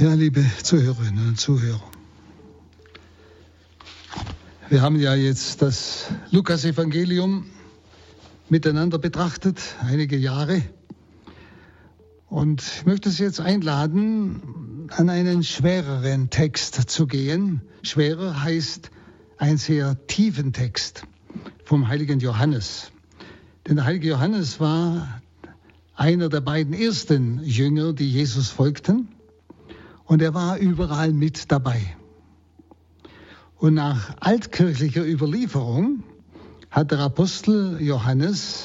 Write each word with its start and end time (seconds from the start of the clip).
Ja, 0.00 0.14
liebe 0.14 0.42
Zuhörerinnen 0.62 1.28
und 1.28 1.38
Zuhörer. 1.38 1.82
Wir 4.70 4.80
haben 4.80 4.98
ja 4.98 5.14
jetzt 5.14 5.60
das 5.60 6.06
Lukas-Evangelium 6.30 7.44
miteinander 8.48 8.98
betrachtet, 8.98 9.60
einige 9.82 10.16
Jahre. 10.16 10.62
Und 12.28 12.62
ich 12.62 12.86
möchte 12.86 13.10
Sie 13.10 13.22
jetzt 13.22 13.40
einladen, 13.40 14.88
an 14.90 15.10
einen 15.10 15.44
schwereren 15.44 16.30
Text 16.30 16.74
zu 16.90 17.06
gehen. 17.06 17.60
Schwerer 17.82 18.42
heißt 18.42 18.90
ein 19.36 19.58
sehr 19.58 20.06
tiefen 20.06 20.54
Text 20.54 21.04
vom 21.64 21.88
heiligen 21.88 22.18
Johannes. 22.18 22.92
Denn 23.68 23.76
der 23.76 23.84
heilige 23.84 24.08
Johannes 24.08 24.58
war 24.58 25.20
einer 25.94 26.30
der 26.30 26.40
beiden 26.40 26.72
ersten 26.72 27.44
Jünger, 27.44 27.92
die 27.92 28.10
Jesus 28.10 28.48
folgten. 28.48 29.08
Und 30.04 30.22
er 30.22 30.34
war 30.34 30.58
überall 30.58 31.12
mit 31.12 31.50
dabei. 31.50 31.80
Und 33.56 33.74
nach 33.74 34.16
altkirchlicher 34.20 35.06
Überlieferung 35.06 36.02
hat 36.70 36.90
der 36.90 36.98
Apostel 36.98 37.80
Johannes, 37.80 38.64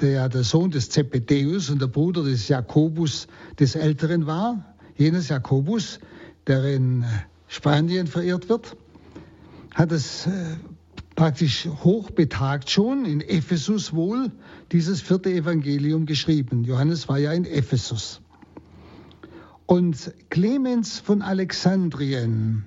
der 0.00 0.10
ja 0.10 0.28
der 0.28 0.44
Sohn 0.44 0.70
des 0.70 0.90
Zebedeus 0.90 1.70
und 1.70 1.80
der 1.80 1.88
Bruder 1.88 2.22
des 2.22 2.46
Jakobus 2.46 3.26
des 3.58 3.74
Älteren 3.74 4.26
war, 4.26 4.76
jenes 4.96 5.28
Jakobus, 5.28 5.98
der 6.46 6.64
in 6.64 7.04
Spanien 7.48 8.06
verehrt 8.06 8.48
wird, 8.48 8.76
hat 9.74 9.92
es 9.92 10.26
äh, 10.26 10.30
praktisch 11.14 11.66
hochbetagt 11.66 12.70
schon 12.70 13.04
in 13.04 13.20
Ephesus 13.20 13.92
wohl 13.92 14.30
dieses 14.70 15.00
vierte 15.00 15.30
Evangelium 15.30 16.06
geschrieben. 16.06 16.62
Johannes 16.62 17.08
war 17.08 17.18
ja 17.18 17.32
in 17.32 17.44
Ephesus. 17.44 18.20
Und 19.68 20.14
Clemens 20.30 20.98
von 20.98 21.20
Alexandrien, 21.20 22.64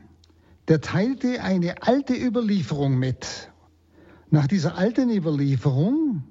der 0.67 0.81
teilte 0.81 1.41
eine 1.41 1.81
alte 1.81 2.13
Überlieferung 2.13 2.99
mit. 2.99 3.49
Nach 4.29 4.45
dieser 4.45 4.77
alten 4.77 5.09
Überlieferung, 5.09 6.21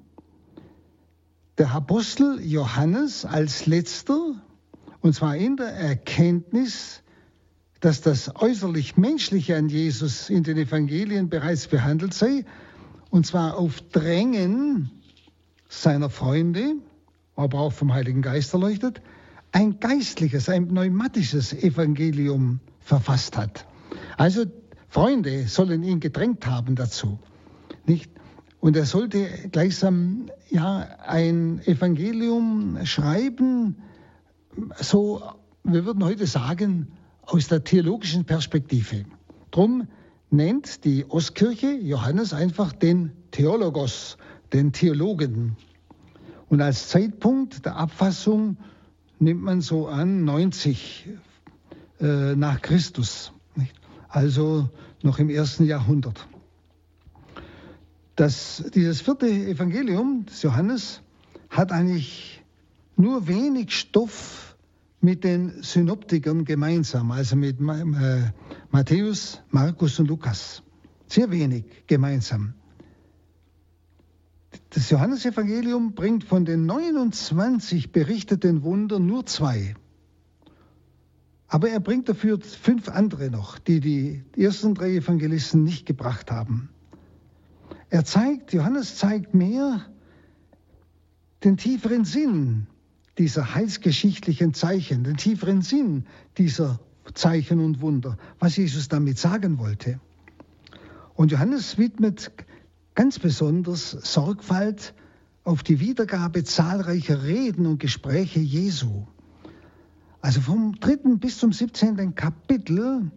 der 1.57 1.71
Apostel 1.71 2.39
Johannes 2.41 3.25
als 3.25 3.65
letzter, 3.65 4.41
und 5.01 5.13
zwar 5.13 5.35
in 5.35 5.57
der 5.57 5.73
Erkenntnis, 5.73 7.03
dass 7.81 7.99
das 7.99 8.33
äußerlich 8.37 8.95
Menschliche 8.95 9.57
an 9.57 9.67
Jesus 9.67 10.29
in 10.29 10.43
den 10.43 10.55
Evangelien 10.55 11.27
bereits 11.27 11.67
behandelt 11.67 12.13
sei, 12.13 12.45
und 13.09 13.27
zwar 13.27 13.57
auf 13.57 13.81
Drängen 13.91 14.89
seiner 15.67 16.09
Freunde, 16.09 16.75
aber 17.35 17.59
auch 17.59 17.73
vom 17.73 17.93
Heiligen 17.93 18.21
Geist 18.21 18.53
erleuchtet, 18.53 19.01
ein 19.51 19.79
geistliches, 19.79 20.49
ein 20.49 20.67
pneumatisches 20.67 21.53
Evangelium 21.53 22.59
verfasst 22.79 23.37
hat. 23.37 23.65
Also 24.17 24.45
Freunde 24.87 25.47
sollen 25.47 25.83
ihn 25.83 25.99
gedrängt 25.99 26.45
haben 26.45 26.75
dazu. 26.75 27.19
Nicht? 27.85 28.11
Und 28.59 28.75
er 28.75 28.85
sollte 28.85 29.27
gleichsam 29.51 30.29
ja 30.49 30.87
ein 31.05 31.61
Evangelium 31.65 32.77
schreiben, 32.85 33.77
so 34.77 35.21
wir 35.63 35.85
würden 35.85 36.03
heute 36.03 36.27
sagen, 36.27 36.87
aus 37.23 37.47
der 37.47 37.63
theologischen 37.63 38.25
Perspektive. 38.25 39.05
Drum 39.51 39.87
nennt 40.29 40.85
die 40.85 41.05
Ostkirche 41.09 41.71
Johannes 41.71 42.33
einfach 42.33 42.73
den 42.73 43.11
Theologos, 43.31 44.17
den 44.53 44.71
Theologen. 44.71 45.55
Und 46.49 46.61
als 46.61 46.89
Zeitpunkt 46.89 47.65
der 47.65 47.77
Abfassung 47.77 48.57
nimmt 49.21 49.43
man 49.43 49.61
so 49.61 49.87
an 49.87 50.25
90 50.25 51.09
äh, 51.99 52.35
nach 52.35 52.61
Christus 52.61 53.31
also 54.11 54.69
noch 55.01 55.19
im 55.19 55.29
ersten 55.29 55.65
Jahrhundert. 55.65 56.27
Das, 58.15 58.63
dieses 58.75 59.01
vierte 59.01 59.27
Evangelium 59.27 60.25
des 60.25 60.43
Johannes 60.43 61.01
hat 61.49 61.71
eigentlich 61.71 62.43
nur 62.97 63.27
wenig 63.27 63.71
Stoff 63.71 64.55
mit 64.99 65.23
den 65.23 65.63
Synoptikern 65.63 66.45
gemeinsam, 66.45 67.11
also 67.11 67.35
mit 67.35 67.59
äh, 67.59 68.31
Matthäus, 68.69 69.41
Markus 69.49 69.97
und 69.99 70.07
Lukas. 70.07 70.61
Sehr 71.07 71.31
wenig 71.31 71.65
gemeinsam. 71.87 72.53
Das 74.71 74.89
Johannesevangelium 74.89 75.95
bringt 75.95 76.23
von 76.23 76.45
den 76.45 76.65
29 76.65 77.91
berichteten 77.91 78.63
Wundern 78.63 79.05
nur 79.05 79.25
zwei. 79.25 79.75
Aber 81.49 81.69
er 81.69 81.81
bringt 81.81 82.07
dafür 82.07 82.39
fünf 82.39 82.87
andere 82.87 83.29
noch, 83.29 83.59
die 83.59 83.81
die 83.81 84.23
ersten 84.37 84.73
drei 84.73 84.91
Evangelisten 84.91 85.65
nicht 85.65 85.85
gebracht 85.85 86.31
haben. 86.31 86.69
Er 87.89 88.05
zeigt, 88.05 88.53
Johannes 88.53 88.95
zeigt 88.95 89.33
mehr 89.33 89.85
den 91.43 91.57
tieferen 91.57 92.05
Sinn 92.05 92.67
dieser 93.17 93.53
heilsgeschichtlichen 93.53 94.53
Zeichen, 94.53 95.03
den 95.03 95.17
tieferen 95.17 95.61
Sinn 95.61 96.05
dieser 96.37 96.79
Zeichen 97.13 97.59
und 97.59 97.81
Wunder, 97.81 98.17
was 98.39 98.55
Jesus 98.55 98.87
damit 98.87 99.17
sagen 99.17 99.59
wollte. 99.59 99.99
Und 101.13 101.33
Johannes 101.33 101.77
widmet 101.77 102.31
ganz 102.95 103.19
besonders 103.19 103.91
Sorgfalt 103.91 104.93
auf 105.43 105.63
die 105.63 105.79
Wiedergabe 105.79 106.43
zahlreicher 106.43 107.23
Reden 107.23 107.65
und 107.65 107.79
Gespräche 107.79 108.39
Jesu. 108.39 109.05
Also 110.21 110.41
vom 110.41 110.79
dritten 110.79 111.19
bis 111.19 111.39
zum 111.39 111.51
17. 111.51 112.13
Kapitel 112.15 113.11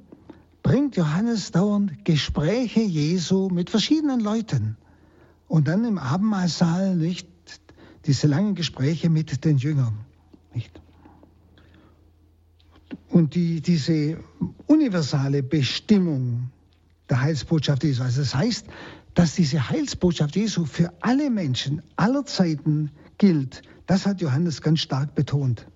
bringt 0.63 0.97
Johannes 0.97 1.51
dauernd 1.51 2.05
Gespräche 2.05 2.81
Jesu 2.81 3.51
mit 3.51 3.69
verschiedenen 3.69 4.21
Leuten. 4.21 4.77
Und 5.49 5.69
dann 5.69 5.84
im 5.84 5.99
Abendmahlsaal 5.99 6.97
nicht 6.97 7.29
diese 8.07 8.27
langen 8.27 8.55
Gespräche 8.55 9.11
mit 9.11 9.45
den 9.45 9.59
Jüngern. 9.59 9.99
Nicht? 10.55 10.81
Und 13.11 13.34
die, 13.34 13.61
diese 13.61 14.19
universale 14.67 15.43
Bestimmung 15.43 16.51
der 17.11 17.21
Heilsbotschaft 17.21 17.84
Jesu, 17.84 18.03
also 18.03 18.23
das 18.23 18.34
heißt, 18.34 18.67
dass 19.15 19.35
diese 19.35 19.69
Heilsbotschaft 19.71 20.37
Jesu 20.37 20.65
für 20.65 20.93
alle 21.01 21.31
Menschen 21.31 21.83
aller 21.97 22.25
Zeiten 22.27 22.91
gilt, 23.19 23.63
das 23.87 24.07
hat 24.07 24.21
Johannes 24.21 24.61
ganz 24.61 24.81
stark 24.81 25.15
betont. 25.15 25.67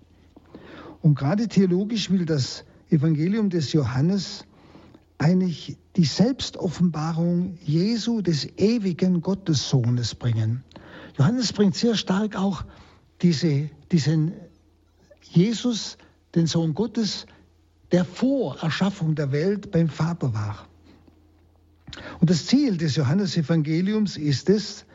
Und 1.01 1.17
gerade 1.17 1.47
theologisch 1.47 2.09
will 2.09 2.25
das 2.25 2.65
Evangelium 2.89 3.49
des 3.49 3.71
Johannes 3.71 4.45
eigentlich 5.17 5.77
die 5.95 6.05
Selbstoffenbarung 6.05 7.57
Jesu 7.63 8.21
des 8.21 8.45
ewigen 8.57 9.21
Gottessohnes 9.21 10.15
bringen. 10.15 10.63
Johannes 11.17 11.53
bringt 11.53 11.75
sehr 11.75 11.95
stark 11.95 12.35
auch 12.35 12.63
diese, 13.21 13.69
diesen 13.91 14.33
Jesus, 15.21 15.97
den 16.35 16.47
Sohn 16.47 16.73
Gottes, 16.73 17.25
der 17.91 18.05
vor 18.05 18.57
Erschaffung 18.59 19.15
der 19.15 19.31
Welt 19.31 19.71
beim 19.71 19.89
Vater 19.89 20.33
war. 20.33 20.67
Und 22.19 22.29
das 22.29 22.45
Ziel 22.45 22.77
des 22.77 22.95
Johannesevangeliums 22.95 24.17
ist 24.17 24.49
es, 24.49 24.85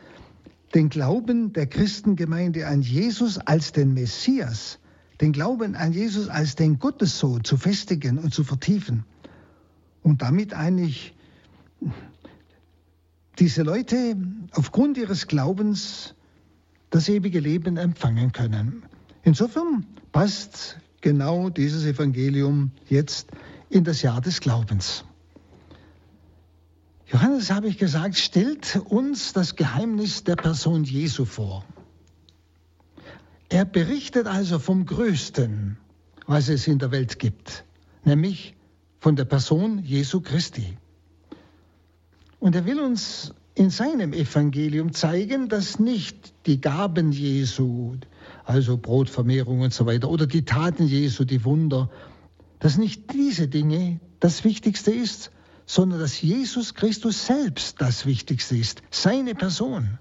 den 0.73 0.89
Glauben 0.89 1.53
der 1.53 1.67
Christengemeinde 1.67 2.67
an 2.67 2.81
Jesus 2.81 3.37
als 3.37 3.71
den 3.71 3.93
Messias 3.93 4.79
den 5.21 5.31
Glauben 5.31 5.75
an 5.75 5.93
Jesus 5.93 6.27
als 6.27 6.55
den 6.55 6.79
Gottessohn 6.79 7.43
zu 7.43 7.57
festigen 7.57 8.17
und 8.17 8.33
zu 8.33 8.43
vertiefen 8.43 9.05
und 10.03 10.21
damit 10.21 10.53
eigentlich 10.53 11.13
diese 13.39 13.63
Leute 13.63 14.15
aufgrund 14.51 14.97
ihres 14.97 15.27
Glaubens 15.27 16.15
das 16.89 17.09
ewige 17.09 17.39
Leben 17.39 17.77
empfangen 17.77 18.31
können. 18.31 18.83
Insofern 19.23 19.85
passt 20.11 20.77
genau 21.01 21.49
dieses 21.49 21.85
Evangelium 21.85 22.71
jetzt 22.87 23.29
in 23.69 23.83
das 23.83 24.01
Jahr 24.01 24.21
des 24.21 24.39
Glaubens. 24.39 25.05
Johannes, 27.15 27.49
habe 27.49 27.69
ich 27.69 27.77
gesagt, 27.77 28.17
stellt 28.17 28.75
uns 28.89 29.31
das 29.31 29.55
Geheimnis 29.55 30.25
der 30.25 30.35
Person 30.35 30.83
Jesu 30.83 31.23
vor. 31.23 31.63
Er 33.47 33.63
berichtet 33.63 34.27
also 34.27 34.59
vom 34.59 34.85
Größten, 34.85 35.77
was 36.27 36.49
es 36.49 36.67
in 36.67 36.77
der 36.77 36.91
Welt 36.91 37.17
gibt, 37.17 37.63
nämlich 38.03 38.53
von 38.99 39.15
der 39.15 39.23
Person 39.23 39.81
Jesu 39.81 40.19
Christi. 40.19 40.77
Und 42.41 42.53
er 42.53 42.65
will 42.65 42.81
uns 42.81 43.33
in 43.53 43.69
seinem 43.69 44.11
Evangelium 44.11 44.91
zeigen, 44.91 45.47
dass 45.47 45.79
nicht 45.79 46.33
die 46.45 46.59
Gaben 46.59 47.13
Jesu, 47.13 47.95
also 48.43 48.75
Brotvermehrung 48.75 49.61
und 49.61 49.73
so 49.73 49.85
weiter, 49.85 50.09
oder 50.09 50.27
die 50.27 50.43
Taten 50.43 50.85
Jesu, 50.85 51.23
die 51.23 51.45
Wunder, 51.45 51.89
dass 52.59 52.77
nicht 52.77 53.13
diese 53.13 53.47
Dinge 53.47 54.01
das 54.19 54.43
Wichtigste 54.43 54.91
ist, 54.91 55.31
sondern 55.65 55.99
dass 55.99 56.21
Jesus 56.21 56.73
Christus 56.73 57.25
selbst 57.25 57.81
das 57.81 58.05
Wichtigste 58.05 58.55
ist, 58.55 58.81
seine 58.91 59.35
Person. 59.35 59.99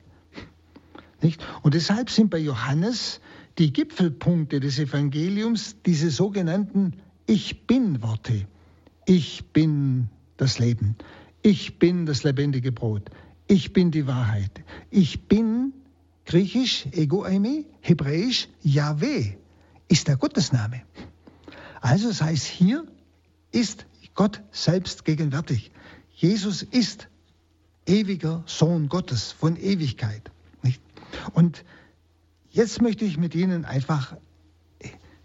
Nicht? 1.23 1.45
Und 1.63 1.75
deshalb 1.75 2.11
sind 2.11 2.31
bei 2.31 2.39
Johannes 2.39 3.21
die 3.59 3.73
Gipfelpunkte 3.73 4.61
des 4.61 4.79
Evangeliums 4.79 5.77
diese 5.87 6.11
sogenannten 6.11 6.95
Ich 7.27 7.67
bin 7.67 8.03
Worte. 8.03 8.47
Ich 9.07 9.45
bin 9.53 10.09
das 10.37 10.59
Leben. 10.59 10.97
Ich 11.43 11.79
bin 11.79 12.07
das 12.07 12.25
lebendige 12.25 12.73
Brot. 12.73 13.11
Ich 13.47 13.73
bin 13.73 13.91
die 13.91 14.07
Wahrheit. 14.07 14.65
Ich 14.91 15.29
bin 15.29 15.73
griechisch 16.27 16.87
Ego 16.93 17.23
Eimi, 17.23 17.67
hebräisch 17.81 18.49
Yahweh 18.63 19.35
ist 19.89 20.09
der 20.09 20.17
Gottesname. 20.17 20.83
Also 21.81 22.09
das 22.09 22.23
heißt, 22.23 22.47
hier 22.47 22.87
ist 23.53 23.87
Gott 24.15 24.43
selbst 24.53 25.05
gegenwärtig. 25.05 25.73
Jesus 26.11 26.63
ist 26.63 27.09
ewiger 27.87 28.43
Sohn 28.47 28.89
Gottes 28.89 29.33
von 29.33 29.57
Ewigkeit. 29.57 30.31
Nicht? 30.63 30.81
Und 31.33 31.65
jetzt 32.51 32.81
möchte 32.81 33.05
ich 33.05 33.19
mit 33.19 33.35
Ihnen 33.35 33.65
einfach 33.65 34.17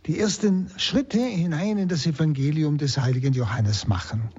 die 0.05 0.19
ersten 0.19 0.71
Schritte 0.77 1.19
hinein 1.19 1.77
in 1.77 1.87
das 1.87 2.05
Evangelium 2.05 2.77
des 2.77 2.97
heiligen 2.97 3.33
Johannes 3.33 3.87
machen. 3.87 4.29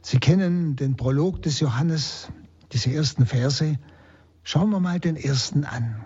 Sie 0.00 0.18
kennen 0.18 0.76
den 0.76 0.96
Prolog 0.96 1.42
des 1.42 1.58
Johannes, 1.58 2.28
diese 2.72 2.92
ersten 2.92 3.26
Verse. 3.26 3.78
Schauen 4.44 4.70
wir 4.70 4.78
mal 4.78 5.00
den 5.00 5.16
ersten 5.16 5.64
an. 5.64 6.04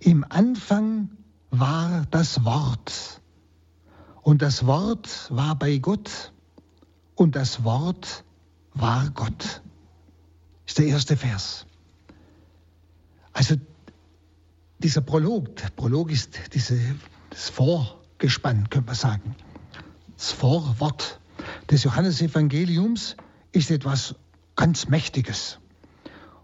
Im 0.00 0.26
Anfang 0.28 1.08
war 1.50 2.04
das 2.10 2.44
Wort. 2.44 3.22
Und 4.20 4.42
das 4.42 4.66
Wort 4.66 5.28
war 5.30 5.58
bei 5.58 5.78
Gott. 5.78 6.34
Und 7.14 7.36
das 7.36 7.64
Wort 7.64 8.24
war 8.74 9.10
Gott. 9.10 9.62
Ist 10.66 10.78
der 10.78 10.86
erste 10.86 11.16
Vers. 11.16 11.66
Also 13.32 13.56
dieser 14.78 15.00
Prolog, 15.00 15.56
der 15.56 15.68
Prolog 15.70 16.10
ist 16.10 16.38
diese, 16.52 16.78
das 17.30 17.48
Vorgespann, 17.50 18.68
könnte 18.70 18.86
man 18.86 18.94
sagen. 18.94 19.36
Das 20.16 20.32
Vorwort 20.32 21.20
des 21.70 21.84
Johannesevangeliums 21.84 23.16
ist 23.52 23.70
etwas 23.70 24.14
ganz 24.56 24.88
Mächtiges 24.88 25.58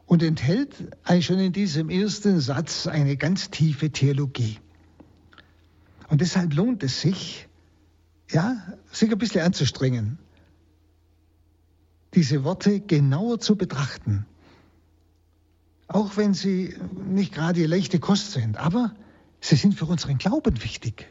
und 0.06 0.22
enthält 0.22 0.74
schon 1.20 1.38
in 1.38 1.52
diesem 1.52 1.88
ersten 1.88 2.40
Satz 2.40 2.86
eine 2.86 3.16
ganz 3.16 3.50
tiefe 3.50 3.90
Theologie. 3.90 4.58
Und 6.08 6.20
deshalb 6.20 6.52
lohnt 6.54 6.82
es 6.82 7.00
sich, 7.00 7.48
ja, 8.30 8.56
sich 8.90 9.12
ein 9.12 9.18
bisschen 9.18 9.42
anzustrengen, 9.42 10.18
diese 12.14 12.44
Worte 12.44 12.80
genauer 12.80 13.40
zu 13.40 13.56
betrachten. 13.56 14.26
Auch 15.86 16.16
wenn 16.16 16.34
sie 16.34 16.76
nicht 17.08 17.32
gerade 17.32 17.66
leichte 17.66 17.98
Kost 17.98 18.32
sind, 18.32 18.56
aber 18.56 18.94
sie 19.40 19.56
sind 19.56 19.74
für 19.74 19.86
unseren 19.86 20.18
Glauben 20.18 20.62
wichtig. 20.62 21.08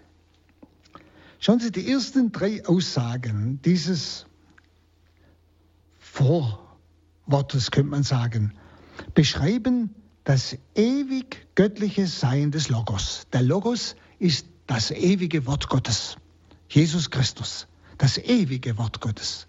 Schauen 1.42 1.60
Sie, 1.60 1.72
die 1.72 1.90
ersten 1.90 2.34
drei 2.34 2.66
Aussagen 2.66 3.62
dieses 3.64 4.26
Vorwortes, 6.00 7.72
könnte 7.72 7.92
man 7.92 8.04
sagen, 8.04 8.54
beschreiben 9.14 9.96
das 10.26 10.58
ewig 10.76 11.48
göttliche 11.56 12.08
Sein 12.08 12.52
des 12.52 12.68
Logos. 12.68 13.26
Der 13.32 13.42
Logos 13.42 13.96
ist 14.20 14.48
das 14.68 14.92
ewige 14.92 15.46
Wort 15.46 15.70
Gottes. 15.70 16.18
Jesus 16.70 17.10
Christus, 17.10 17.68
das 17.98 18.18
ewige 18.18 18.78
Wort 18.78 19.00
Gottes. 19.00 19.48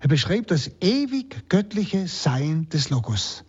Er 0.00 0.08
beschreibt 0.08 0.50
das 0.50 0.70
ewig 0.80 1.48
göttliche 1.48 2.06
Sein 2.06 2.68
des 2.68 2.90
Logos. 2.90 3.44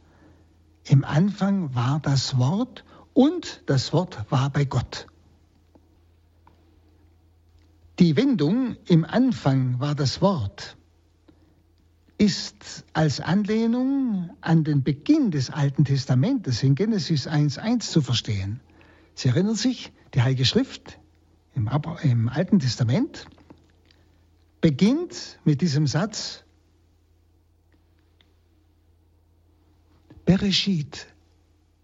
Im 0.86 1.04
Anfang 1.04 1.76
war 1.76 2.00
das 2.00 2.38
Wort 2.38 2.84
und 3.14 3.62
das 3.68 3.94
Wort 3.94 4.26
war 4.32 4.50
bei 4.50 4.66
Gott. 4.66 5.08
Die 8.00 8.16
Wendung 8.16 8.78
im 8.86 9.06
Anfang 9.06 9.80
war 9.80 9.94
das 9.94 10.22
Wort 10.22 10.78
ist 12.20 12.84
als 12.92 13.22
Anlehnung 13.22 14.30
an 14.42 14.66
den 14.66 14.84
Beginn 14.84 15.32
des 15.32 15.50
Alten 15.50 15.86
Testamentes 15.86 16.62
in 16.64 16.76
Genesis 16.76 17.28
1.1 17.28 17.80
zu 17.90 18.02
verstehen. 18.02 18.60
Sie 19.16 19.30
erinnern 19.30 19.56
sich, 19.56 19.94
die 20.14 20.22
Heilige 20.22 20.44
Schrift 20.44 21.00
im, 21.56 21.70
im 22.04 22.28
Alten 22.28 22.60
Testament 22.60 23.26
beginnt 24.62 25.40
mit 25.44 25.62
diesem 25.62 25.88
Satz, 25.88 26.44
Bereshit, 30.26 31.08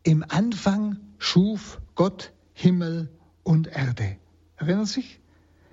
im 0.04 0.24
Anfang 0.28 0.98
schuf 1.18 1.82
Gott 1.96 2.32
Himmel 2.54 3.10
und 3.44 3.68
Erde. 3.68 4.18
Erinnern 4.58 4.86
Sie 4.86 5.02
sich? 5.02 5.20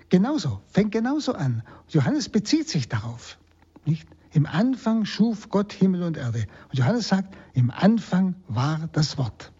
Genauso, 0.09 0.61
fängt 0.67 0.91
genauso 0.91 1.33
an. 1.33 1.63
Johannes 1.89 2.29
bezieht 2.29 2.69
sich 2.69 2.89
darauf. 2.89 3.37
Nicht? 3.85 4.07
Im 4.31 4.47
Anfang 4.47 5.05
schuf 5.05 5.49
Gott 5.49 5.71
Himmel 5.73 6.03
und 6.03 6.17
Erde. 6.17 6.47
Und 6.69 6.79
Johannes 6.79 7.07
sagt, 7.07 7.35
im 7.53 7.69
Anfang 7.69 8.35
war 8.47 8.89
das 8.91 9.17
Wort. 9.17 9.51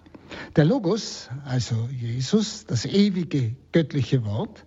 Der 0.55 0.65
Logos, 0.65 1.29
also 1.45 1.87
Jesus, 1.91 2.65
das 2.65 2.85
ewige 2.85 3.55
göttliche 3.71 4.25
Wort, 4.25 4.65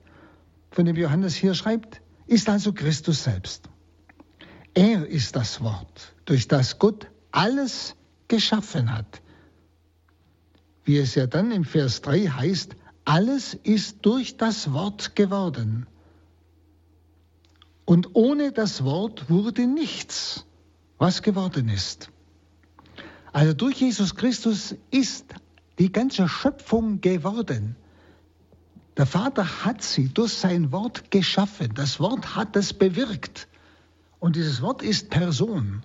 von 0.71 0.85
dem 0.85 0.97
Johannes 0.97 1.35
hier 1.35 1.55
schreibt, 1.55 2.01
ist 2.27 2.49
also 2.49 2.73
Christus 2.73 3.25
selbst. 3.25 3.69
Er 4.75 5.07
ist 5.07 5.37
das 5.37 5.61
Wort, 5.63 6.15
durch 6.25 6.49
das 6.49 6.79
Gott 6.79 7.07
alles 7.31 7.95
geschaffen 8.29 8.93
hat. 8.93 9.23
Wie 10.85 10.99
es 10.99 11.15
ja 11.15 11.27
dann 11.27 11.51
im 11.51 11.65
Vers 11.65 12.03
3 12.03 12.27
heißt, 12.27 12.77
alles 13.05 13.55
ist 13.55 13.99
durch 14.03 14.37
das 14.37 14.73
Wort 14.73 15.17
geworden. 15.17 15.87
Und 17.85 18.15
ohne 18.15 18.53
das 18.53 18.85
Wort 18.85 19.31
wurde 19.31 19.67
nichts, 19.67 20.45
was 20.99 21.23
geworden 21.23 21.69
ist. 21.69 22.11
Also 23.33 23.53
durch 23.55 23.81
Jesus 23.81 24.15
Christus 24.15 24.75
ist 24.91 25.35
die 25.79 25.93
ganze 25.93 26.29
Schöpfung 26.29 27.01
geworden. 27.01 27.77
Der 28.97 29.07
Vater 29.07 29.65
hat 29.65 29.83
sie 29.83 30.09
durch 30.09 30.33
sein 30.33 30.73
Wort 30.73 31.11
geschaffen. 31.11 31.75
Das 31.75 32.01
Wort 32.01 32.35
hat 32.35 32.57
es 32.57 32.73
bewirkt. 32.73 33.49
Und 34.19 34.37
dieses 34.37 34.63
Wort 34.63 34.83
ist 34.83 35.11
Person. 35.11 35.83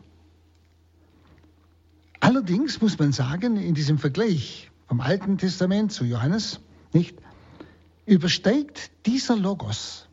Allerdings 2.21 2.81
muss 2.81 2.97
man 2.97 3.11
sagen, 3.11 3.57
in 3.57 3.73
diesem 3.73 3.97
Vergleich 3.97 4.71
vom 4.87 5.01
Alten 5.01 5.37
Testament 5.37 5.91
zu 5.91 6.05
Johannes, 6.05 6.59
nicht, 6.93 7.17
übersteigt 8.05 8.91
dieser 9.05 9.35
Logos, 9.35 10.07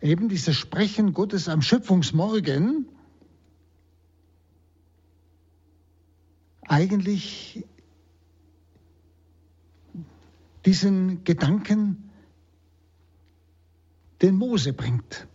eben 0.00 0.28
dieses 0.28 0.56
Sprechen 0.56 1.12
Gottes 1.12 1.48
am 1.48 1.62
Schöpfungsmorgen, 1.62 2.86
eigentlich 6.62 7.64
diesen 10.64 11.24
Gedanken, 11.24 12.09
den 14.22 14.36
Mose 14.36 14.72
bringt. 14.72 15.26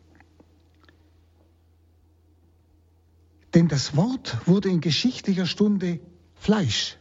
Denn 3.54 3.68
das 3.68 3.96
Wort 3.96 4.38
wurde 4.46 4.70
in 4.70 4.82
geschichtlicher 4.82 5.46
Stunde 5.46 6.00
Fleisch. 6.36 6.98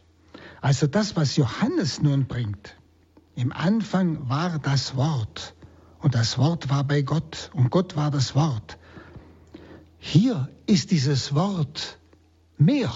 Also 0.61 0.87
das, 0.87 1.15
was 1.15 1.35
Johannes 1.35 2.01
nun 2.01 2.25
bringt. 2.25 2.77
Im 3.35 3.51
Anfang 3.51 4.29
war 4.29 4.57
das 4.59 4.95
Wort 4.95 5.53
und 5.99 6.15
das 6.15 6.37
Wort 6.37 6.69
war 6.69 6.83
bei 6.83 7.01
Gott 7.01 7.51
und 7.53 7.69
Gott 7.69 7.95
war 7.95 8.09
das 8.09 8.35
Wort. 8.35 8.77
Hier 9.99 10.49
ist 10.65 10.91
dieses 10.91 11.35
Wort 11.35 11.99
mehr. 12.57 12.91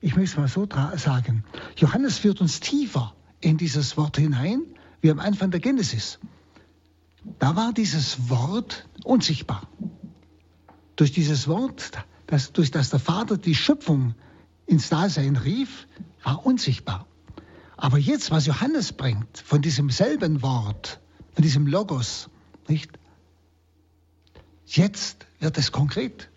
Ich 0.00 0.16
möchte 0.16 0.32
es 0.32 0.36
mal 0.36 0.48
so 0.48 0.68
sagen. 0.96 1.44
Johannes 1.76 2.18
führt 2.18 2.42
uns 2.42 2.60
tiefer 2.60 3.14
in 3.40 3.56
dieses 3.56 3.96
Wort 3.96 4.18
hinein, 4.18 4.62
wie 5.00 5.10
am 5.10 5.18
Anfang 5.18 5.50
der 5.50 5.60
Genesis. 5.60 6.18
Da 7.38 7.56
war 7.56 7.72
dieses 7.72 8.28
Wort 8.28 8.88
unsichtbar. 9.04 9.68
Durch 10.96 11.12
dieses 11.12 11.48
Wort, 11.48 11.92
das, 12.26 12.52
durch 12.52 12.70
das 12.70 12.90
der 12.90 13.00
Vater 13.00 13.36
die 13.36 13.54
Schöpfung 13.54 14.14
ins 14.66 14.88
Dasein 14.88 15.36
rief, 15.36 15.86
war 16.22 16.46
unsichtbar. 16.46 17.06
Aber 17.76 17.98
jetzt, 17.98 18.30
was 18.30 18.46
Johannes 18.46 18.92
bringt, 18.92 19.38
von 19.38 19.60
diesem 19.60 19.90
selben 19.90 20.42
Wort, 20.42 21.00
von 21.34 21.42
diesem 21.42 21.66
Logos, 21.66 22.30
nicht? 22.68 22.90
Jetzt 24.66 25.26
wird 25.40 25.58
es 25.58 25.72
konkret. 25.72 26.30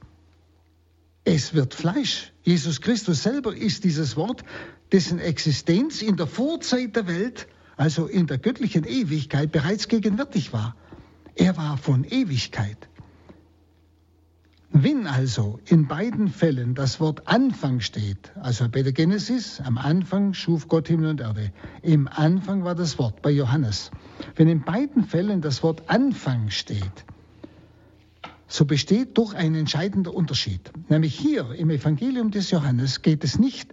Es 1.24 1.54
wird 1.54 1.74
Fleisch. 1.74 2.34
Jesus 2.44 2.82
Christus 2.82 3.24
selber 3.24 3.56
ist 3.56 3.84
dieses 3.84 4.16
Wort, 4.16 4.44
dessen 4.92 5.20
Existenz 5.20 6.02
in 6.02 6.18
der 6.18 6.28
Vorzeit 6.28 6.96
der 6.96 7.08
Welt, 7.08 7.48
also 7.78 8.08
in 8.08 8.28
der 8.28 8.40
göttlichen 8.40 8.84
Ewigkeit, 8.84 9.52
bereits 9.52 9.88
gegenwärtig 9.88 10.52
war. 10.52 10.76
Er 11.36 11.56
war 11.56 11.78
von 11.78 12.04
Ewigkeit. 12.04 12.90
Wenn 14.72 15.08
also 15.08 15.60
in 15.66 15.88
beiden 15.88 16.28
Fällen 16.28 16.76
das 16.76 17.00
Wort 17.00 17.28
Anfang 17.28 17.80
steht, 17.80 18.32
also 18.42 18.68
bei 18.68 18.84
der 18.84 18.92
Genesis, 18.92 19.62
am 19.62 19.78
Anfang 19.78 20.34
schuf 20.34 20.68
Gott 20.68 20.88
Himmel 20.88 21.12
und 21.12 21.22
Erde, 21.22 21.52
im 21.82 22.08
Anfang 22.08 22.64
war 22.64 22.76
das 22.76 23.00
Wort 23.00 23.22
bei 23.22 23.32
Johannes. 23.32 23.92
Wenn 24.36 24.50
in 24.50 24.62
beiden 24.62 25.04
Fällen 25.06 25.42
das 25.42 25.64
Wort 25.64 25.90
Anfang 25.90 26.50
steht, 26.50 27.06
so 28.48 28.66
besteht 28.66 29.18
doch 29.18 29.34
ein 29.34 29.56
entscheidender 29.56 30.14
Unterschied. 30.14 30.72
Nämlich 30.90 31.18
hier 31.18 31.52
im 31.54 31.70
Evangelium 31.70 32.32
des 32.32 32.52
Johannes 32.52 33.02
geht 33.02 33.24
es 33.24 33.40
nicht 33.40 33.70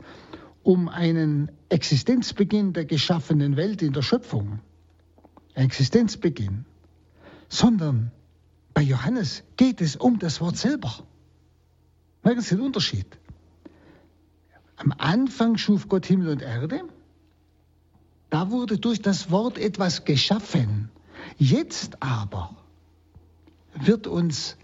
um 0.64 0.88
einen 0.88 1.52
Existenzbeginn 1.68 2.72
der 2.72 2.86
geschaffenen 2.86 3.56
Welt 3.56 3.82
in 3.82 3.92
der 3.92 4.02
Schöpfung, 4.02 4.60
Existenzbeginn, 5.54 6.64
sondern 7.48 8.10
bei 8.72 8.82
Johannes 8.82 9.44
geht 9.56 9.80
es 9.80 9.94
um 9.94 10.18
das 10.18 10.40
Wort 10.40 10.56
selber. 10.56 10.92
Merken 12.24 12.40
Sie 12.40 12.56
den 12.56 12.64
Unterschied? 12.64 13.06
Am 14.76 14.92
Anfang 14.98 15.56
schuf 15.58 15.88
Gott 15.88 16.06
Himmel 16.06 16.30
und 16.30 16.42
Erde. 16.42 16.80
Da 18.30 18.50
wurde 18.50 18.78
durch 18.78 19.00
das 19.00 19.30
Wort 19.30 19.58
etwas 19.58 20.04
geschaffen. 20.04 20.90
Jetzt 21.38 22.02
aber 22.02 22.56
wird 23.74 24.06
uns 24.06 24.56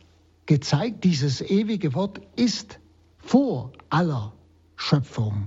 gezeigt, 0.47 1.05
dieses 1.05 1.41
ewige 1.41 1.95
Wort 1.95 2.21
ist 2.35 2.81
vor 3.19 3.73
aller 3.91 4.33
Schöpfung, 4.77 5.47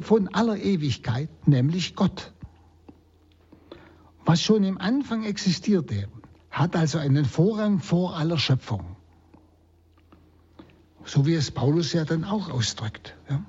von 0.00 0.28
aller 0.28 0.56
Ewigkeit, 0.56 1.28
nämlich 1.46 1.94
Gott. 1.94 2.32
Was 4.24 4.40
schon 4.40 4.64
im 4.64 4.78
Anfang 4.78 5.24
existierte, 5.24 6.08
hat 6.50 6.76
also 6.76 6.98
einen 6.98 7.24
Vorrang 7.24 7.80
vor 7.80 8.16
aller 8.16 8.38
Schöpfung. 8.38 8.96
So 11.04 11.26
wie 11.26 11.34
es 11.34 11.50
Paulus 11.50 11.92
ja 11.92 12.04
dann 12.04 12.24
auch 12.24 12.48
ausdrückt. 12.48 13.14
Ja. 13.28 13.44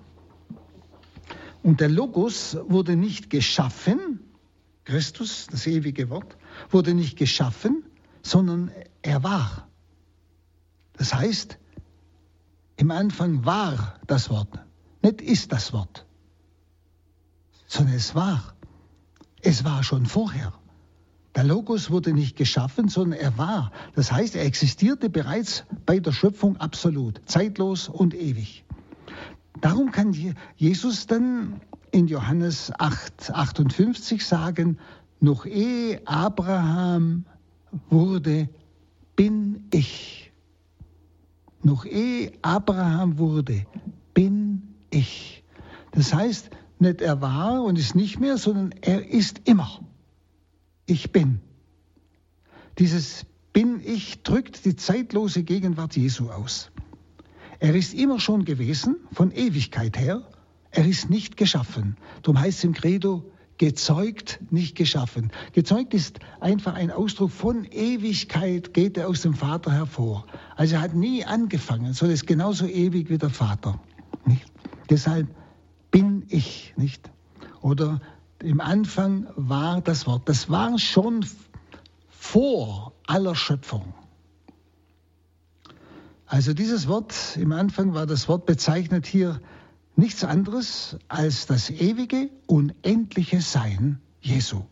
Und 1.63 1.79
der 1.79 1.89
Logos 1.89 2.57
wurde 2.67 2.95
nicht 2.95 3.29
geschaffen, 3.29 4.19
Christus, 4.83 5.47
das 5.49 5.65
ewige 5.65 6.09
Wort, 6.09 6.37
wurde 6.69 6.93
nicht 6.93 7.17
geschaffen, 7.17 7.83
sondern 8.21 8.71
er 9.01 9.23
war. 9.23 9.67
Das 10.93 11.13
heißt, 11.13 11.57
im 12.77 12.91
Anfang 12.91 13.45
war 13.45 13.99
das 14.05 14.29
Wort, 14.29 14.59
nicht 15.01 15.21
ist 15.21 15.51
das 15.51 15.73
Wort, 15.73 16.04
sondern 17.75 17.95
es 17.95 18.15
war. 18.15 18.41
Es 19.41 19.63
war 19.63 19.83
schon 19.83 20.05
vorher. 20.05 20.53
Der 21.35 21.43
Logos 21.43 21.91
wurde 21.91 22.13
nicht 22.13 22.37
geschaffen, 22.37 22.87
sondern 22.87 23.19
er 23.19 23.37
war. 23.37 23.71
Das 23.95 24.11
heißt, 24.11 24.35
er 24.35 24.45
existierte 24.45 25.09
bereits 25.09 25.65
bei 25.85 25.99
der 25.99 26.13
Schöpfung 26.13 26.55
absolut, 26.57 27.21
zeitlos 27.25 27.89
und 27.89 28.13
ewig. 28.13 28.63
Darum 29.59 29.91
kann 29.91 30.15
Jesus 30.55 31.07
dann 31.07 31.59
in 31.91 32.07
Johannes 32.07 32.71
8, 32.77 33.31
58 33.31 34.25
sagen, 34.25 34.77
noch 35.19 35.45
ehe 35.45 36.01
Abraham 36.07 37.25
wurde, 37.89 38.47
bin 39.17 39.65
ich. 39.71 40.31
Noch 41.61 41.85
ehe 41.85 42.31
Abraham 42.41 43.17
wurde, 43.17 43.65
bin 44.13 44.75
ich. 44.89 45.43
Das 45.91 46.13
heißt, 46.13 46.49
nicht 46.79 47.01
er 47.01 47.21
war 47.21 47.63
und 47.63 47.77
ist 47.77 47.95
nicht 47.95 48.19
mehr, 48.19 48.37
sondern 48.37 48.73
er 48.81 49.07
ist 49.07 49.41
immer 49.45 49.79
ich 50.85 51.11
bin. 51.11 51.39
Dieses 52.77 53.25
bin 53.53 53.81
ich 53.83 54.23
drückt 54.23 54.65
die 54.65 54.75
zeitlose 54.75 55.43
Gegenwart 55.43 55.95
Jesu 55.95 56.29
aus. 56.29 56.71
Er 57.59 57.73
ist 57.73 57.93
immer 57.93 58.19
schon 58.19 58.45
gewesen, 58.45 58.97
von 59.11 59.31
Ewigkeit 59.31 59.97
her. 59.97 60.21
Er 60.71 60.85
ist 60.85 61.09
nicht 61.09 61.37
geschaffen. 61.37 61.95
Darum 62.21 62.39
heißt 62.39 62.59
es 62.59 62.63
im 62.65 62.73
Credo, 62.73 63.31
gezeugt, 63.57 64.39
nicht 64.51 64.75
geschaffen. 64.75 65.31
Gezeugt 65.53 65.93
ist 65.93 66.19
einfach 66.41 66.73
ein 66.73 66.91
Ausdruck 66.91 67.31
von 67.31 67.63
Ewigkeit, 67.63 68.73
geht 68.73 68.97
er 68.97 69.07
aus 69.07 69.21
dem 69.21 69.33
Vater 69.33 69.71
hervor. 69.71 70.25
Also 70.57 70.75
er 70.75 70.81
hat 70.81 70.93
nie 70.93 71.23
angefangen, 71.23 71.93
sondern 71.93 72.15
ist 72.15 72.27
genauso 72.27 72.67
ewig 72.67 73.09
wie 73.09 73.17
der 73.17 73.29
Vater. 73.29 73.79
Nicht? 74.25 74.45
Deshalb 74.89 75.29
bin 75.95 76.25
ich, 76.27 76.73
nicht? 76.75 77.09
Oder 77.61 78.01
im 78.39 78.59
Anfang 78.59 79.27
war 79.37 79.79
das 79.79 80.05
Wort. 80.05 80.27
Das 80.27 80.49
war 80.49 80.77
schon 80.77 81.25
vor 82.09 82.91
aller 83.07 83.33
Schöpfung. 83.33 83.93
Also 86.25 86.53
dieses 86.53 86.89
Wort 86.89 87.37
im 87.37 87.53
Anfang 87.53 87.93
war 87.93 88.05
das 88.07 88.27
Wort 88.27 88.45
bezeichnet 88.45 89.05
hier 89.07 89.39
nichts 89.95 90.25
anderes 90.25 90.97
als 91.07 91.45
das 91.45 91.69
ewige, 91.69 92.29
unendliche 92.45 93.39
Sein 93.39 94.01
Jesu. 94.19 94.63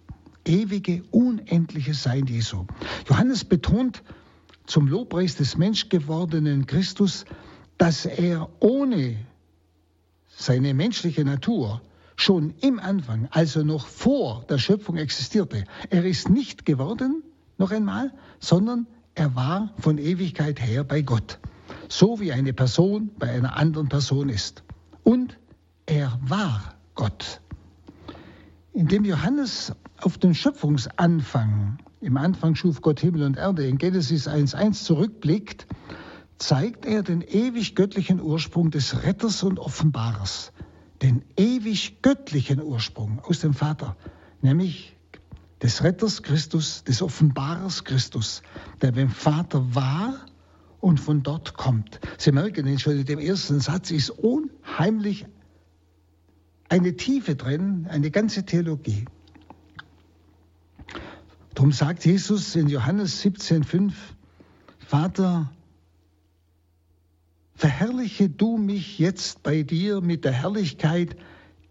Ewige, 0.43 1.03
unendliche 1.11 1.93
Sein 1.93 2.25
Jesu. 2.25 2.65
Johannes 3.07 3.45
betont 3.45 4.03
zum 4.65 4.87
Lobpreis 4.87 5.37
des 5.37 5.55
menschgewordenen 5.55 6.67
Christus, 6.67 7.23
dass 7.77 8.05
er 8.05 8.49
ohne 8.59 9.25
seine 10.35 10.73
menschliche 10.73 11.23
Natur 11.23 11.81
schon 12.15 12.53
im 12.61 12.79
Anfang, 12.79 13.27
also 13.31 13.63
noch 13.63 13.87
vor 13.87 14.45
der 14.49 14.57
Schöpfung 14.57 14.97
existierte. 14.97 15.65
Er 15.89 16.05
ist 16.05 16.29
nicht 16.29 16.65
geworden, 16.65 17.23
noch 17.57 17.71
einmal, 17.71 18.11
sondern 18.39 18.87
er 19.15 19.35
war 19.35 19.73
von 19.79 19.97
Ewigkeit 19.97 20.59
her 20.61 20.83
bei 20.83 21.01
Gott. 21.01 21.39
So 21.87 22.19
wie 22.19 22.31
eine 22.31 22.53
Person 22.53 23.11
bei 23.19 23.29
einer 23.29 23.57
anderen 23.57 23.89
Person 23.89 24.29
ist. 24.29 24.63
Und 25.03 25.37
er 25.85 26.19
war 26.23 26.75
Gott. 26.95 27.41
Indem 28.73 29.05
Johannes 29.05 29.73
auf 30.01 30.17
den 30.17 30.33
Schöpfungsanfang, 30.33 31.77
im 32.01 32.17
Anfang 32.17 32.55
schuf 32.55 32.81
Gott 32.81 32.99
Himmel 32.99 33.23
und 33.23 33.37
Erde, 33.37 33.67
in 33.67 33.77
Genesis 33.77 34.27
1.1 34.27 34.83
zurückblickt, 34.83 35.67
zeigt 36.37 36.85
er 36.85 37.03
den 37.03 37.21
ewig 37.21 37.75
göttlichen 37.75 38.21
Ursprung 38.21 38.71
des 38.71 39.03
Retters 39.03 39.43
und 39.43 39.59
Offenbarers, 39.59 40.51
den 41.01 41.23
ewig 41.37 42.01
göttlichen 42.01 42.61
Ursprung 42.61 43.19
aus 43.23 43.39
dem 43.39 43.53
Vater, 43.53 43.95
nämlich 44.41 44.97
des 45.61 45.83
Retters 45.83 46.23
Christus, 46.23 46.83
des 46.83 47.01
Offenbarers 47.01 47.83
Christus, 47.85 48.41
der 48.81 48.91
beim 48.91 49.09
Vater 49.09 49.75
war 49.75 50.25
und 50.81 50.99
von 50.99 51.23
dort 51.23 51.53
kommt. 51.53 52.01
Sie 52.17 52.33
merken 52.33 52.77
schon 52.77 52.99
in 52.99 53.05
dem 53.05 53.19
ersten 53.19 53.61
Satz 53.61 53.91
ist 53.91 54.09
unheimlich 54.09 55.25
eine 56.67 56.95
Tiefe 56.97 57.35
drin, 57.35 57.87
eine 57.89 58.11
ganze 58.11 58.45
Theologie. 58.45 59.05
Darum 61.53 61.71
sagt 61.71 62.03
Jesus 62.03 62.55
in 62.55 62.67
Johannes 62.67 63.23
17,5, 63.23 63.93
Vater, 64.79 65.51
verherrliche 67.55 68.29
du 68.29 68.57
mich 68.57 68.99
jetzt 68.99 69.43
bei 69.43 69.63
dir 69.63 70.01
mit 70.01 70.25
der 70.25 70.33
Herrlichkeit, 70.33 71.15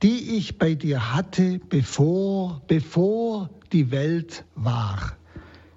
die 0.02 0.36
ich 0.36 0.58
bei 0.58 0.74
dir 0.74 1.14
hatte, 1.14 1.60
bevor, 1.68 2.62
bevor 2.66 3.50
die 3.72 3.90
Welt 3.90 4.44
war. 4.54 5.16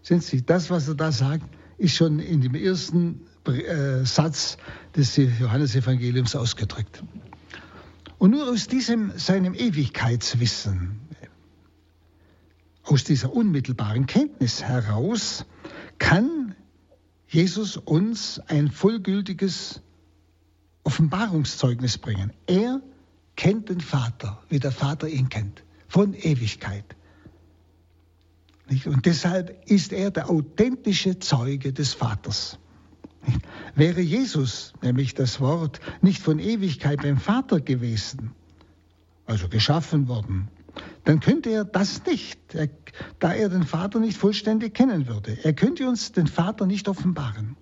Sehen 0.01 0.21
Sie, 0.21 0.45
das, 0.45 0.69
was 0.69 0.87
er 0.87 0.95
da 0.95 1.11
sagt, 1.11 1.45
ist 1.77 1.95
schon 1.95 2.19
in 2.19 2.41
dem 2.41 2.55
ersten 2.55 3.21
äh, 3.47 4.05
Satz 4.05 4.57
des 4.95 5.15
Johannesevangeliums 5.17 6.35
ausgedrückt. 6.35 7.03
Und 8.17 8.31
nur 8.31 8.49
aus 8.49 8.67
diesem 8.67 9.11
seinem 9.17 9.53
Ewigkeitswissen, 9.53 10.99
aus 12.83 13.03
dieser 13.03 13.33
unmittelbaren 13.33 14.05
Kenntnis 14.05 14.63
heraus, 14.63 15.45
kann 15.97 16.55
Jesus 17.27 17.77
uns 17.77 18.39
ein 18.47 18.71
vollgültiges 18.71 19.81
Offenbarungszeugnis 20.85 21.97
bringen. 21.97 22.31
Er 22.47 22.79
kennt 23.35 23.69
den 23.69 23.81
Vater, 23.81 24.41
wie 24.49 24.59
der 24.59 24.71
Vater 24.71 25.09
ihn 25.09 25.27
kennt, 25.27 25.63
von 25.87 26.13
Ewigkeit. 26.13 26.95
Und 28.85 29.05
deshalb 29.05 29.69
ist 29.69 29.91
er 29.91 30.11
der 30.11 30.29
authentische 30.29 31.19
Zeuge 31.19 31.73
des 31.73 31.93
Vaters. 31.93 32.57
Wäre 33.75 34.01
Jesus, 34.01 34.73
nämlich 34.81 35.13
das 35.13 35.39
Wort, 35.39 35.79
nicht 36.01 36.21
von 36.21 36.39
Ewigkeit 36.39 37.01
beim 37.01 37.17
Vater 37.17 37.59
gewesen, 37.59 38.31
also 39.25 39.49
geschaffen 39.49 40.07
worden, 40.07 40.47
dann 41.03 41.19
könnte 41.19 41.49
er 41.49 41.65
das 41.65 42.05
nicht, 42.05 42.39
da 43.19 43.33
er 43.33 43.49
den 43.49 43.63
Vater 43.63 43.99
nicht 43.99 44.17
vollständig 44.17 44.73
kennen 44.73 45.07
würde. 45.07 45.37
Er 45.43 45.53
könnte 45.53 45.87
uns 45.87 46.11
den 46.11 46.27
Vater 46.27 46.65
nicht 46.65 46.87
offenbaren. 46.87 47.57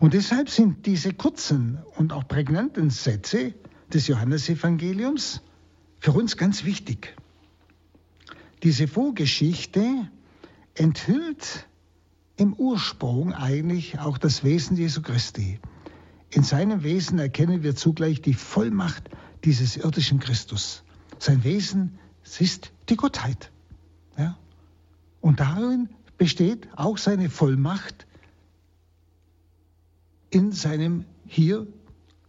Und 0.00 0.14
deshalb 0.14 0.48
sind 0.48 0.86
diese 0.86 1.12
kurzen 1.12 1.78
und 1.96 2.12
auch 2.12 2.26
prägnanten 2.26 2.90
Sätze 2.90 3.54
des 3.92 4.06
Johannesevangeliums 4.06 5.42
für 5.98 6.12
uns 6.12 6.36
ganz 6.36 6.64
wichtig. 6.64 7.16
Diese 8.62 8.88
Vorgeschichte 8.88 10.08
enthüllt 10.74 11.68
im 12.36 12.54
Ursprung 12.54 13.34
eigentlich 13.34 13.98
auch 13.98 14.18
das 14.18 14.44
Wesen 14.44 14.76
Jesu 14.76 15.02
Christi. 15.02 15.60
In 16.30 16.42
seinem 16.42 16.82
Wesen 16.82 17.18
erkennen 17.18 17.62
wir 17.62 17.76
zugleich 17.76 18.22
die 18.22 18.34
Vollmacht 18.34 19.10
dieses 19.44 19.76
irdischen 19.76 20.18
Christus. 20.18 20.82
Sein 21.18 21.44
Wesen 21.44 21.98
ist 22.38 22.72
die 22.88 22.96
Gottheit. 22.96 23.50
Ja? 24.16 24.38
Und 25.20 25.40
darin 25.40 25.90
besteht 26.16 26.68
auch 26.76 26.98
seine 26.98 27.28
Vollmacht 27.28 28.06
in 30.32 30.50
seinem 30.50 31.04
hier 31.26 31.66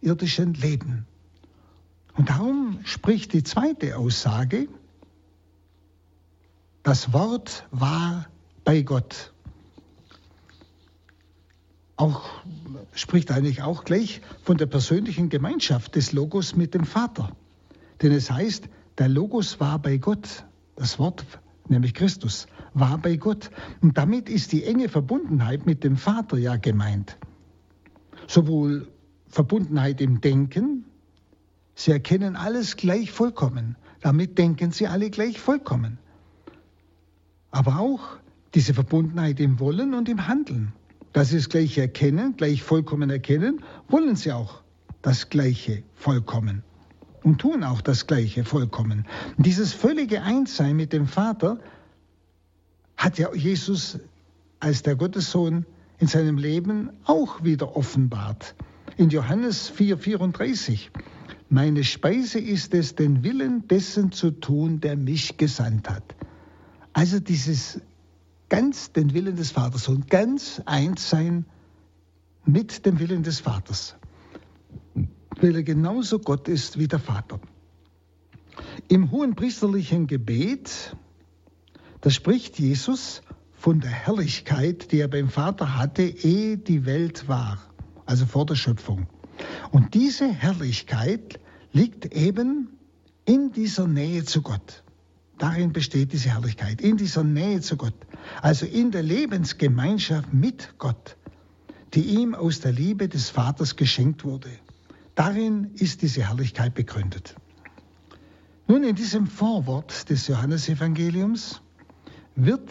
irdischen 0.00 0.54
Leben. 0.54 1.06
Und 2.16 2.28
darum 2.28 2.78
spricht 2.84 3.32
die 3.32 3.42
zweite 3.42 3.96
Aussage, 3.96 4.68
das 6.82 7.12
Wort 7.14 7.66
war 7.70 8.26
bei 8.62 8.82
Gott. 8.82 9.32
Auch 11.96 12.24
spricht 12.94 13.30
eigentlich 13.30 13.62
auch 13.62 13.84
gleich 13.84 14.20
von 14.42 14.58
der 14.58 14.66
persönlichen 14.66 15.30
Gemeinschaft 15.30 15.94
des 15.94 16.12
Logos 16.12 16.54
mit 16.54 16.74
dem 16.74 16.84
Vater. 16.84 17.34
Denn 18.02 18.12
es 18.12 18.30
heißt, 18.30 18.68
der 18.98 19.08
Logos 19.08 19.60
war 19.60 19.78
bei 19.78 19.96
Gott. 19.96 20.44
Das 20.76 20.98
Wort, 20.98 21.24
nämlich 21.68 21.94
Christus, 21.94 22.48
war 22.74 22.98
bei 22.98 23.16
Gott. 23.16 23.50
Und 23.80 23.96
damit 23.96 24.28
ist 24.28 24.52
die 24.52 24.64
enge 24.64 24.90
Verbundenheit 24.90 25.64
mit 25.64 25.84
dem 25.84 25.96
Vater 25.96 26.36
ja 26.36 26.56
gemeint. 26.56 27.16
Sowohl 28.26 28.88
Verbundenheit 29.28 30.00
im 30.00 30.20
Denken, 30.20 30.84
sie 31.74 31.90
erkennen 31.90 32.36
alles 32.36 32.76
gleich 32.76 33.10
vollkommen. 33.10 33.76
Damit 34.00 34.38
denken 34.38 34.70
sie 34.70 34.86
alle 34.86 35.10
gleich 35.10 35.40
vollkommen. 35.40 35.98
Aber 37.50 37.78
auch 37.78 38.00
diese 38.54 38.74
Verbundenheit 38.74 39.40
im 39.40 39.58
Wollen 39.60 39.94
und 39.94 40.08
im 40.08 40.26
Handeln. 40.28 40.72
Dass 41.12 41.30
sie 41.30 41.36
es 41.36 41.48
gleich 41.48 41.78
erkennen, 41.78 42.36
gleich 42.36 42.62
vollkommen 42.62 43.10
erkennen, 43.10 43.62
wollen 43.88 44.16
sie 44.16 44.32
auch 44.32 44.62
das 45.02 45.28
Gleiche 45.28 45.82
vollkommen 45.94 46.62
und 47.24 47.40
tun 47.40 47.64
auch 47.64 47.80
das 47.80 48.06
Gleiche 48.06 48.44
vollkommen. 48.44 49.06
Dieses 49.38 49.72
völlige 49.72 50.22
Einssein 50.22 50.76
mit 50.76 50.92
dem 50.92 51.06
Vater 51.06 51.58
hat 52.96 53.18
ja 53.18 53.34
Jesus 53.34 53.98
als 54.60 54.82
der 54.82 54.94
Gottessohn 54.94 55.66
in 56.04 56.08
seinem 56.08 56.36
Leben 56.36 56.90
auch 57.06 57.44
wieder 57.44 57.78
offenbart. 57.78 58.54
In 58.98 59.08
Johannes 59.08 59.70
4:34. 59.70 60.90
Meine 61.48 61.82
Speise 61.82 62.38
ist 62.38 62.74
es, 62.74 62.94
den 62.94 63.24
Willen 63.24 63.66
dessen 63.68 64.12
zu 64.12 64.30
tun, 64.30 64.80
der 64.80 64.98
mich 64.98 65.38
gesandt 65.38 65.88
hat. 65.88 66.14
Also 66.92 67.20
dieses 67.20 67.80
ganz 68.50 68.92
den 68.92 69.14
Willen 69.14 69.36
des 69.36 69.52
Vaters 69.52 69.88
und 69.88 70.10
ganz 70.10 70.60
eins 70.66 71.08
sein 71.08 71.46
mit 72.44 72.84
dem 72.84 72.98
Willen 72.98 73.22
des 73.22 73.40
Vaters, 73.40 73.96
weil 75.40 75.56
er 75.56 75.62
genauso 75.62 76.18
Gott 76.18 76.48
ist 76.48 76.78
wie 76.78 76.86
der 76.86 76.98
Vater. 76.98 77.40
Im 78.88 79.10
hohen 79.10 79.36
priesterlichen 79.36 80.06
Gebet, 80.06 80.94
da 82.02 82.10
spricht 82.10 82.58
Jesus 82.58 83.22
von 83.64 83.80
der 83.80 83.88
Herrlichkeit, 83.90 84.92
die 84.92 85.00
er 85.00 85.08
beim 85.08 85.30
Vater 85.30 85.78
hatte, 85.78 86.02
ehe 86.02 86.58
die 86.58 86.84
Welt 86.84 87.28
war, 87.28 87.56
also 88.04 88.26
vor 88.26 88.44
der 88.44 88.56
Schöpfung. 88.56 89.06
Und 89.70 89.94
diese 89.94 90.30
Herrlichkeit 90.30 91.40
liegt 91.72 92.14
eben 92.14 92.76
in 93.24 93.52
dieser 93.52 93.86
Nähe 93.86 94.22
zu 94.24 94.42
Gott. 94.42 94.84
Darin 95.38 95.72
besteht 95.72 96.12
diese 96.12 96.28
Herrlichkeit, 96.28 96.82
in 96.82 96.98
dieser 96.98 97.24
Nähe 97.24 97.62
zu 97.62 97.78
Gott, 97.78 97.94
also 98.42 98.66
in 98.66 98.90
der 98.90 99.02
Lebensgemeinschaft 99.02 100.34
mit 100.34 100.74
Gott, 100.76 101.16
die 101.94 102.02
ihm 102.02 102.34
aus 102.34 102.60
der 102.60 102.72
Liebe 102.72 103.08
des 103.08 103.30
Vaters 103.30 103.76
geschenkt 103.76 104.24
wurde. 104.24 104.50
Darin 105.14 105.70
ist 105.72 106.02
diese 106.02 106.28
Herrlichkeit 106.28 106.74
begründet. 106.74 107.34
Nun, 108.68 108.84
in 108.84 108.94
diesem 108.94 109.26
Vorwort 109.26 110.10
des 110.10 110.26
Johannesevangeliums 110.26 111.62
wird 112.36 112.68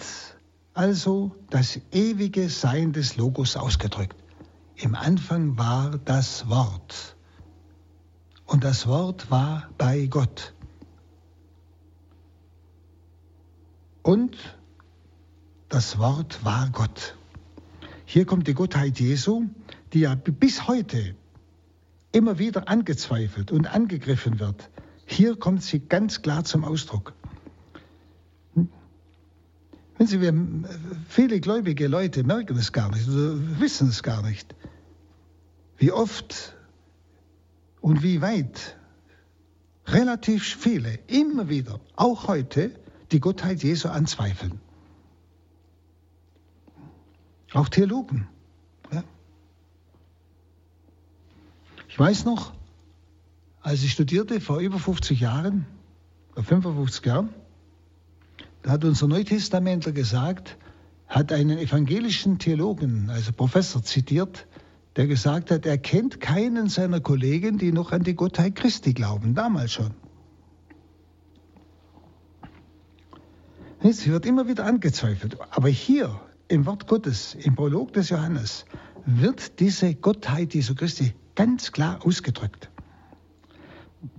also 0.73 1.35
das 1.49 1.79
ewige 1.91 2.49
Sein 2.49 2.93
des 2.93 3.17
Logos 3.17 3.55
ausgedrückt. 3.55 4.15
Im 4.75 4.95
Anfang 4.95 5.57
war 5.57 5.99
das 5.99 6.49
Wort. 6.49 7.15
Und 8.45 8.63
das 8.63 8.87
Wort 8.87 9.29
war 9.29 9.69
bei 9.77 10.07
Gott. 10.07 10.53
Und 14.01 14.37
das 15.69 15.97
Wort 15.97 16.43
war 16.43 16.69
Gott. 16.71 17.15
Hier 18.05 18.25
kommt 18.25 18.47
die 18.47 18.53
Gottheit 18.53 18.99
Jesu, 18.99 19.45
die 19.93 20.01
ja 20.01 20.15
bis 20.15 20.67
heute 20.67 21.15
immer 22.11 22.37
wieder 22.37 22.67
angezweifelt 22.67 23.51
und 23.51 23.67
angegriffen 23.67 24.39
wird. 24.39 24.69
Hier 25.05 25.35
kommt 25.35 25.63
sie 25.63 25.79
ganz 25.79 26.21
klar 26.21 26.43
zum 26.43 26.63
Ausdruck. 26.63 27.13
Wenn 29.97 30.07
Sie, 30.07 30.21
wir, 30.21 30.33
viele 31.07 31.39
gläubige 31.39 31.87
Leute 31.87 32.23
merken 32.23 32.57
es 32.57 32.71
gar 32.71 32.89
nicht 32.89 33.05
wissen 33.07 33.89
es 33.89 34.01
gar 34.03 34.23
nicht, 34.23 34.55
wie 35.77 35.91
oft 35.91 36.55
und 37.81 38.01
wie 38.01 38.21
weit 38.21 38.77
relativ 39.85 40.43
viele 40.55 40.99
immer 41.07 41.49
wieder, 41.49 41.79
auch 41.95 42.27
heute, 42.27 42.71
die 43.11 43.19
Gottheit 43.19 43.61
Jesu 43.61 43.89
anzweifeln. 43.89 44.59
Auch 47.53 47.69
Theologen. 47.69 48.27
Ja. 48.91 49.03
Ich 51.87 51.99
weiß 51.99 52.25
noch, 52.25 52.53
als 53.61 53.83
ich 53.83 53.91
studierte 53.91 54.41
vor 54.41 54.59
über 54.59 54.79
50 54.79 55.19
Jahren, 55.19 55.65
vor 56.33 56.43
55 56.43 57.05
Jahren, 57.05 57.29
hat 58.67 58.83
unser 58.85 59.07
Neutestamentler 59.07 59.91
gesagt, 59.91 60.57
hat 61.07 61.31
einen 61.31 61.57
evangelischen 61.57 62.39
Theologen, 62.39 63.09
also 63.09 63.31
Professor, 63.31 63.83
zitiert, 63.83 64.47
der 64.95 65.07
gesagt 65.07 65.51
hat, 65.51 65.65
er 65.65 65.77
kennt 65.77 66.19
keinen 66.19 66.69
seiner 66.69 66.99
Kollegen, 66.99 67.57
die 67.57 67.71
noch 67.71 67.91
an 67.91 68.03
die 68.03 68.15
Gottheit 68.15 68.55
Christi 68.55 68.93
glauben, 68.93 69.33
damals 69.35 69.73
schon. 69.73 69.91
Es 73.81 74.07
wird 74.07 74.25
immer 74.25 74.47
wieder 74.47 74.65
angezweifelt. 74.65 75.37
Aber 75.49 75.67
hier 75.67 76.21
im 76.47 76.65
Wort 76.65 76.87
Gottes, 76.87 77.35
im 77.35 77.55
Prolog 77.55 77.91
des 77.91 78.09
Johannes, 78.09 78.65
wird 79.05 79.59
diese 79.59 79.93
Gottheit 79.95 80.53
Jesu 80.53 80.73
Christi 80.73 81.13
ganz 81.35 81.71
klar 81.73 82.05
ausgedrückt. 82.05 82.69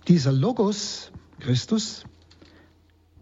Dieser 0.07 0.33
Logos, 0.33 1.13
Christus, 1.41 2.05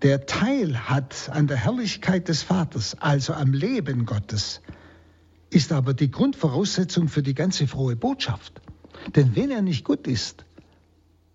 der 0.03 0.27
Teil 0.27 0.89
hat 0.89 1.31
an 1.31 1.47
der 1.47 1.57
Herrlichkeit 1.57 2.29
des 2.29 2.43
Vaters, 2.43 2.97
also 2.99 3.35
am 3.35 3.53
Leben 3.53 4.05
Gottes, 4.05 4.61
ist 5.51 5.73
aber 5.73 5.95
die 5.95 6.11
Grundvoraussetzung 6.11 7.09
für 7.09 7.23
die 7.23 7.35
ganze 7.35 7.69
frohe 7.69 7.95
Botschaft. 7.95 8.61
Denn 9.15 9.37
wenn 9.37 9.51
er 9.51 9.63
nicht 9.63 9.85
gut 9.85 10.07
ist, 10.07 10.45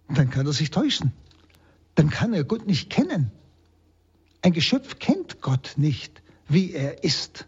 dann 0.10 0.30
kann 0.30 0.46
er 0.46 0.54
sich 0.54 0.72
täuschen. 0.72 1.14
Dann 1.96 2.10
kann 2.10 2.34
er 2.34 2.44
Gott 2.44 2.68
nicht 2.68 2.90
kennen. 2.90 3.32
Ein 4.42 4.54
Geschöpf 4.54 5.00
kennt 5.00 5.42
Gott 5.42 5.74
nicht, 5.78 6.22
wie 6.48 6.74
er 6.74 7.04
ist. 7.04 7.48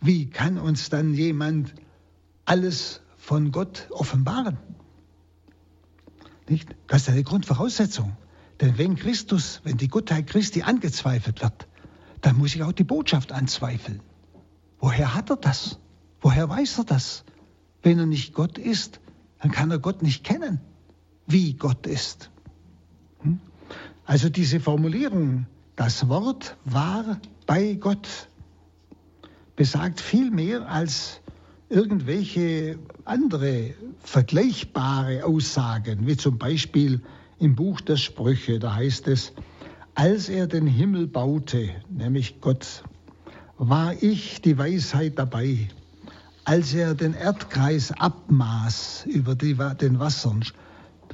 Wie 0.00 0.28
kann 0.28 0.58
uns 0.58 0.88
dann 0.88 1.14
jemand 1.14 1.74
alles 2.44 3.00
von 3.16 3.52
Gott 3.52 3.86
offenbaren? 3.90 4.58
Nicht? 6.48 6.74
Das 6.88 7.02
ist 7.02 7.08
eine 7.08 7.22
Grundvoraussetzung. 7.22 8.16
Denn 8.62 8.78
wenn 8.78 8.94
Christus, 8.94 9.60
wenn 9.64 9.76
die 9.76 9.88
Gottheit 9.88 10.28
Christi 10.28 10.62
angezweifelt 10.62 11.42
wird, 11.42 11.66
dann 12.20 12.36
muss 12.36 12.54
ich 12.54 12.62
auch 12.62 12.70
die 12.70 12.84
Botschaft 12.84 13.32
anzweifeln. 13.32 14.00
Woher 14.78 15.16
hat 15.16 15.30
er 15.30 15.36
das? 15.36 15.80
Woher 16.20 16.48
weiß 16.48 16.78
er 16.78 16.84
das? 16.84 17.24
Wenn 17.82 17.98
er 17.98 18.06
nicht 18.06 18.34
Gott 18.34 18.58
ist, 18.58 19.00
dann 19.40 19.50
kann 19.50 19.72
er 19.72 19.80
Gott 19.80 20.04
nicht 20.04 20.22
kennen, 20.22 20.60
wie 21.26 21.54
Gott 21.54 21.88
ist. 21.88 22.30
Hm? 23.22 23.40
Also 24.04 24.28
diese 24.28 24.60
Formulierung, 24.60 25.46
das 25.74 26.08
Wort 26.08 26.56
war 26.64 27.20
bei 27.46 27.74
Gott, 27.74 28.28
besagt 29.56 30.00
viel 30.00 30.30
mehr 30.30 30.68
als 30.68 31.20
irgendwelche 31.68 32.78
andere 33.04 33.74
vergleichbare 33.98 35.24
Aussagen, 35.24 36.06
wie 36.06 36.16
zum 36.16 36.38
Beispiel 36.38 37.02
im 37.42 37.56
Buch 37.56 37.80
der 37.80 37.96
Sprüche, 37.96 38.60
da 38.60 38.76
heißt 38.76 39.08
es, 39.08 39.32
als 39.96 40.28
er 40.28 40.46
den 40.46 40.68
Himmel 40.68 41.08
baute, 41.08 41.70
nämlich 41.90 42.40
Gott, 42.40 42.84
war 43.58 44.00
ich 44.00 44.40
die 44.40 44.56
Weisheit 44.56 45.18
dabei. 45.18 45.68
Als 46.44 46.72
er 46.72 46.94
den 46.94 47.14
Erdkreis 47.14 47.90
abmaß 47.90 49.06
über 49.06 49.34
die, 49.34 49.56
den 49.80 49.98
Wassern, 49.98 50.44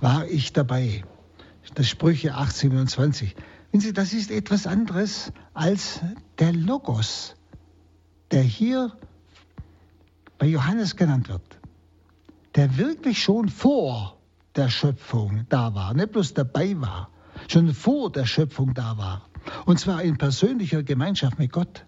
war 0.00 0.26
ich 0.26 0.52
dabei. 0.52 1.02
Das 1.74 1.88
Sprüche 1.88 2.34
827. 2.34 3.34
Wenn 3.72 3.80
Sie, 3.80 3.94
das 3.94 4.12
ist 4.12 4.30
etwas 4.30 4.66
anderes 4.66 5.32
als 5.54 6.00
der 6.38 6.52
Logos, 6.52 7.36
der 8.32 8.42
hier 8.42 8.92
bei 10.36 10.46
Johannes 10.46 10.94
genannt 10.94 11.30
wird, 11.30 11.58
der 12.54 12.76
wirklich 12.76 13.22
schon 13.22 13.48
vor 13.48 14.17
der 14.56 14.68
Schöpfung 14.68 15.46
da 15.48 15.74
war, 15.74 15.94
nicht 15.94 16.12
bloß 16.12 16.34
dabei 16.34 16.80
war, 16.80 17.10
schon 17.48 17.72
vor 17.74 18.10
der 18.10 18.26
Schöpfung 18.26 18.74
da 18.74 18.98
war. 18.98 19.28
Und 19.66 19.78
zwar 19.78 20.02
in 20.02 20.18
persönlicher 20.18 20.82
Gemeinschaft 20.82 21.38
mit 21.38 21.52
Gott, 21.52 21.84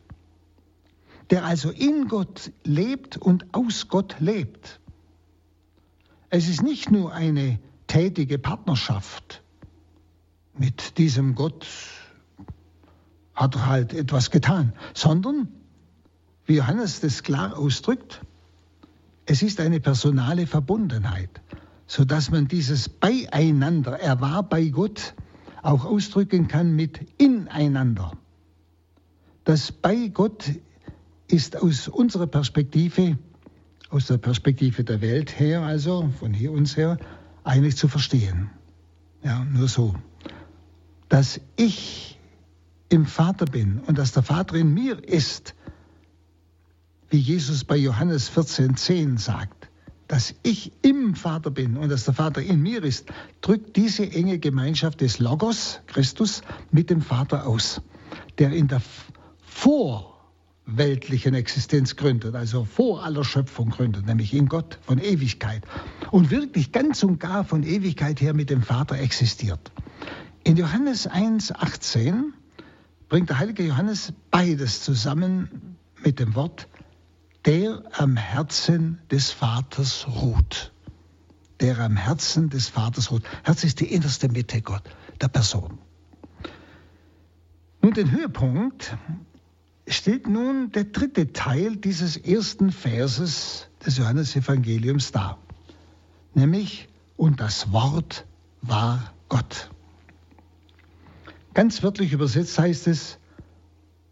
der 1.30 1.44
also 1.44 1.70
in 1.70 2.08
Gott 2.08 2.52
lebt 2.64 3.16
und 3.16 3.54
aus 3.54 3.88
Gott 3.88 4.16
lebt. 4.20 4.80
es 6.30 6.48
ist 6.48 6.62
nicht 6.62 6.90
nur 6.90 7.12
eine 7.12 7.58
tätige 7.86 8.38
Partnerschaft 8.38 9.42
mit 10.56 10.98
diesem 10.98 11.34
Gott, 11.34 11.66
hat 13.34 13.56
er 13.56 13.66
halt 13.66 13.92
etwas 13.92 14.30
getan, 14.30 14.72
sondern, 14.94 15.48
wie 16.46 16.56
Johannes 16.56 17.00
das 17.00 17.22
klar 17.22 17.56
ausdrückt, 17.56 18.20
es 19.26 19.42
ist 19.42 19.60
eine 19.60 19.80
personale 19.80 20.46
Verbundenheit, 20.46 21.40
sodass 21.90 22.30
man 22.30 22.46
dieses 22.46 22.88
Beieinander, 22.88 23.98
er 23.98 24.20
war 24.20 24.44
bei 24.44 24.68
Gott, 24.68 25.12
auch 25.60 25.84
ausdrücken 25.84 26.46
kann 26.46 26.76
mit 26.76 27.00
ineinander. 27.18 28.12
Das 29.42 29.72
bei 29.72 30.06
Gott 30.06 30.52
ist 31.26 31.60
aus 31.60 31.88
unserer 31.88 32.28
Perspektive, 32.28 33.18
aus 33.88 34.06
der 34.06 34.18
Perspektive 34.18 34.84
der 34.84 35.00
Welt 35.00 35.40
her, 35.40 35.62
also 35.62 36.08
von 36.20 36.32
hier 36.32 36.52
uns 36.52 36.76
her, 36.76 36.96
eigentlich 37.42 37.76
zu 37.76 37.88
verstehen. 37.88 38.50
Ja, 39.24 39.44
nur 39.44 39.66
so. 39.66 39.96
Dass 41.08 41.40
ich 41.56 42.20
im 42.88 43.04
Vater 43.04 43.46
bin 43.46 43.80
und 43.80 43.98
dass 43.98 44.12
der 44.12 44.22
Vater 44.22 44.54
in 44.54 44.72
mir 44.72 45.02
ist, 45.02 45.56
wie 47.08 47.18
Jesus 47.18 47.64
bei 47.64 47.76
Johannes 47.76 48.30
14,10 48.30 49.18
sagt, 49.18 49.59
dass 50.10 50.34
ich 50.42 50.72
im 50.82 51.14
Vater 51.14 51.52
bin 51.52 51.76
und 51.76 51.88
dass 51.88 52.04
der 52.04 52.14
Vater 52.14 52.42
in 52.42 52.60
mir 52.60 52.82
ist, 52.82 53.06
drückt 53.42 53.76
diese 53.76 54.10
enge 54.10 54.40
Gemeinschaft 54.40 55.02
des 55.02 55.20
Logos, 55.20 55.78
Christus, 55.86 56.42
mit 56.72 56.90
dem 56.90 57.00
Vater 57.00 57.46
aus, 57.46 57.80
der 58.40 58.50
in 58.50 58.66
der 58.66 58.82
vorweltlichen 59.46 61.34
Existenz 61.34 61.94
gründet, 61.94 62.34
also 62.34 62.64
vor 62.64 63.04
aller 63.04 63.22
Schöpfung 63.22 63.70
gründet, 63.70 64.04
nämlich 64.04 64.34
in 64.34 64.48
Gott 64.48 64.80
von 64.82 64.98
Ewigkeit 64.98 65.62
und 66.10 66.32
wirklich 66.32 66.72
ganz 66.72 67.04
und 67.04 67.20
gar 67.20 67.44
von 67.44 67.62
Ewigkeit 67.62 68.20
her 68.20 68.34
mit 68.34 68.50
dem 68.50 68.62
Vater 68.62 68.98
existiert. 68.98 69.70
In 70.42 70.56
Johannes 70.56 71.08
1,18 71.08 72.32
bringt 73.08 73.28
der 73.28 73.38
heilige 73.38 73.62
Johannes 73.62 74.12
beides 74.32 74.82
zusammen 74.82 75.76
mit 76.02 76.18
dem 76.18 76.34
Wort 76.34 76.66
der 77.46 77.82
am 77.92 78.16
Herzen 78.16 79.00
des 79.10 79.30
Vaters 79.30 80.06
ruht. 80.08 80.72
Der 81.60 81.78
am 81.78 81.96
Herzen 81.96 82.50
des 82.50 82.68
Vaters 82.68 83.10
ruht. 83.10 83.22
Herz 83.44 83.64
ist 83.64 83.80
die 83.80 83.92
innerste 83.92 84.28
Mitte 84.28 84.62
Gott, 84.62 84.82
der 85.20 85.28
Person. 85.28 85.78
Nun, 87.82 87.94
den 87.94 88.10
Höhepunkt 88.10 88.96
steht 89.86 90.28
nun 90.28 90.70
der 90.72 90.84
dritte 90.84 91.32
Teil 91.32 91.76
dieses 91.76 92.16
ersten 92.16 92.72
Verses 92.72 93.68
des 93.84 93.96
Johannesevangeliums 93.96 95.12
dar, 95.12 95.38
nämlich 96.34 96.88
und 97.16 97.40
das 97.40 97.72
Wort 97.72 98.26
war 98.62 99.12
Gott. 99.28 99.70
Ganz 101.54 101.82
wörtlich 101.82 102.12
übersetzt 102.12 102.58
heißt 102.58 102.86
es, 102.86 103.18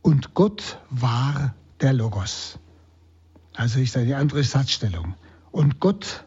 und 0.02 0.34
Gott 0.34 0.78
war 0.90 1.54
der 1.80 1.92
Logos. 1.92 2.58
Also 3.58 3.80
ist 3.80 3.96
eine 3.96 4.16
andere 4.16 4.44
Satzstellung. 4.44 5.16
Und 5.50 5.80
Gott 5.80 6.24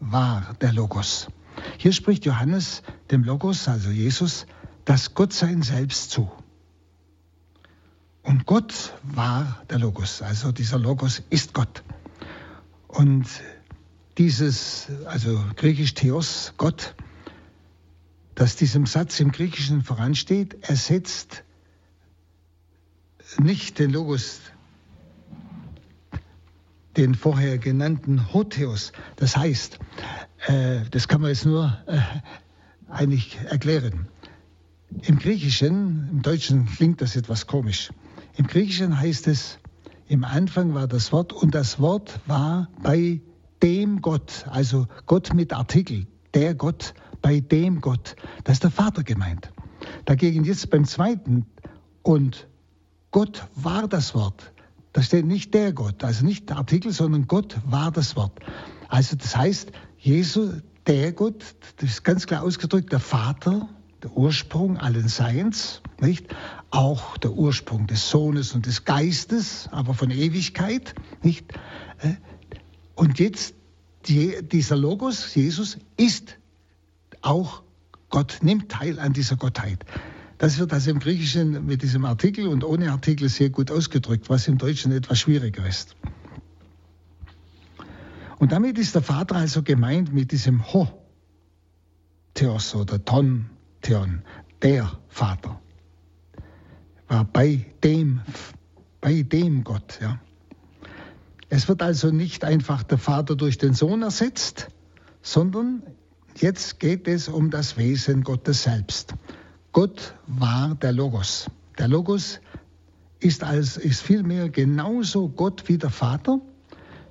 war 0.00 0.54
der 0.62 0.72
Logos. 0.72 1.28
Hier 1.76 1.92
spricht 1.92 2.24
Johannes 2.24 2.82
dem 3.10 3.22
Logos, 3.22 3.68
also 3.68 3.90
Jesus, 3.90 4.46
das 4.86 5.12
Gottsein 5.12 5.60
selbst 5.60 6.10
zu. 6.10 6.32
Und 8.22 8.46
Gott 8.46 8.94
war 9.02 9.62
der 9.68 9.78
Logos, 9.78 10.22
also 10.22 10.52
dieser 10.52 10.78
Logos 10.78 11.22
ist 11.28 11.52
Gott. 11.52 11.82
Und 12.88 13.26
dieses, 14.16 14.86
also 15.04 15.38
griechisch 15.56 15.92
Theos, 15.92 16.54
Gott, 16.56 16.94
das 18.34 18.56
diesem 18.56 18.86
Satz 18.86 19.20
im 19.20 19.32
Griechischen 19.32 19.82
voransteht, 19.82 20.66
ersetzt 20.66 21.44
nicht 23.38 23.78
den 23.78 23.90
Logos 23.90 24.40
den 26.96 27.14
vorher 27.14 27.58
genannten 27.58 28.32
Hotheos. 28.32 28.92
Das 29.16 29.36
heißt, 29.36 29.78
äh, 30.46 30.80
das 30.90 31.08
kann 31.08 31.20
man 31.20 31.30
jetzt 31.30 31.46
nur 31.46 31.76
äh, 31.86 31.98
eigentlich 32.88 33.38
erklären. 33.48 34.08
Im 35.02 35.18
Griechischen, 35.18 36.08
im 36.10 36.22
Deutschen 36.22 36.66
klingt 36.66 37.00
das 37.00 37.16
etwas 37.16 37.46
komisch. 37.46 37.90
Im 38.36 38.46
Griechischen 38.46 38.98
heißt 38.98 39.26
es, 39.28 39.58
im 40.06 40.24
Anfang 40.24 40.74
war 40.74 40.86
das 40.86 41.12
Wort 41.12 41.32
und 41.32 41.54
das 41.54 41.80
Wort 41.80 42.20
war 42.26 42.68
bei 42.82 43.20
dem 43.62 44.02
Gott, 44.02 44.44
also 44.50 44.86
Gott 45.06 45.32
mit 45.34 45.52
Artikel, 45.52 46.06
der 46.34 46.54
Gott, 46.54 46.94
bei 47.22 47.40
dem 47.40 47.80
Gott. 47.80 48.16
Das 48.44 48.54
ist 48.56 48.64
der 48.64 48.70
Vater 48.70 49.02
gemeint. 49.02 49.50
Dagegen 50.04 50.44
jetzt 50.44 50.68
beim 50.70 50.84
zweiten 50.84 51.46
und 52.02 52.46
Gott 53.10 53.46
war 53.54 53.88
das 53.88 54.14
Wort. 54.14 54.52
Da 54.94 55.02
steht 55.02 55.26
nicht 55.26 55.52
der 55.54 55.72
Gott, 55.72 56.04
also 56.04 56.24
nicht 56.24 56.48
der 56.48 56.56
Artikel, 56.56 56.92
sondern 56.92 57.26
Gott 57.26 57.58
war 57.66 57.90
das 57.90 58.14
Wort. 58.14 58.38
Also 58.88 59.16
das 59.16 59.36
heißt, 59.36 59.72
Jesus, 59.98 60.62
der 60.86 61.12
Gott, 61.12 61.44
das 61.78 61.90
ist 61.90 62.04
ganz 62.04 62.26
klar 62.26 62.44
ausgedrückt, 62.44 62.92
der 62.92 63.00
Vater, 63.00 63.68
der 64.04 64.16
Ursprung 64.16 64.78
allen 64.78 65.08
Seins, 65.08 65.82
nicht? 66.00 66.32
Auch 66.70 67.16
der 67.18 67.32
Ursprung 67.32 67.88
des 67.88 68.08
Sohnes 68.08 68.54
und 68.54 68.66
des 68.66 68.84
Geistes, 68.84 69.68
aber 69.72 69.94
von 69.94 70.12
Ewigkeit, 70.12 70.94
nicht? 71.22 71.52
Äh, 71.98 72.14
und 72.94 73.18
jetzt 73.18 73.56
die, 74.06 74.36
dieser 74.42 74.76
Logos, 74.76 75.34
Jesus, 75.34 75.78
ist 75.96 76.38
auch 77.20 77.64
Gott, 78.10 78.38
nimmt 78.42 78.70
teil 78.70 79.00
an 79.00 79.12
dieser 79.12 79.34
Gottheit. 79.34 79.84
Das 80.44 80.58
wird 80.58 80.74
also 80.74 80.90
im 80.90 80.98
Griechischen 80.98 81.64
mit 81.64 81.80
diesem 81.80 82.04
Artikel 82.04 82.48
und 82.48 82.64
ohne 82.64 82.92
Artikel 82.92 83.30
sehr 83.30 83.48
gut 83.48 83.70
ausgedrückt, 83.70 84.28
was 84.28 84.46
im 84.46 84.58
Deutschen 84.58 84.92
etwas 84.92 85.18
schwieriger 85.18 85.66
ist. 85.66 85.96
Und 88.36 88.52
damit 88.52 88.76
ist 88.76 88.94
der 88.94 89.00
Vater 89.00 89.36
also 89.36 89.62
gemeint 89.62 90.12
mit 90.12 90.32
diesem 90.32 90.70
Ho, 90.74 90.86
Theos 92.34 92.74
oder 92.74 93.02
Ton, 93.02 93.46
Theon, 93.80 94.20
der 94.60 94.92
Vater. 95.08 95.62
War 97.08 97.24
bei 97.24 97.64
dem, 97.82 98.20
bei 99.00 99.22
dem 99.22 99.64
Gott, 99.64 99.98
ja. 100.02 100.20
Es 101.48 101.68
wird 101.68 101.80
also 101.80 102.10
nicht 102.10 102.44
einfach 102.44 102.82
der 102.82 102.98
Vater 102.98 103.34
durch 103.34 103.56
den 103.56 103.72
Sohn 103.72 104.02
ersetzt, 104.02 104.68
sondern 105.22 105.82
jetzt 106.36 106.80
geht 106.80 107.08
es 107.08 107.28
um 107.28 107.48
das 107.48 107.78
Wesen 107.78 108.22
Gottes 108.24 108.64
selbst. 108.64 109.14
Gott 109.74 110.14
war 110.28 110.76
der 110.76 110.92
Logos. 110.92 111.50
Der 111.78 111.88
Logos 111.88 112.40
ist, 113.18 113.42
als, 113.42 113.76
ist 113.76 114.02
vielmehr 114.02 114.48
genauso 114.48 115.28
Gott 115.28 115.64
wie 115.66 115.78
der 115.78 115.90
Vater, 115.90 116.40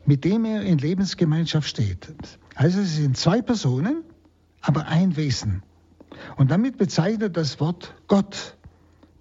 mit 0.05 0.23
dem 0.23 0.45
er 0.45 0.61
in 0.61 0.77
Lebensgemeinschaft 0.77 1.67
steht. 1.67 2.13
Also 2.55 2.79
es 2.79 2.95
sind 2.95 3.17
zwei 3.17 3.41
Personen, 3.41 4.03
aber 4.61 4.87
ein 4.87 5.17
Wesen. 5.17 5.61
Und 6.37 6.51
damit 6.51 6.77
bezeichnet 6.77 7.35
das 7.35 7.59
Wort 7.59 7.95
Gott 8.07 8.55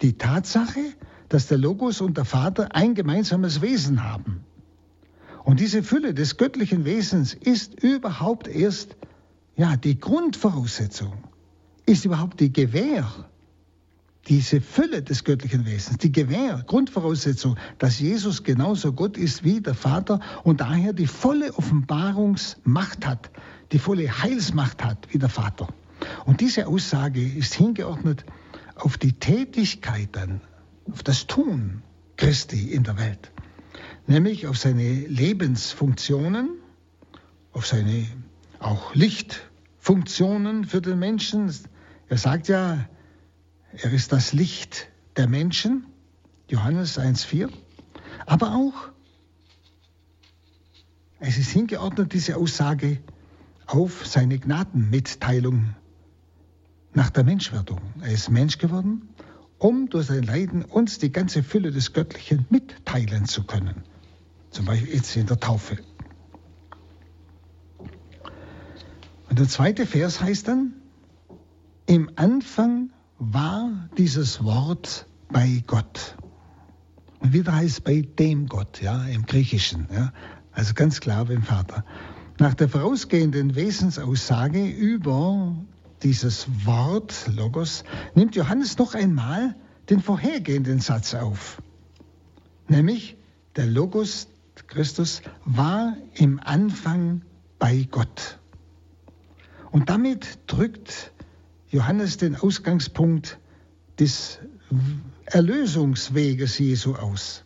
die 0.03 0.17
Tatsache, 0.17 0.95
dass 1.29 1.49
der 1.49 1.59
Logos 1.59 2.01
und 2.01 2.17
der 2.19 2.25
Vater 2.25 2.77
ein 2.77 2.95
gemeinsames 2.95 3.61
Wesen 3.61 4.05
haben. 4.05 4.45
Und 5.43 5.59
diese 5.59 5.83
Fülle 5.83 6.15
des 6.15 6.37
göttlichen 6.37 6.85
Wesens 6.85 7.35
ist 7.35 7.83
überhaupt 7.83 8.47
erst 8.47 8.97
ja, 9.57 9.77
die 9.77 9.99
Grundvoraussetzung, 9.99 11.15
ist 11.87 12.05
überhaupt 12.05 12.39
die 12.39 12.53
Gewähr 12.53 13.05
diese 14.29 14.61
Fülle 14.61 15.03
des 15.03 15.25
göttlichen 15.25 15.67
Wesens, 15.67 15.99
die 15.99 16.13
Gewähr, 16.13 16.63
Grundvoraussetzung, 16.67 17.57
dass 17.79 17.99
Jesus 17.99 18.45
genauso 18.45 18.93
Gott 18.93 19.17
ist 19.17 19.43
wie 19.43 19.61
der 19.61 19.75
Vater 19.75 20.21
und 20.45 20.61
daher 20.61 20.93
die 20.93 21.07
volle 21.07 21.53
Offenbarungsmacht 21.55 23.07
hat, 23.07 23.31
die 23.73 23.79
volle 23.79 24.23
Heilsmacht 24.23 24.85
hat 24.85 25.09
wie 25.11 25.19
der 25.19 25.29
Vater. 25.29 25.69
Und 26.25 26.41
diese 26.41 26.67
Aussage 26.67 27.23
ist 27.23 27.55
hingeordnet 27.55 28.25
auf 28.77 28.97
die 28.97 29.13
Tätigkeiten, 29.13 30.41
auf 30.91 31.03
das 31.03 31.27
Tun 31.27 31.83
Christi 32.17 32.73
in 32.73 32.85
der 32.85 32.99
Welt, 32.99 33.33
nämlich 34.07 34.47
auf 34.47 34.57
seine 34.57 35.07
Lebensfunktionen, 35.07 36.51
auf 37.53 37.67
seine 37.67 38.07
auch 38.61 38.95
Lichtfunktionen 38.95 40.65
für 40.65 40.81
den 40.81 40.99
Menschen. 40.99 41.53
Er 42.09 42.19
sagt 42.19 42.49
ja, 42.49 42.87
er 43.79 43.93
ist 43.93 44.13
das 44.13 44.33
Licht 44.33 44.89
der 45.17 45.29
Menschen, 45.29 45.87
Johannes 46.49 46.99
1.4. 46.99 47.51
Aber 48.27 48.55
auch, 48.55 48.91
es 51.21 51.39
ist 51.39 51.51
hingeordnet, 51.51 52.13
diese 52.13 52.37
Aussage, 52.37 52.99
auf 53.67 54.07
seine 54.07 54.39
Gnadenmitteilung 54.39 55.75
nach 56.93 57.11
der 57.11 57.25
Menschwerdung. 57.25 57.81
Er 58.01 58.13
ist 58.13 58.29
Mensch 58.29 58.59
geworden, 58.59 59.09
um 59.59 59.89
durch 59.89 60.07
sein 60.07 60.25
Leiden 60.25 60.65
uns 60.65 60.99
die 60.99 61.11
ganze 61.11 61.43
Fülle 61.43 61.71
des 61.71 61.93
Göttlichen 61.93 62.47
mitteilen 62.51 63.25
zu 63.25 63.45
können. 63.45 63.83
Zum 64.51 64.67
Beispiel 64.67 64.95
jetzt 64.95 65.17
in 65.17 65.27
der 65.27 65.41
Taufe. 65.41 65.79
Und 69.31 69.39
der 69.39 69.49
zweite 69.49 69.87
Vers 69.87 70.21
heißt 70.21 70.49
dann, 70.49 70.75
im 71.87 72.11
Anfang 72.17 72.91
war 73.31 73.89
dieses 73.97 74.43
Wort 74.43 75.07
bei 75.31 75.63
Gott. 75.69 76.17
Und 77.21 77.33
wieder 77.33 77.55
heißt 77.55 77.85
bei 77.85 78.01
dem 78.01 78.47
Gott, 78.47 78.83
ja, 78.83 79.05
im 79.05 79.27
Griechischen, 79.27 79.87
ja, 79.95 80.13
also 80.51 80.75
ganz 80.75 81.01
klar 81.01 81.27
beim 81.27 81.43
Vater. 81.43 81.85
Nach 82.41 82.55
der 82.55 82.69
vorausgehenden 82.69 83.55
Wesensaussage 83.55 84.67
über 84.67 85.55
dieses 86.03 86.49
Wort, 86.67 87.31
Logos, 87.33 87.85
nimmt 88.17 88.35
Johannes 88.35 88.77
noch 88.79 88.95
einmal 88.95 89.55
den 89.89 90.01
vorhergehenden 90.01 90.81
Satz 90.81 91.15
auf. 91.15 91.63
Nämlich, 92.67 93.17
der 93.55 93.67
Logos, 93.67 94.27
Christus, 94.67 95.23
war 95.45 95.97
im 96.15 96.41
Anfang 96.41 97.23
bei 97.61 97.87
Gott. 97.89 98.41
Und 99.71 99.91
damit 99.91 100.41
drückt 100.49 101.13
Johannes 101.73 102.19
den 102.19 102.37
Ausgangspunkt 102.37 103.39
des 103.99 104.41
Erlösungsweges 105.25 106.59
Jesu 106.59 106.95
aus. 106.95 107.45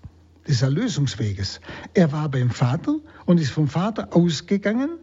Des 0.48 0.62
Erlösungsweges. 0.62 1.60
Er 1.94 2.10
war 2.10 2.28
beim 2.28 2.50
Vater 2.50 2.96
und 3.24 3.38
ist 3.38 3.52
vom 3.52 3.68
Vater 3.68 4.14
ausgegangen, 4.16 4.98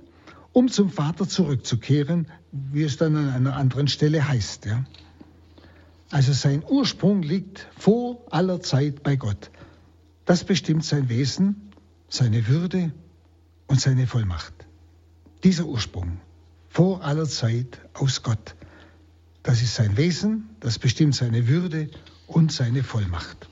um 0.52 0.68
zum 0.68 0.90
Vater 0.90 1.28
zurückzukehren, 1.28 2.28
wie 2.52 2.84
es 2.84 2.98
dann 2.98 3.16
an 3.16 3.30
einer 3.30 3.56
anderen 3.56 3.88
Stelle 3.88 4.28
heißt. 4.28 4.66
Ja. 4.66 4.84
Also 6.12 6.34
sein 6.34 6.62
Ursprung 6.70 7.24
liegt 7.24 7.68
vor 7.78 8.26
aller 8.30 8.60
Zeit 8.60 9.04
bei 9.04 9.16
Gott. 9.16 9.52
Das 10.26 10.44
bestimmt 10.44 10.84
sein 10.84 11.08
Wesen, 11.08 11.72
seine 12.10 12.48
Würde 12.48 12.92
und 13.68 13.80
seine 13.80 14.06
Vollmacht. 14.06 14.54
Dieser 15.46 15.66
Ursprung 15.66 16.20
vor 16.68 17.04
aller 17.06 17.26
Zeit 17.26 17.80
aus 17.94 18.22
Gott. 18.22 18.56
Das 19.44 19.62
ist 19.62 19.76
sein 19.76 19.98
Wesen, 19.98 20.50
das 20.62 20.80
bestimmt 20.80 21.16
seine 21.16 21.48
Würde 21.48 21.90
und 22.28 22.52
seine 22.52 22.82
Vollmacht. 22.84 23.50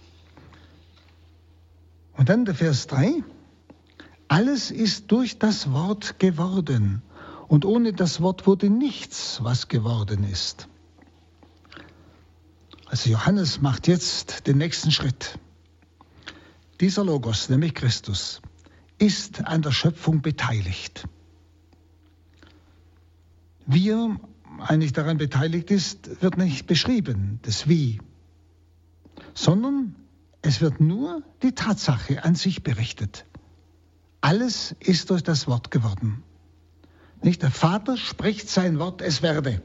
Und 2.14 2.30
dann 2.30 2.46
der 2.46 2.56
Vers 2.56 2.88
3. 2.88 3.24
Alles 4.30 4.72
ist 4.72 5.12
durch 5.12 5.38
das 5.38 5.72
Wort 5.74 6.18
geworden 6.20 7.02
und 7.50 7.66
ohne 7.66 7.92
das 7.92 8.22
Wort 8.22 8.48
wurde 8.48 8.70
nichts, 8.70 9.40
was 9.44 9.68
geworden 9.68 10.24
ist. 10.24 10.70
Also 12.86 13.10
Johannes 13.10 13.62
macht 13.62 13.88
jetzt 13.88 14.48
den 14.48 14.58
nächsten 14.58 14.92
Schritt. 14.92 15.38
Dieser 16.80 17.04
Logos, 17.04 17.50
nämlich 17.50 17.74
Christus, 17.74 18.42
ist 18.98 19.46
an 19.46 19.62
der 19.62 19.72
Schöpfung 19.72 20.22
beteiligt. 20.22 21.06
Wir 23.66 24.20
eigentlich 24.70 24.94
daran 24.94 25.18
beteiligt 25.18 25.72
ist, 25.72 26.22
wird 26.22 26.38
nicht 26.38 26.68
beschrieben, 26.68 27.40
das 27.44 27.68
Wie, 27.68 28.00
sondern 29.34 29.96
es 30.42 30.62
wird 30.62 30.80
nur 30.80 31.24
die 31.44 31.54
Tatsache 31.54 32.24
an 32.24 32.36
sich 32.36 32.64
berichtet. 32.64 33.26
Alles 34.22 34.76
ist 34.80 35.10
durch 35.10 35.24
das 35.24 35.48
Wort 35.48 35.72
geworden. 35.72 36.24
Nicht 37.24 37.44
der 37.44 37.52
Vater 37.52 37.98
spricht 37.98 38.50
sein 38.50 38.80
Wort, 38.80 39.02
es 39.02 39.22
werde. 39.22 39.62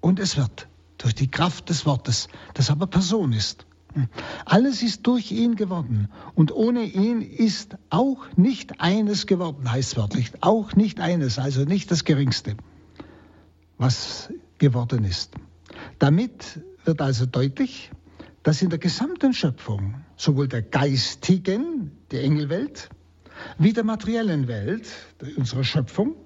Und 0.00 0.20
es 0.20 0.36
wird. 0.36 0.68
Durch 0.98 1.14
die 1.14 1.30
Kraft 1.30 1.68
des 1.68 1.86
Wortes, 1.86 2.28
das 2.54 2.70
aber 2.70 2.86
Person 2.86 3.32
ist. 3.32 3.66
Alles 4.44 4.82
ist 4.82 5.06
durch 5.06 5.30
ihn 5.32 5.56
geworden. 5.56 6.08
Und 6.34 6.52
ohne 6.52 6.84
ihn 6.84 7.22
ist 7.22 7.76
auch 7.90 8.26
nicht 8.36 8.80
eines 8.80 9.26
geworden, 9.26 9.70
heißt 9.70 9.96
wörtlich. 9.96 10.32
Auch 10.40 10.74
nicht 10.74 11.00
eines, 11.00 11.38
also 11.38 11.64
nicht 11.64 11.90
das 11.90 12.04
Geringste 12.04 12.56
was 13.78 14.28
geworden 14.58 15.04
ist. 15.04 15.34
Damit 15.98 16.60
wird 16.84 17.00
also 17.00 17.26
deutlich, 17.26 17.90
dass 18.42 18.62
in 18.62 18.70
der 18.70 18.78
gesamten 18.78 19.32
Schöpfung 19.32 20.04
sowohl 20.16 20.48
der 20.48 20.62
geistigen, 20.62 21.92
der 22.10 22.24
Engelwelt, 22.24 22.88
wie 23.58 23.72
der 23.72 23.84
materiellen 23.84 24.48
Welt, 24.48 24.88
unserer 25.36 25.64
Schöpfung, 25.64 26.16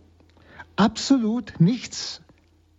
absolut 0.77 1.61
nichts 1.61 2.23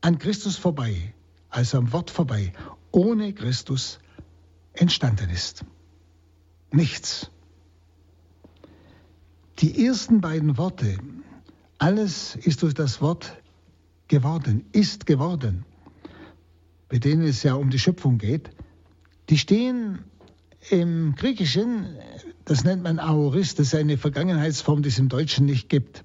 an 0.01 0.17
Christus 0.17 0.57
vorbei, 0.57 1.13
also 1.49 1.77
am 1.77 1.91
Wort 1.93 2.09
vorbei, 2.09 2.51
ohne 2.91 3.33
Christus 3.33 3.99
entstanden 4.73 5.29
ist. 5.29 5.65
Nichts. 6.71 7.29
Die 9.59 9.85
ersten 9.85 10.19
beiden 10.19 10.57
Worte, 10.57 10.97
alles 11.77 12.35
ist 12.35 12.63
durch 12.63 12.73
das 12.73 13.01
Wort 13.01 13.37
geworden, 14.07 14.65
ist 14.71 15.05
geworden, 15.05 15.65
bei 16.89 16.99
denen 16.99 17.23
es 17.23 17.43
ja 17.43 17.55
um 17.55 17.69
die 17.69 17.79
Schöpfung 17.79 18.17
geht, 18.17 18.49
die 19.29 19.37
stehen 19.37 19.99
im 20.69 21.15
Griechischen, 21.15 21.97
das 22.45 22.63
nennt 22.63 22.83
man 22.83 22.99
Aorist, 22.99 23.59
das 23.59 23.67
ist 23.67 23.75
eine 23.75 23.97
Vergangenheitsform, 23.97 24.81
die 24.81 24.89
es 24.89 24.99
im 24.99 25.09
Deutschen 25.09 25.45
nicht 25.45 25.69
gibt. 25.69 26.03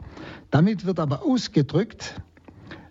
Damit 0.50 0.84
wird 0.84 0.98
aber 1.00 1.22
ausgedrückt, 1.22 2.20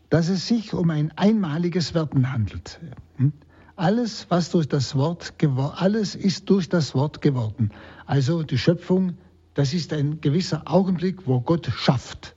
dass 0.09 0.29
es 0.29 0.47
sich 0.47 0.73
um 0.73 0.89
ein 0.89 1.11
einmaliges 1.17 1.93
Werden 1.93 2.31
handelt. 2.31 2.79
Hm? 3.17 3.33
Alles, 3.75 4.25
was 4.29 4.51
durch 4.51 4.67
das 4.67 4.95
Wort 4.95 5.33
alles 5.75 6.15
ist 6.15 6.49
durch 6.49 6.67
das 6.69 6.95
Wort 6.95 7.21
geworden. 7.21 7.71
Also 8.05 8.43
die 8.43 8.57
Schöpfung, 8.57 9.17
das 9.53 9.73
ist 9.73 9.93
ein 9.93 10.19
gewisser 10.21 10.63
Augenblick, 10.65 11.27
wo 11.27 11.41
Gott 11.41 11.69
schafft. 11.75 12.35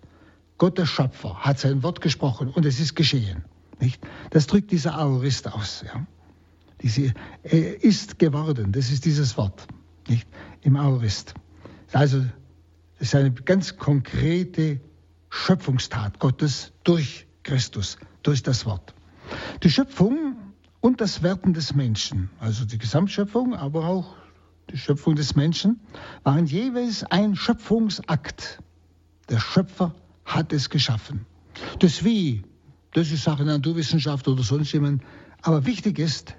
Gott 0.60 0.76
der 0.76 0.84
Schöpfer 0.84 1.36
hat 1.38 1.58
sein 1.58 1.82
Wort 1.82 2.02
gesprochen 2.02 2.50
und 2.50 2.66
es 2.66 2.80
ist 2.80 2.94
geschehen. 2.94 3.46
Nicht? 3.80 4.06
Das 4.28 4.46
drückt 4.46 4.70
dieser 4.70 4.94
Aorist 4.94 5.50
aus. 5.50 5.82
Ja? 5.86 6.06
Diese, 6.82 7.14
er 7.42 7.82
ist 7.82 8.18
geworden, 8.18 8.70
das 8.70 8.90
ist 8.90 9.06
dieses 9.06 9.38
Wort 9.38 9.66
nicht? 10.06 10.28
im 10.60 10.76
Aorist. 10.76 11.32
Also 11.92 12.18
es 12.96 13.08
ist 13.08 13.14
eine 13.14 13.32
ganz 13.32 13.78
konkrete 13.78 14.82
Schöpfungstat 15.30 16.18
Gottes 16.18 16.74
durch 16.84 17.26
Christus, 17.42 17.96
durch 18.22 18.42
das 18.42 18.66
Wort. 18.66 18.94
Die 19.62 19.70
Schöpfung 19.70 20.36
und 20.80 21.00
das 21.00 21.22
Werden 21.22 21.54
des 21.54 21.74
Menschen, 21.74 22.28
also 22.38 22.66
die 22.66 22.76
Gesamtschöpfung, 22.76 23.54
aber 23.54 23.86
auch 23.86 24.14
die 24.70 24.76
Schöpfung 24.76 25.14
des 25.14 25.36
Menschen, 25.36 25.80
waren 26.22 26.44
jeweils 26.44 27.02
ein 27.04 27.34
Schöpfungsakt. 27.34 28.62
Der 29.30 29.40
Schöpfer 29.40 29.94
hat 30.34 30.52
es 30.52 30.70
geschaffen. 30.70 31.26
Das 31.78 32.04
Wie, 32.04 32.42
das 32.92 33.10
ist 33.10 33.24
Sache 33.24 33.44
Naturwissenschaft 33.44 34.26
oder 34.28 34.42
sonst 34.42 34.72
jemand. 34.72 35.02
Aber 35.42 35.66
wichtig 35.66 35.98
ist, 35.98 36.34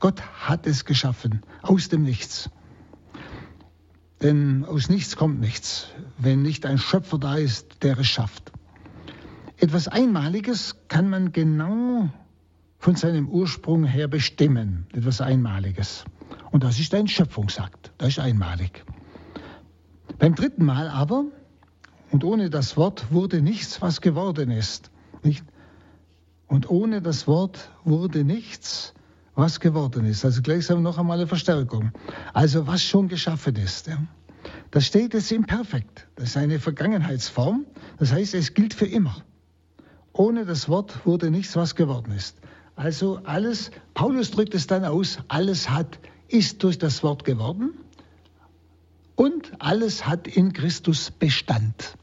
Gott 0.00 0.20
hat 0.20 0.66
es 0.66 0.84
geschaffen, 0.84 1.42
aus 1.62 1.88
dem 1.88 2.02
Nichts. 2.02 2.50
Denn 4.22 4.64
aus 4.64 4.88
nichts 4.88 5.16
kommt 5.16 5.40
nichts, 5.40 5.88
wenn 6.16 6.40
nicht 6.42 6.64
ein 6.64 6.78
Schöpfer 6.78 7.18
da 7.18 7.36
ist, 7.36 7.82
der 7.82 7.98
es 7.98 8.06
schafft. 8.06 8.52
Etwas 9.58 9.88
Einmaliges 9.88 10.76
kann 10.88 11.10
man 11.10 11.32
genau 11.32 12.08
von 12.78 12.96
seinem 12.96 13.28
Ursprung 13.28 13.84
her 13.84 14.08
bestimmen. 14.08 14.86
Etwas 14.92 15.20
Einmaliges. 15.20 16.04
Und 16.50 16.64
das 16.64 16.78
ist 16.78 16.94
ein 16.94 17.08
Schöpfungsakt. 17.08 17.92
Das 17.98 18.10
ist 18.10 18.18
einmalig. 18.18 18.84
Beim 20.18 20.34
dritten 20.34 20.64
Mal 20.64 20.88
aber 20.88 21.24
und 22.10 22.24
ohne 22.24 22.50
das 22.50 22.76
Wort 22.76 23.12
wurde 23.12 23.40
nichts, 23.40 23.82
was 23.82 24.00
geworden 24.00 24.50
ist. 24.50 24.90
Nicht? 25.22 25.44
Und 26.46 26.70
ohne 26.70 27.02
das 27.02 27.26
Wort 27.26 27.70
wurde 27.84 28.24
nichts, 28.24 28.94
was 29.34 29.60
geworden 29.60 30.04
ist. 30.04 30.24
Also 30.24 30.42
gleichsam 30.42 30.82
noch 30.82 30.98
einmal 30.98 31.18
eine 31.18 31.26
Verstärkung. 31.26 31.90
Also 32.32 32.66
was 32.66 32.82
schon 32.82 33.08
geschaffen 33.08 33.56
ist. 33.56 33.86
Ja. 33.86 33.98
Das 34.70 34.86
steht 34.86 35.14
jetzt 35.14 35.32
im 35.32 35.44
Perfekt. 35.44 36.06
Das 36.16 36.30
ist 36.30 36.36
eine 36.36 36.60
Vergangenheitsform. 36.60 37.64
Das 37.98 38.12
heißt, 38.12 38.34
es 38.34 38.54
gilt 38.54 38.74
für 38.74 38.86
immer. 38.86 39.16
Ohne 40.12 40.44
das 40.44 40.68
Wort 40.68 41.04
wurde 41.06 41.30
nichts, 41.30 41.56
was 41.56 41.74
geworden 41.74 42.12
ist. 42.12 42.38
Also 42.76 43.20
alles, 43.24 43.70
Paulus 43.94 44.30
drückt 44.30 44.54
es 44.54 44.66
dann 44.66 44.84
aus, 44.84 45.18
alles 45.28 45.70
hat, 45.70 45.98
ist 46.28 46.62
durch 46.62 46.78
das 46.78 47.02
Wort 47.02 47.24
geworden 47.24 47.74
und 49.16 49.52
alles 49.58 50.06
hat 50.06 50.26
in 50.26 50.52
Christus 50.52 51.10
Bestand. 51.10 51.96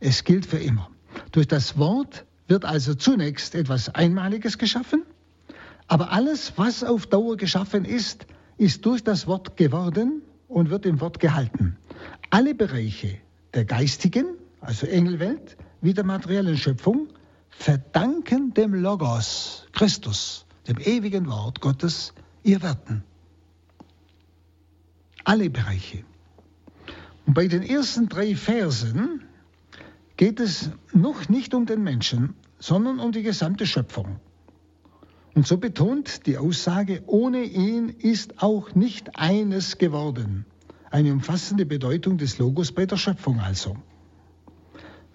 Es 0.00 0.24
gilt 0.24 0.46
für 0.46 0.58
immer. 0.58 0.90
Durch 1.32 1.46
das 1.46 1.78
Wort 1.78 2.24
wird 2.48 2.64
also 2.64 2.94
zunächst 2.94 3.54
etwas 3.54 3.88
Einmaliges 3.94 4.58
geschaffen, 4.58 5.04
aber 5.86 6.12
alles, 6.12 6.54
was 6.56 6.82
auf 6.82 7.06
Dauer 7.06 7.36
geschaffen 7.36 7.84
ist, 7.84 8.26
ist 8.56 8.84
durch 8.86 9.02
das 9.04 9.26
Wort 9.26 9.56
geworden 9.56 10.22
und 10.48 10.70
wird 10.70 10.86
im 10.86 11.00
Wort 11.00 11.20
gehalten. 11.20 11.76
Alle 12.30 12.54
Bereiche 12.54 13.18
der 13.52 13.64
geistigen, 13.64 14.26
also 14.60 14.86
Engelwelt, 14.86 15.56
wie 15.80 15.94
der 15.94 16.04
materiellen 16.04 16.56
Schöpfung, 16.56 17.08
verdanken 17.50 18.52
dem 18.54 18.74
Logos, 18.74 19.66
Christus, 19.72 20.46
dem 20.66 20.78
ewigen 20.78 21.26
Wort 21.26 21.60
Gottes, 21.60 22.12
ihr 22.42 22.62
Werden. 22.62 23.04
Alle 25.24 25.50
Bereiche. 25.50 26.04
Und 27.26 27.34
bei 27.34 27.48
den 27.48 27.62
ersten 27.62 28.08
drei 28.08 28.36
Versen 28.36 29.24
geht 30.16 30.38
es 30.40 30.70
noch 30.92 31.28
nicht 31.28 31.54
um 31.54 31.66
den 31.66 31.82
Menschen, 31.82 32.34
sondern 32.58 33.00
um 33.00 33.12
die 33.12 33.22
gesamte 33.22 33.66
Schöpfung. 33.66 34.20
Und 35.34 35.46
so 35.46 35.56
betont 35.56 36.26
die 36.26 36.38
Aussage, 36.38 37.02
ohne 37.06 37.42
ihn 37.42 37.88
ist 37.88 38.42
auch 38.42 38.74
nicht 38.74 39.18
eines 39.18 39.78
geworden. 39.78 40.44
Eine 40.90 41.12
umfassende 41.12 41.66
Bedeutung 41.66 42.18
des 42.18 42.38
Logos 42.38 42.70
bei 42.70 42.86
der 42.86 42.96
Schöpfung 42.96 43.40
also. 43.40 43.76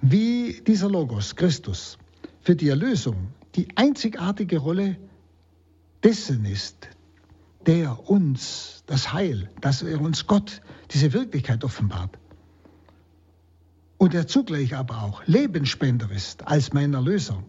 Wie 0.02 0.62
dieser 0.67 0.89
Logos, 0.89 1.36
Christus, 1.36 1.98
für 2.41 2.56
die 2.56 2.69
Erlösung 2.69 3.30
die 3.56 3.67
einzigartige 3.76 4.58
Rolle 4.58 4.98
dessen 6.04 6.45
ist, 6.45 6.89
der 7.65 8.10
uns 8.10 8.84
das 8.86 9.13
Heil, 9.13 9.50
dass 9.62 9.82
er 9.82 10.02
uns 10.02 10.28
Gott, 10.28 10.62
diese 10.91 11.13
Wirklichkeit 11.13 11.63
offenbart. 11.63 12.17
Und 13.98 14.13
der 14.13 14.28
zugleich 14.28 14.76
aber 14.76 15.04
auch 15.04 15.24
Lebensspender 15.26 16.10
ist 16.12 16.48
als 16.48 16.74
mein 16.74 16.93
Erlöser. 16.93 17.43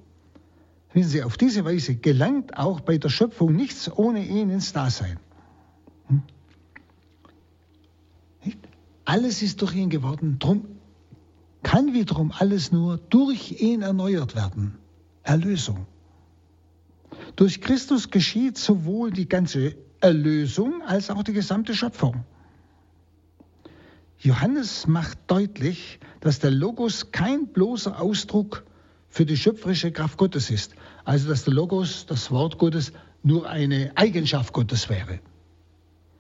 Wissen 0.93 1.11
Sie, 1.11 1.23
auf 1.23 1.37
diese 1.37 1.65
Weise 1.65 1.95
gelangt 1.95 2.59
auch 2.59 2.81
bei 2.81 2.99
der 2.99 3.09
Schöpfung 3.09 3.55
nichts 3.55 3.91
ohne 3.91 4.25
ihn 4.25 4.51
ins 4.51 4.73
Dasein. 4.73 5.21
Hm? 6.09 6.23
Alles 9.05 9.43
ist 9.43 9.63
durch 9.63 9.75
ihn 9.75 9.91
geworden, 9.91 10.39
drum 10.41 10.67
kann 11.63 11.95
wiederum 11.95 12.33
alles 12.37 12.73
nur 12.73 12.97
durch 12.99 13.61
ihn 13.61 13.83
erneuert 13.83 14.35
werden. 14.35 14.79
Erlösung. 15.23 15.87
Durch 17.37 17.61
Christus 17.61 18.11
geschieht 18.11 18.59
sowohl 18.59 19.11
die 19.11 19.29
ganze 19.29 19.77
Erlösung 20.01 20.83
als 20.83 21.11
auch 21.11 21.23
die 21.23 21.33
gesamte 21.33 21.75
Schöpfung. 21.75 22.25
Johannes 24.19 24.87
macht 24.87 25.19
deutlich, 25.29 25.99
dass 26.21 26.39
der 26.39 26.51
Logos 26.51 27.11
kein 27.11 27.49
bloßer 27.49 28.01
Ausdruck 28.01 28.65
für 29.09 29.25
die 29.25 29.37
schöpferische 29.37 29.93
Kraft 29.93 30.19
Gottes 30.19 30.51
ist. 30.51 30.75
Also 31.05 31.29
dass 31.29 31.45
der 31.45 31.55
Logos, 31.55 32.07
das 32.07 32.31
Wort 32.31 32.59
Gottes, 32.59 32.93
nur 33.23 33.49
eine 33.49 33.93
Eigenschaft 33.97 34.53
Gottes 34.53 34.89
wäre. 34.89 35.21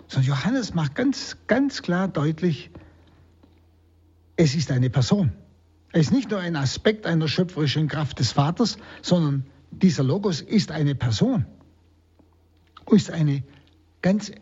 Sondern 0.08 0.30
Johannes 0.30 0.74
macht 0.74 0.94
ganz, 0.94 1.36
ganz 1.46 1.82
klar 1.82 2.08
deutlich, 2.08 2.70
es 4.36 4.54
ist 4.54 4.70
eine 4.70 4.90
Person. 4.90 5.32
Es 5.92 6.06
ist 6.06 6.12
nicht 6.12 6.30
nur 6.30 6.40
ein 6.40 6.56
Aspekt 6.56 7.06
einer 7.06 7.28
schöpferischen 7.28 7.88
Kraft 7.88 8.18
des 8.18 8.32
Vaters, 8.32 8.78
sondern 9.02 9.44
dieser 9.70 10.02
Logos 10.02 10.40
ist 10.40 10.70
eine 10.70 10.94
Person. 10.94 11.46
Ist 12.90 13.10
eine 13.10 13.44
ganz 14.02 14.32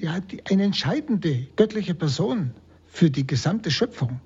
ja, 0.00 0.20
eine 0.50 0.62
entscheidende 0.62 1.46
göttliche 1.56 1.94
Person 1.94 2.52
für 2.86 3.10
die 3.10 3.26
gesamte 3.26 3.70
Schöpfung. 3.70 4.20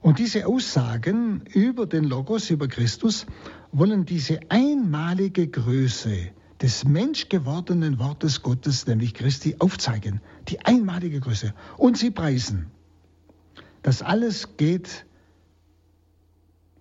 Und 0.00 0.18
diese 0.18 0.46
Aussagen 0.46 1.42
über 1.52 1.86
den 1.86 2.04
Logos, 2.04 2.50
über 2.50 2.66
Christus, 2.66 3.26
wollen 3.70 4.04
diese 4.04 4.40
einmalige 4.48 5.46
Größe 5.46 6.32
des 6.60 6.84
menschgewordenen 6.84 7.98
Wortes 7.98 8.42
Gottes, 8.42 8.86
nämlich 8.86 9.14
Christi, 9.14 9.56
aufzeigen. 9.58 10.20
Die 10.48 10.60
einmalige 10.64 11.20
Größe. 11.20 11.54
Und 11.76 11.98
sie 11.98 12.10
preisen. 12.10 12.66
Das 13.82 14.02
alles 14.02 14.56
geht 14.56 15.06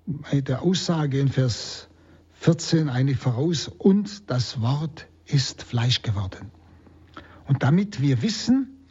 bei 0.06 0.42
der 0.42 0.62
Aussage 0.64 1.20
in 1.20 1.30
Vers 1.30 1.90
14 2.34 2.90
eigentlich 2.90 3.18
voraus. 3.18 3.68
Und 3.68 4.30
das 4.30 4.62
Wort 4.62 5.08
ist 5.34 5.64
Fleisch 5.64 6.02
geworden. 6.02 6.52
Und 7.48 7.64
damit 7.64 8.02
wir 8.02 8.22
wissen, 8.22 8.88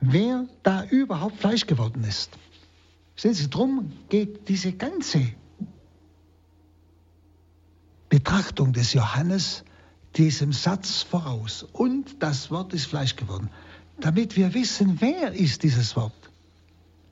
wer 0.00 0.46
da 0.62 0.84
überhaupt 0.84 1.38
Fleisch 1.38 1.66
geworden 1.66 2.04
ist. 2.04 2.30
Sehen 3.16 3.34
Sie, 3.34 3.48
drum 3.48 3.92
geht 4.08 4.48
diese 4.48 4.72
ganze 4.72 5.32
Betrachtung 8.08 8.72
des 8.72 8.92
Johannes 8.92 9.64
diesem 10.16 10.52
Satz 10.52 11.02
voraus. 11.02 11.62
Und 11.72 12.22
das 12.22 12.50
Wort 12.50 12.72
ist 12.72 12.86
Fleisch 12.86 13.16
geworden. 13.16 13.50
Damit 13.98 14.36
wir 14.36 14.54
wissen, 14.54 15.00
wer 15.00 15.32
ist 15.32 15.62
dieses 15.62 15.96
Wort? 15.96 16.12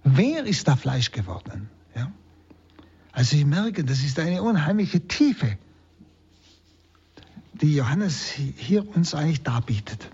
Wer 0.05 0.45
ist 0.45 0.69
da 0.69 0.77
Fleisch 0.77 1.11
geworden? 1.11 1.69
Ja? 1.95 2.13
Also 3.13 3.37
Sie 3.37 3.45
merken, 3.45 3.87
das 3.87 4.03
ist 4.05 4.19
eine 4.19 4.43
unheimliche 4.43 5.01
Tiefe, 5.07 5.59
die 7.61 7.75
Johannes 7.75 8.31
hier 8.31 8.89
uns 8.97 9.15
eigentlich 9.15 9.43
darbietet. 9.43 10.11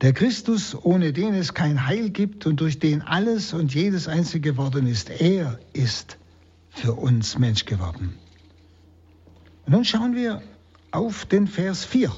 Der 0.00 0.12
Christus, 0.12 0.74
ohne 0.74 1.12
den 1.12 1.34
es 1.34 1.54
kein 1.54 1.86
Heil 1.86 2.10
gibt 2.10 2.44
und 2.46 2.60
durch 2.60 2.80
den 2.80 3.02
alles 3.02 3.52
und 3.52 3.72
jedes 3.72 4.08
Einzige 4.08 4.50
geworden 4.50 4.88
ist, 4.88 5.10
er 5.10 5.60
ist 5.72 6.18
für 6.70 6.94
uns 6.94 7.38
Mensch 7.38 7.66
geworden. 7.66 8.18
Und 9.64 9.72
nun 9.72 9.84
schauen 9.84 10.16
wir 10.16 10.42
auf 10.90 11.24
den 11.24 11.46
Vers 11.46 11.84
4. 11.84 12.12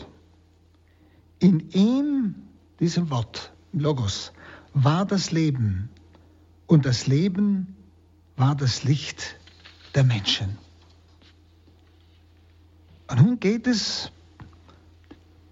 In 1.41 1.69
ihm, 1.71 2.35
diesem 2.81 3.11
Wort, 3.11 3.53
Logos, 3.75 4.33
war 4.73 5.05
das 5.05 5.31
Leben 5.31 5.91
und 6.67 6.87
das 6.87 7.07
Leben 7.07 7.77
war 8.37 8.55
das 8.55 8.83
Licht 8.85 9.37
der 9.95 10.05
Menschen. 10.05 10.64
Nun 13.17 13.39
geht 13.39 13.67
es 13.67 14.11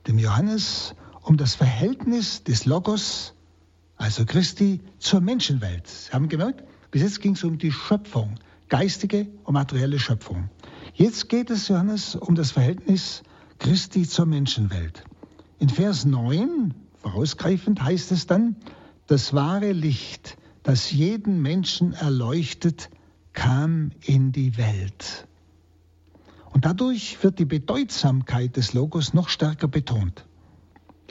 dem 0.09 0.19
Johannes 0.19 0.95
um 1.23 1.37
das 1.37 1.55
Verhältnis 1.55 2.43
des 2.43 2.65
Logos, 2.65 3.35
also 3.97 4.25
Christi, 4.25 4.81
zur 4.99 5.21
Menschenwelt. 5.21 5.87
Sie 5.87 6.13
haben 6.13 6.29
gemerkt, 6.29 6.65
bis 6.91 7.03
jetzt 7.03 7.21
ging 7.21 7.35
es 7.35 7.45
um 7.45 7.59
die 7.59 7.71
Schöpfung, 7.71 8.35
geistige 8.69 9.29
und 9.45 9.55
materielle 9.55 10.01
Schöpfung. 10.01 10.51
Jetzt 10.95 11.29
geht 11.29 11.51
es, 11.51 11.69
Johannes, 11.69 12.17
um 12.17 12.35
das 12.35 12.51
Verhältnis 12.51 13.23
Christi 13.59 14.09
zur 14.09 14.27
Menschenwelt. 14.27 15.05
In 15.61 15.69
Vers 15.69 16.05
9, 16.05 16.75
vorausgreifend, 16.99 17.83
heißt 17.83 18.11
es 18.11 18.27
dann, 18.27 18.57
das 19.07 19.35
wahre 19.35 19.71
Licht, 19.71 20.37
das 20.65 20.91
jeden 20.91 21.41
Menschen 21.41 21.93
erleuchtet, 21.93 22.91
kam 23.33 23.93
in 24.01 24.33
die 24.33 24.57
Welt. 24.57 25.29
Und 26.53 26.65
dadurch 26.65 27.23
wird 27.23 27.39
die 27.39 27.45
Bedeutsamkeit 27.45 28.57
des 28.57 28.73
Logos 28.73 29.15
noch 29.15 29.29
stärker 29.29 29.69
betont 29.69 30.27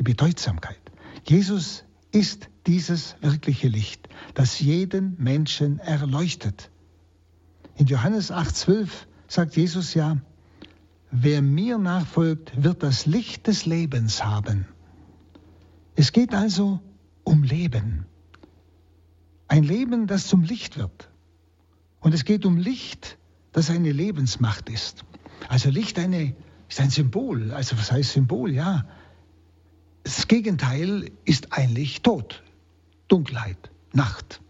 die 0.01 0.03
Bedeutsamkeit. 0.03 0.79
Jesus 1.27 1.83
ist 2.11 2.49
dieses 2.65 3.15
wirkliche 3.21 3.67
Licht, 3.67 4.09
das 4.33 4.59
jeden 4.59 5.15
Menschen 5.21 5.77
erleuchtet. 5.77 6.71
In 7.75 7.85
Johannes 7.85 8.31
8,12 8.31 8.89
sagt 9.27 9.55
Jesus 9.55 9.93
ja, 9.93 10.17
wer 11.11 11.43
mir 11.43 11.77
nachfolgt, 11.77 12.63
wird 12.63 12.81
das 12.81 13.05
Licht 13.05 13.45
des 13.45 13.67
Lebens 13.67 14.25
haben. 14.25 14.65
Es 15.95 16.11
geht 16.11 16.33
also 16.33 16.79
um 17.23 17.43
Leben. 17.43 18.05
Ein 19.47 19.63
Leben, 19.63 20.07
das 20.07 20.27
zum 20.27 20.43
Licht 20.43 20.77
wird. 20.77 21.09
Und 21.99 22.13
es 22.13 22.25
geht 22.25 22.45
um 22.45 22.57
Licht, 22.57 23.19
das 23.51 23.69
eine 23.69 23.91
Lebensmacht 23.91 24.67
ist. 24.69 25.05
Also 25.47 25.69
Licht 25.69 25.99
eine, 25.99 26.35
ist 26.69 26.79
ein 26.79 26.89
Symbol. 26.89 27.51
Also 27.51 27.77
was 27.77 27.91
heißt 27.91 28.13
Symbol? 28.13 28.51
Ja, 28.51 28.85
das 30.03 30.27
Gegenteil 30.27 31.11
ist 31.25 31.53
eigentlich 31.53 32.01
Tod, 32.01 32.43
Dunkelheit, 33.07 33.69
Nacht. 33.93 34.41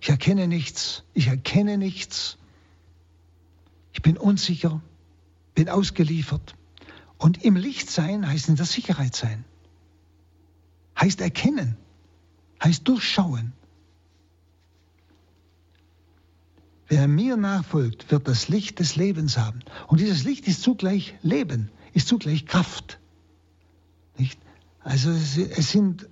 Ich 0.00 0.08
erkenne 0.08 0.48
nichts, 0.48 1.04
ich 1.14 1.28
erkenne 1.28 1.78
nichts. 1.78 2.38
Ich 3.92 4.02
bin 4.02 4.16
unsicher, 4.16 4.80
bin 5.54 5.68
ausgeliefert. 5.68 6.54
Und 7.18 7.44
im 7.44 7.56
Licht 7.56 7.90
sein 7.90 8.26
heißt 8.28 8.48
in 8.48 8.56
der 8.56 8.66
Sicherheit 8.66 9.14
sein. 9.14 9.44
Heißt 11.00 11.20
erkennen, 11.20 11.76
heißt 12.62 12.86
durchschauen. 12.86 13.52
Wer 16.88 17.08
mir 17.08 17.36
nachfolgt, 17.36 18.10
wird 18.12 18.28
das 18.28 18.48
Licht 18.48 18.78
des 18.78 18.94
Lebens 18.94 19.38
haben. 19.38 19.60
Und 19.88 20.00
dieses 20.00 20.24
Licht 20.24 20.46
ist 20.46 20.62
zugleich 20.62 21.14
Leben, 21.22 21.70
ist 21.92 22.06
zugleich 22.06 22.46
Kraft. 22.46 23.00
Nicht? 24.16 24.38
Also 24.80 25.10
es 25.10 25.70
sind 25.70 26.08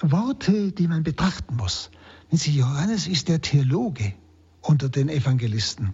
Worte, 0.00 0.72
die 0.72 0.88
man 0.88 1.02
betrachten 1.02 1.56
muss. 1.56 1.90
Sie, 2.30 2.56
Johannes 2.56 3.08
ist 3.08 3.28
der 3.28 3.42
Theologe 3.42 4.14
unter 4.62 4.88
den 4.88 5.10
Evangelisten. 5.10 5.92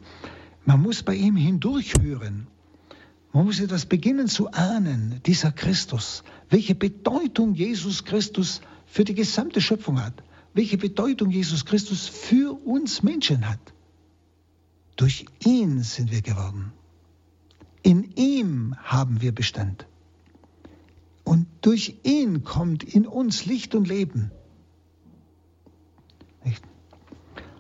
Man 0.65 0.83
muss 0.83 1.03
bei 1.03 1.15
ihm 1.15 1.35
hindurchhören. 1.37 2.47
Man 3.33 3.45
muss 3.45 3.59
etwas 3.59 3.87
beginnen 3.87 4.29
zu 4.29 4.53
ahnen, 4.53 5.21
dieser 5.27 5.51
Christus, 5.51 6.23
welche 6.49 6.75
Bedeutung 6.75 7.55
Jesus 7.55 8.05
Christus 8.05 8.61
für 8.87 9.05
die 9.05 9.15
gesamte 9.15 9.61
Schöpfung 9.61 10.01
hat, 10.01 10.23
welche 10.55 10.79
Bedeutung 10.79 11.31
Jesus 11.31 11.65
Christus 11.65 12.07
für 12.07 12.53
uns 12.65 13.03
Menschen 13.03 13.49
hat. 13.49 13.75
Durch 14.97 15.27
ihn 15.45 15.83
sind 15.83 16.11
wir 16.11 16.23
geworden. 16.23 16.73
In 17.83 18.11
ihm 18.17 18.75
haben 18.83 19.21
wir 19.21 19.33
Bestand. 19.33 19.87
Und 21.23 21.47
durch 21.61 21.97
ihn 22.03 22.45
kommt 22.45 22.83
in 22.83 23.07
uns 23.07 23.47
Licht 23.47 23.75
und 23.75 23.87
Leben. 23.87 24.31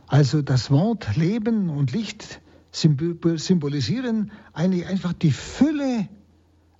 Also 0.06 0.40
das 0.40 0.70
Wort 0.70 1.16
Leben 1.16 1.68
und 1.68 1.92
Licht 1.92 2.40
symbolisieren 2.70 4.30
eigentlich 4.52 4.86
einfach 4.86 5.12
die 5.12 5.32
Fülle 5.32 6.08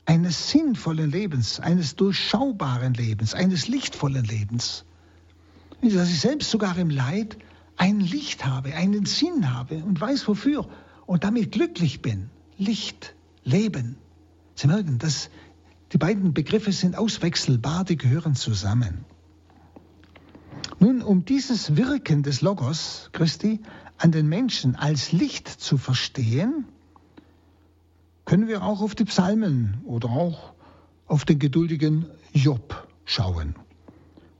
eines 0.04 0.50
sinnvollen 0.50 1.10
Lebens, 1.10 1.58
eines 1.58 1.96
durchschaubaren 1.96 2.94
Lebens, 2.94 3.34
eines 3.34 3.66
lichtvollen 3.66 4.24
Lebens. 4.24 4.84
Dass 5.82 6.08
ich 6.08 6.20
selbst 6.20 6.50
sogar 6.50 6.78
im 6.78 6.90
Leid 6.90 7.36
ein 7.76 8.00
Licht 8.00 8.44
habe, 8.44 8.74
einen 8.74 9.06
Sinn 9.06 9.54
habe 9.54 9.76
und 9.84 10.00
weiß 10.00 10.26
wofür 10.28 10.68
und 11.06 11.24
damit 11.24 11.52
glücklich 11.52 12.02
bin. 12.02 12.30
Licht, 12.58 13.14
Leben. 13.44 13.96
Sie 14.54 14.66
merken, 14.66 14.98
dass 14.98 15.30
die 15.92 15.98
beiden 15.98 16.34
Begriffe 16.34 16.72
sind 16.72 16.96
auswechselbar, 16.96 17.84
die 17.84 17.96
gehören 17.96 18.34
zusammen. 18.34 19.04
Nun, 20.78 21.02
um 21.02 21.24
dieses 21.24 21.76
Wirken 21.76 22.22
des 22.22 22.40
Logos 22.40 23.10
Christi 23.12 23.60
an 23.98 24.12
den 24.12 24.28
Menschen 24.28 24.76
als 24.76 25.12
Licht 25.12 25.48
zu 25.48 25.78
verstehen, 25.78 26.66
können 28.24 28.48
wir 28.48 28.62
auch 28.62 28.82
auf 28.82 28.94
die 28.94 29.04
Psalmen 29.04 29.80
oder 29.84 30.10
auch 30.10 30.52
auf 31.06 31.24
den 31.24 31.38
geduldigen 31.38 32.06
Job 32.32 32.88
schauen. 33.04 33.54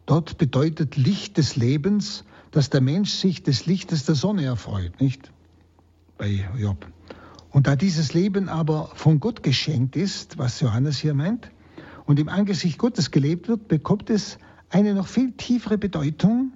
Dort 0.05 0.39
bedeutet 0.39 0.97
Licht 0.97 1.37
des 1.37 1.57
Lebens, 1.57 2.25
dass 2.57 2.71
der 2.71 2.81
Mensch 2.81 3.11
sich 3.11 3.43
des 3.43 3.67
Lichtes 3.67 4.07
der 4.07 4.15
Sonne 4.15 4.47
erfreut, 4.47 4.99
nicht? 4.99 5.31
Bei 6.17 6.49
Job. 6.57 6.87
Und 7.51 7.67
da 7.67 7.77
dieses 7.77 8.15
Leben 8.15 8.49
aber 8.49 8.93
von 8.95 9.21
Gott 9.21 9.43
geschenkt 9.43 9.95
ist, 9.95 10.39
was 10.39 10.63
Johannes 10.63 10.97
hier 10.97 11.13
meint, 11.13 11.51
und 12.07 12.19
im 12.19 12.31
Angesicht 12.31 12.79
Gottes 12.79 13.11
gelebt 13.11 13.49
wird, 13.49 13.69
bekommt 13.69 14.09
es 14.09 14.39
eine 14.71 14.95
noch 14.95 15.07
viel 15.07 15.33
tiefere 15.33 15.77
Bedeutung 15.77 16.55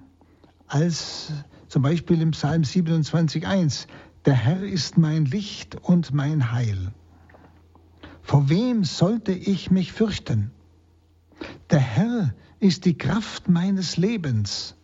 als 0.65 1.31
zum 1.67 1.83
Beispiel 1.83 2.19
im 2.19 2.31
Psalm 2.31 2.63
27.1. 2.63 3.85
Der 4.25 4.33
Herr 4.33 4.63
ist 4.63 4.97
mein 4.97 5.25
Licht 5.25 5.75
und 5.83 6.15
mein 6.15 6.51
Heil. 6.51 6.91
Vor 8.23 8.49
wem 8.49 8.85
sollte 8.85 9.33
ich 9.33 9.69
mich 9.69 9.93
fürchten? 9.93 10.49
Der 11.69 11.79
Herr 11.79 12.33
ist 12.59 12.85
die 12.85 12.97
Kraft 12.97 13.49
meines 13.49 13.97
Lebens. 13.97 14.75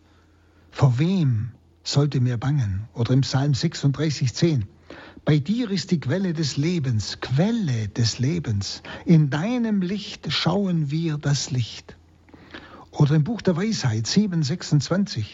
Vor 0.78 1.00
wem 1.00 1.48
sollte 1.82 2.20
mir 2.20 2.36
bangen? 2.36 2.86
Oder 2.94 3.12
im 3.12 3.22
Psalm 3.22 3.50
36.10. 3.50 4.62
Bei 5.24 5.40
dir 5.40 5.72
ist 5.72 5.90
die 5.90 5.98
Quelle 5.98 6.34
des 6.34 6.56
Lebens, 6.56 7.18
Quelle 7.20 7.88
des 7.88 8.20
Lebens. 8.20 8.84
In 9.04 9.28
deinem 9.28 9.82
Licht 9.82 10.32
schauen 10.32 10.92
wir 10.92 11.18
das 11.18 11.50
Licht. 11.50 11.96
Oder 12.92 13.16
im 13.16 13.24
Buch 13.24 13.42
der 13.42 13.56
Weisheit 13.56 14.06
7,26. 14.06 15.24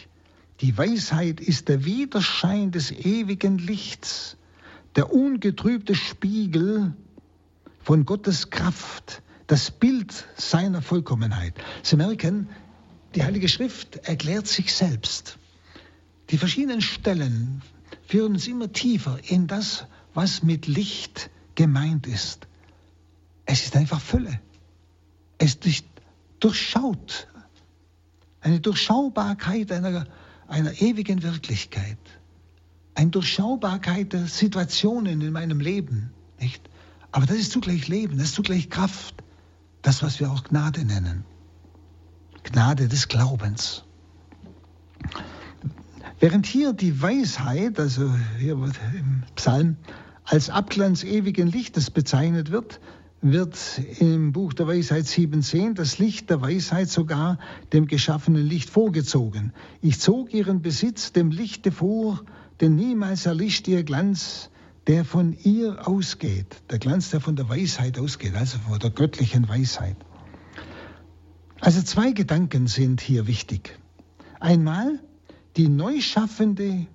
Die 0.61 0.75
Weisheit 0.75 1.39
ist 1.39 1.69
der 1.69 1.85
Widerschein 1.85 2.71
des 2.71 2.89
ewigen 2.91 3.59
Lichts, 3.59 4.37
der 4.95 5.13
ungetrübte 5.13 5.93
Spiegel 5.93 6.95
von 7.83 8.03
Gottes 8.05 8.49
Kraft, 8.49 9.21
das 9.45 9.69
Bild 9.69 10.25
seiner 10.37 10.81
Vollkommenheit. 10.81 11.53
Sie 11.83 11.97
merken, 11.97 12.49
die 13.15 13.23
Heilige 13.23 13.47
Schrift 13.47 13.95
erklärt 14.07 14.47
sich 14.47 14.73
selbst. 14.73 15.37
Die 16.29 16.37
verschiedenen 16.37 16.81
Stellen 16.81 17.61
führen 18.07 18.33
uns 18.33 18.47
immer 18.47 18.71
tiefer 18.71 19.19
in 19.27 19.47
das, 19.47 19.85
was 20.13 20.43
mit 20.43 20.67
Licht 20.67 21.29
gemeint 21.55 22.07
ist. 22.07 22.47
Es 23.45 23.63
ist 23.63 23.75
einfach 23.75 24.01
Fülle. 24.01 24.39
Es 25.37 25.57
durchschaut 26.39 27.27
eine 28.41 28.59
Durchschaubarkeit 28.59 29.71
einer, 29.71 30.05
einer 30.47 30.81
ewigen 30.81 31.23
Wirklichkeit, 31.23 31.97
eine 32.93 33.09
Durchschaubarkeit 33.09 34.13
der 34.13 34.27
Situationen 34.27 35.21
in 35.21 35.33
meinem 35.33 35.59
Leben. 35.59 36.11
Nicht? 36.39 36.61
Aber 37.11 37.25
das 37.25 37.37
ist 37.37 37.51
zugleich 37.51 37.87
Leben, 37.87 38.17
das 38.17 38.27
ist 38.27 38.35
zugleich 38.35 38.69
Kraft, 38.69 39.15
das, 39.81 40.03
was 40.03 40.19
wir 40.19 40.31
auch 40.31 40.43
Gnade 40.43 40.85
nennen. 40.85 41.25
Gnade 42.51 42.87
des 42.87 43.07
Glaubens. 43.07 43.83
Während 46.19 46.45
hier 46.45 46.73
die 46.73 47.01
Weisheit, 47.01 47.79
also 47.79 48.09
hier 48.39 48.53
im 48.53 49.23
Psalm, 49.35 49.77
als 50.23 50.49
Abglanz 50.49 51.03
ewigen 51.03 51.47
Lichtes 51.47 51.89
bezeichnet 51.89 52.51
wird, 52.51 52.79
wird 53.21 53.57
im 53.99 54.31
Buch 54.31 54.53
der 54.53 54.67
Weisheit 54.67 55.05
7.10 55.05 55.73
das 55.73 55.97
Licht 55.97 56.29
der 56.29 56.41
Weisheit 56.41 56.89
sogar 56.89 57.39
dem 57.73 57.87
geschaffenen 57.87 58.45
Licht 58.45 58.69
vorgezogen. 58.69 59.51
Ich 59.81 59.99
zog 59.99 60.31
ihren 60.31 60.61
Besitz 60.61 61.11
dem 61.11 61.31
Lichte 61.31 61.71
vor, 61.71 62.21
denn 62.61 62.75
niemals 62.75 63.25
erlischt 63.25 63.67
ihr 63.67 63.83
Glanz, 63.83 64.51
der 64.85 65.03
von 65.03 65.35
ihr 65.43 65.87
ausgeht. 65.87 66.61
Der 66.69 66.77
Glanz, 66.77 67.09
der 67.09 67.21
von 67.21 67.35
der 67.35 67.49
Weisheit 67.49 67.97
ausgeht, 67.97 68.35
also 68.35 68.59
von 68.59 68.77
der 68.77 68.91
göttlichen 68.91 69.49
Weisheit. 69.49 69.97
Also 71.61 71.81
zwei 71.81 72.11
Gedanken 72.11 72.67
sind 72.67 73.01
hier 73.01 73.27
wichtig. 73.27 73.79
Einmal 74.39 74.99
die 75.55 75.69
neu 75.69 76.01
schaffende 76.01 76.87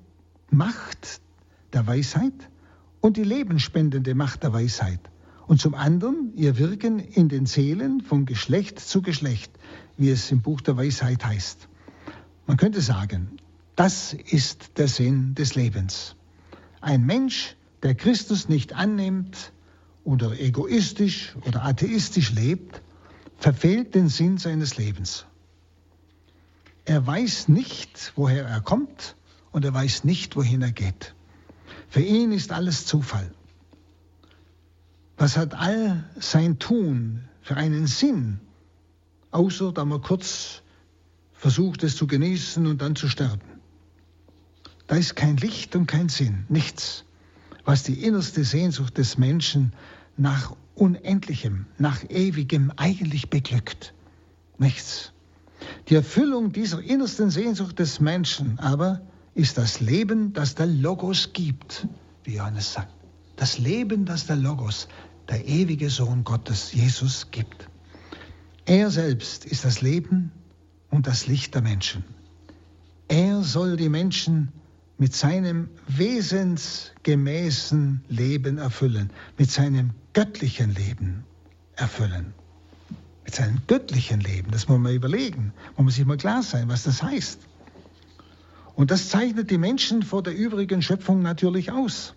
Macht 0.50 1.20
der 1.72 1.86
Weisheit 1.86 2.50
und 3.00 3.16
die 3.16 3.24
lebenspendende 3.24 4.14
Macht 4.14 4.42
der 4.42 4.52
Weisheit. 4.52 5.00
Und 5.46 5.60
zum 5.60 5.74
anderen 5.74 6.32
ihr 6.36 6.58
Wirken 6.58 6.98
in 6.98 7.28
den 7.28 7.46
Seelen 7.46 8.02
von 8.02 8.26
Geschlecht 8.26 8.78
zu 8.78 9.02
Geschlecht, 9.02 9.50
wie 9.96 10.10
es 10.10 10.30
im 10.30 10.42
Buch 10.42 10.60
der 10.60 10.76
Weisheit 10.76 11.24
heißt. 11.24 11.68
Man 12.46 12.56
könnte 12.56 12.80
sagen, 12.80 13.38
das 13.76 14.12
ist 14.12 14.78
der 14.78 14.88
Sinn 14.88 15.34
des 15.34 15.54
Lebens. 15.54 16.16
Ein 16.80 17.06
Mensch, 17.06 17.56
der 17.82 17.94
Christus 17.94 18.48
nicht 18.48 18.74
annimmt 18.74 19.52
oder 20.04 20.38
egoistisch 20.38 21.34
oder 21.46 21.64
atheistisch 21.64 22.32
lebt, 22.32 22.82
verfehlt 23.40 23.94
den 23.94 24.08
Sinn 24.08 24.38
seines 24.38 24.76
Lebens. 24.76 25.26
Er 26.84 27.06
weiß 27.06 27.48
nicht, 27.48 28.12
woher 28.14 28.46
er 28.46 28.60
kommt 28.60 29.16
und 29.50 29.64
er 29.64 29.72
weiß 29.72 30.04
nicht, 30.04 30.36
wohin 30.36 30.62
er 30.62 30.72
geht. 30.72 31.14
Für 31.88 32.02
ihn 32.02 32.32
ist 32.32 32.52
alles 32.52 32.86
Zufall. 32.86 33.32
Was 35.16 35.36
hat 35.36 35.54
all 35.54 36.04
sein 36.16 36.58
Tun 36.58 37.24
für 37.40 37.56
einen 37.56 37.86
Sinn, 37.86 38.40
außer 39.30 39.72
da 39.72 39.84
man 39.84 40.02
kurz 40.02 40.62
versucht, 41.32 41.82
es 41.82 41.96
zu 41.96 42.06
genießen 42.06 42.66
und 42.66 42.82
dann 42.82 42.94
zu 42.94 43.08
sterben? 43.08 43.60
Da 44.86 44.96
ist 44.96 45.16
kein 45.16 45.36
Licht 45.38 45.74
und 45.76 45.86
kein 45.86 46.08
Sinn, 46.08 46.44
nichts, 46.48 47.04
was 47.64 47.84
die 47.84 48.04
innerste 48.04 48.44
Sehnsucht 48.44 48.98
des 48.98 49.16
Menschen 49.16 49.72
nach 50.16 50.54
Unendlichem, 50.80 51.66
nach 51.76 52.02
Ewigem 52.08 52.72
eigentlich 52.76 53.28
beglückt. 53.28 53.92
Nichts. 54.56 55.12
Die 55.88 55.94
Erfüllung 55.94 56.52
dieser 56.52 56.82
innersten 56.82 57.28
Sehnsucht 57.28 57.78
des 57.78 58.00
Menschen 58.00 58.58
aber 58.58 59.02
ist 59.34 59.58
das 59.58 59.80
Leben, 59.80 60.32
das 60.32 60.54
der 60.54 60.64
Logos 60.66 61.34
gibt, 61.34 61.86
wie 62.24 62.36
Johannes 62.36 62.72
sagt. 62.72 62.94
Das 63.36 63.58
Leben, 63.58 64.06
das 64.06 64.26
der 64.26 64.36
Logos, 64.36 64.88
der 65.28 65.46
ewige 65.46 65.90
Sohn 65.90 66.24
Gottes, 66.24 66.72
Jesus, 66.72 67.30
gibt. 67.30 67.68
Er 68.64 68.90
selbst 68.90 69.44
ist 69.44 69.66
das 69.66 69.82
Leben 69.82 70.32
und 70.88 71.06
das 71.06 71.26
Licht 71.26 71.54
der 71.54 71.60
Menschen. 71.60 72.04
Er 73.08 73.42
soll 73.42 73.76
die 73.76 73.90
Menschen 73.90 74.50
mit 74.96 75.14
seinem 75.14 75.68
wesensgemäßen 75.88 78.02
Leben 78.08 78.56
erfüllen, 78.56 79.10
mit 79.36 79.50
seinem 79.50 79.90
göttlichen 80.12 80.74
Leben 80.74 81.24
erfüllen 81.76 82.34
mit 83.24 83.34
seinem 83.34 83.60
göttlichen 83.66 84.20
Leben. 84.20 84.50
Das 84.50 84.68
muss 84.68 84.78
man 84.78 84.94
überlegen. 84.94 85.52
Man 85.76 85.84
muss 85.84 85.94
sich 85.94 86.06
mal 86.06 86.16
klar 86.16 86.42
sein, 86.42 86.68
was 86.68 86.82
das 86.82 87.02
heißt. 87.02 87.40
Und 88.74 88.90
das 88.90 89.08
zeichnet 89.08 89.50
die 89.50 89.58
Menschen 89.58 90.02
vor 90.02 90.22
der 90.22 90.34
übrigen 90.34 90.82
Schöpfung 90.82 91.22
natürlich 91.22 91.70
aus. 91.70 92.14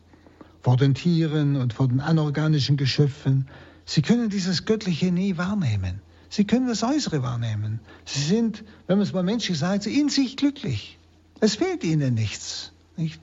Vor 0.62 0.78
den 0.78 0.94
Tieren 0.94 1.56
und 1.56 1.74
vor 1.74 1.88
den 1.88 2.00
anorganischen 2.00 2.78
Geschöpfen. 2.78 3.48
Sie 3.86 4.02
können 4.02 4.30
dieses 4.30 4.66
Göttliche 4.66 5.12
nie 5.12 5.38
wahrnehmen. 5.38 6.02
Sie 6.30 6.46
können 6.46 6.68
das 6.68 6.84
Äußere 6.84 7.22
wahrnehmen. 7.22 7.80
Sie 8.06 8.22
sind, 8.22 8.64
wenn 8.88 8.98
man 8.98 9.06
es 9.06 9.14
mal 9.14 9.24
menschlich 9.24 9.60
sagt, 9.60 9.86
in 9.86 10.10
sich 10.10 10.38
glücklich. 10.38 10.98
Es 11.42 11.58
fehlt 11.58 11.84
ihnen 11.84 12.14
nichts. 12.14 12.72
Nicht? 12.96 13.20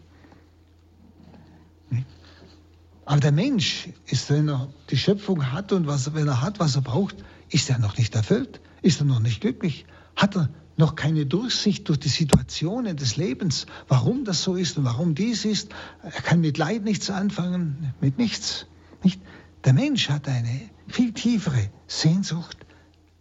Aber 3.11 3.19
der 3.19 3.33
Mensch 3.33 3.89
ist, 4.07 4.31
wenn 4.31 4.49
er 4.49 4.73
die 4.89 4.97
Schöpfung 4.97 5.51
hat 5.51 5.73
und 5.73 5.89
was, 5.89 6.15
wenn 6.15 6.29
er 6.29 6.43
hat, 6.43 6.61
was 6.61 6.77
er 6.77 6.83
braucht, 6.83 7.17
ist 7.49 7.69
er 7.69 7.81
noch 7.81 7.99
nicht 7.99 8.15
erfüllt? 8.15 8.61
Ist 8.83 9.01
er 9.01 9.05
noch 9.05 9.19
nicht 9.19 9.41
glücklich? 9.41 9.85
Hat 10.15 10.37
er 10.37 10.49
noch 10.77 10.95
keine 10.95 11.27
Durchsicht 11.27 11.89
durch 11.89 11.99
die 11.99 12.09
Situationen 12.09 12.97
des 12.97 13.17
Lebens, 13.17 13.67
warum 13.89 14.25
das 14.25 14.45
so 14.45 14.55
ist 14.55 14.79
und 14.79 14.85
warum 14.85 15.17
dies 15.17 15.45
ist? 15.45 15.73
Er 16.05 16.23
kann 16.23 16.41
mit 16.41 16.57
Leid 16.57 16.85
nichts 16.85 17.11
anfangen, 17.11 17.93
mit 18.01 18.17
nichts. 18.17 18.67
Nicht? 19.03 19.21
Der 19.65 19.73
Mensch 19.73 20.09
hat 20.09 20.29
eine 20.29 20.71
viel 20.87 21.13
tiefere 21.13 21.69
Sehnsucht 21.89 22.59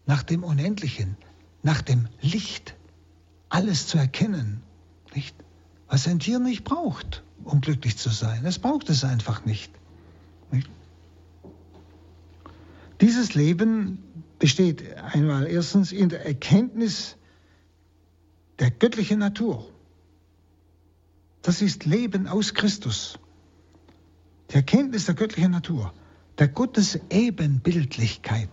nach 0.06 0.22
dem 0.22 0.44
Unendlichen, 0.44 1.18
nach 1.64 1.82
dem 1.82 2.08
Licht, 2.22 2.76
alles 3.50 3.88
zu 3.88 3.98
erkennen. 3.98 4.62
Nicht? 5.16 5.36
was 5.88 6.08
ein 6.08 6.20
Tier 6.20 6.38
nicht 6.38 6.64
braucht, 6.64 7.24
um 7.44 7.62
glücklich 7.62 7.98
zu 7.98 8.10
sein. 8.10 8.46
Es 8.46 8.60
braucht 8.60 8.90
es 8.90 9.04
einfach 9.04 9.46
nicht. 9.46 9.72
nicht? 9.72 9.79
Dieses 13.02 13.34
Leben 13.34 14.00
besteht 14.40 14.96
einmal 14.98 15.48
erstens 15.48 15.92
in 15.92 16.10
der 16.10 16.26
Erkenntnis 16.26 17.16
der 18.60 18.72
göttlichen 18.72 19.20
Natur. 19.20 19.70
Das 21.42 21.62
ist 21.62 21.86
Leben 21.86 22.28
aus 22.28 22.54
Christus. 22.54 23.18
Die 24.52 24.56
Erkenntnis 24.56 25.06
der 25.06 25.16
göttlichen 25.16 25.52
Natur, 25.52 25.94
der 26.38 26.48
Gottes 26.48 27.00
Ebenbildlichkeit. 27.10 28.50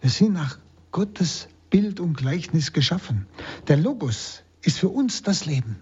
Wir 0.00 0.10
sind 0.10 0.32
nach 0.34 0.58
Gottes 0.90 1.48
Bild 1.70 2.00
und 2.00 2.16
Gleichnis 2.16 2.72
geschaffen. 2.72 3.26
Der 3.68 3.76
Logos 3.76 4.42
ist 4.62 4.78
für 4.78 4.88
uns 4.88 5.22
das 5.22 5.46
Leben. 5.46 5.76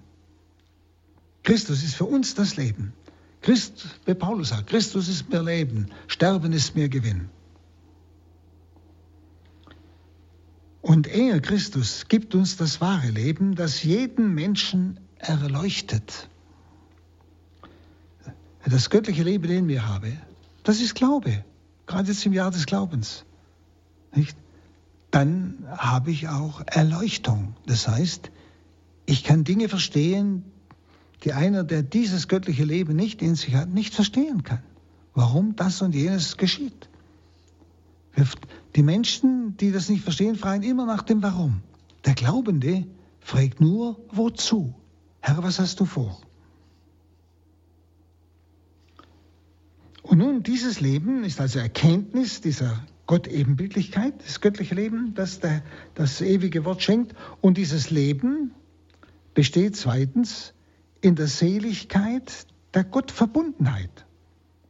Christus 1.43 1.83
ist 1.83 1.95
für 1.95 2.05
uns 2.05 2.35
das 2.35 2.57
Leben. 2.57 2.93
Christ, 3.41 3.87
wie 4.05 4.15
Paulus 4.15 4.51
sagt, 4.51 4.69
Christus 4.69 5.09
ist 5.09 5.31
mir 5.31 5.43
Leben, 5.43 5.89
Sterben 6.09 6.53
ist 6.53 6.77
mir 6.77 6.89
Gewinn. 6.89 7.31
Und 10.81 11.07
er, 11.07 11.41
Christus, 11.41 12.07
gibt 12.09 12.35
uns 12.35 12.57
das 12.57 12.81
wahre 12.81 13.09
Leben, 13.09 13.55
das 13.55 13.83
jeden 13.83 14.35
Menschen 14.35 15.01
erleuchtet. 15.19 16.29
Das 18.65 18.91
göttliche 18.91 19.23
Leben, 19.23 19.49
den 19.49 19.69
wir 19.69 19.89
haben, 19.89 20.21
das 20.63 20.81
ist 20.81 20.95
Glaube, 20.95 21.45
gerade 21.87 22.09
jetzt 22.09 22.25
im 22.27 22.33
Jahr 22.33 22.51
des 22.51 22.67
Glaubens. 22.67 23.25
Nicht? 24.15 24.37
Dann 25.11 25.65
habe 25.71 26.11
ich 26.11 26.29
auch 26.29 26.63
Erleuchtung. 26.67 27.57
Das 27.67 27.89
heißt, 27.89 28.31
ich 29.07 29.25
kann 29.25 29.45
Dinge 29.45 29.69
verstehen, 29.69 30.45
die 31.25 31.33
einer, 31.33 31.65
der 31.65 31.83
dieses 31.83 32.29
göttliche 32.29 32.65
Leben 32.65 32.95
nicht 32.95 33.23
in 33.23 33.35
sich 33.35 33.55
hat, 33.55 33.71
nicht 33.71 33.95
verstehen 33.95 34.43
kann. 34.43 34.63
Warum 35.15 35.57
das 35.57 35.83
und 35.83 35.95
jenes 35.95 36.37
geschieht. 36.37 36.89
Die 38.79 38.85
Menschen, 38.85 39.57
die 39.57 39.73
das 39.73 39.89
nicht 39.89 40.05
verstehen, 40.05 40.37
fragen 40.37 40.63
immer 40.63 40.87
nach 40.87 41.03
dem 41.03 41.21
Warum. 41.21 41.63
Der 42.05 42.15
Glaubende 42.15 42.87
fragt 43.19 43.61
nur, 43.61 43.99
wozu? 44.13 44.73
Herr, 45.19 45.43
was 45.43 45.59
hast 45.59 45.81
du 45.81 45.85
vor? 45.85 46.23
Und 50.03 50.19
nun, 50.19 50.45
dieses 50.45 50.81
Leben 50.81 51.25
ist 51.25 51.41
also 51.41 51.59
Erkenntnis 51.59 52.41
dieser 52.41 52.87
Gott-Ebenbildlichkeit, 53.09 54.15
das 54.25 54.41
göttliche 54.41 54.77
Leben, 54.77 55.13
das 55.17 55.41
der, 55.41 55.65
das 55.97 56.21
ewige 56.21 56.65
Wort 56.65 56.81
schenkt. 56.81 57.17
Und 57.41 57.59
dieses 57.59 57.91
Leben 57.91 58.53
besteht 59.35 59.75
zweitens 59.75 60.55
in 61.01 61.17
der 61.17 61.27
Seligkeit 61.27 62.47
der 62.75 62.85
Gottverbundenheit. 62.85 64.07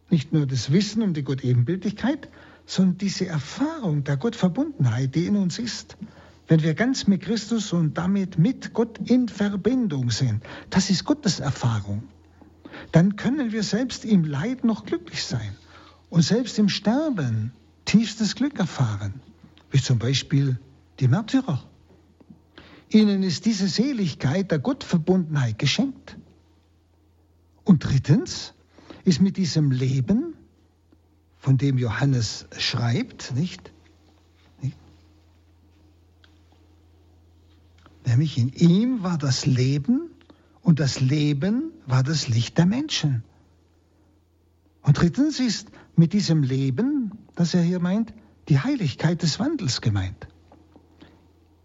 Nicht 0.08 0.32
nur 0.32 0.46
das 0.46 0.72
Wissen 0.72 1.02
um 1.02 1.12
die 1.12 1.24
Gott-Ebenbildlichkeit, 1.24 2.30
sondern 2.68 2.98
diese 2.98 3.26
Erfahrung 3.26 4.04
der 4.04 4.18
Gottverbundenheit, 4.18 5.14
die 5.14 5.26
in 5.26 5.36
uns 5.36 5.58
ist. 5.58 5.96
Wenn 6.48 6.62
wir 6.62 6.74
ganz 6.74 7.06
mit 7.06 7.22
Christus 7.22 7.72
und 7.72 7.96
damit 7.96 8.38
mit 8.38 8.74
Gott 8.74 8.98
in 9.10 9.28
Verbindung 9.28 10.10
sind, 10.10 10.44
das 10.68 10.90
ist 10.90 11.04
Gottes 11.04 11.40
Erfahrung. 11.40 12.02
Dann 12.92 13.16
können 13.16 13.52
wir 13.52 13.62
selbst 13.62 14.04
im 14.04 14.24
Leid 14.24 14.64
noch 14.64 14.84
glücklich 14.84 15.24
sein 15.24 15.56
und 16.10 16.22
selbst 16.22 16.58
im 16.58 16.68
Sterben 16.68 17.52
tiefstes 17.86 18.34
Glück 18.34 18.58
erfahren, 18.58 19.14
wie 19.70 19.80
zum 19.80 19.98
Beispiel 19.98 20.58
die 21.00 21.08
Märtyrer. 21.08 21.64
Ihnen 22.90 23.22
ist 23.22 23.46
diese 23.46 23.66
Seligkeit 23.66 24.50
der 24.50 24.58
Gottverbundenheit 24.58 25.58
geschenkt. 25.58 26.18
Und 27.64 27.84
drittens 27.84 28.52
ist 29.04 29.22
mit 29.22 29.38
diesem 29.38 29.70
Leben, 29.70 30.27
von 31.48 31.56
dem 31.56 31.78
Johannes 31.78 32.44
schreibt, 32.58 33.34
nicht? 33.34 33.72
Nämlich 38.04 38.36
in 38.36 38.50
ihm 38.50 39.02
war 39.02 39.16
das 39.16 39.46
Leben 39.46 40.10
und 40.60 40.78
das 40.78 41.00
Leben 41.00 41.72
war 41.86 42.02
das 42.02 42.28
Licht 42.28 42.58
der 42.58 42.66
Menschen. 42.66 43.24
Und 44.82 45.00
drittens 45.00 45.40
ist 45.40 45.68
mit 45.96 46.12
diesem 46.12 46.42
Leben, 46.42 47.12
das 47.34 47.54
er 47.54 47.62
hier 47.62 47.80
meint, 47.80 48.12
die 48.50 48.60
Heiligkeit 48.60 49.22
des 49.22 49.40
Wandels 49.40 49.80
gemeint. 49.80 50.28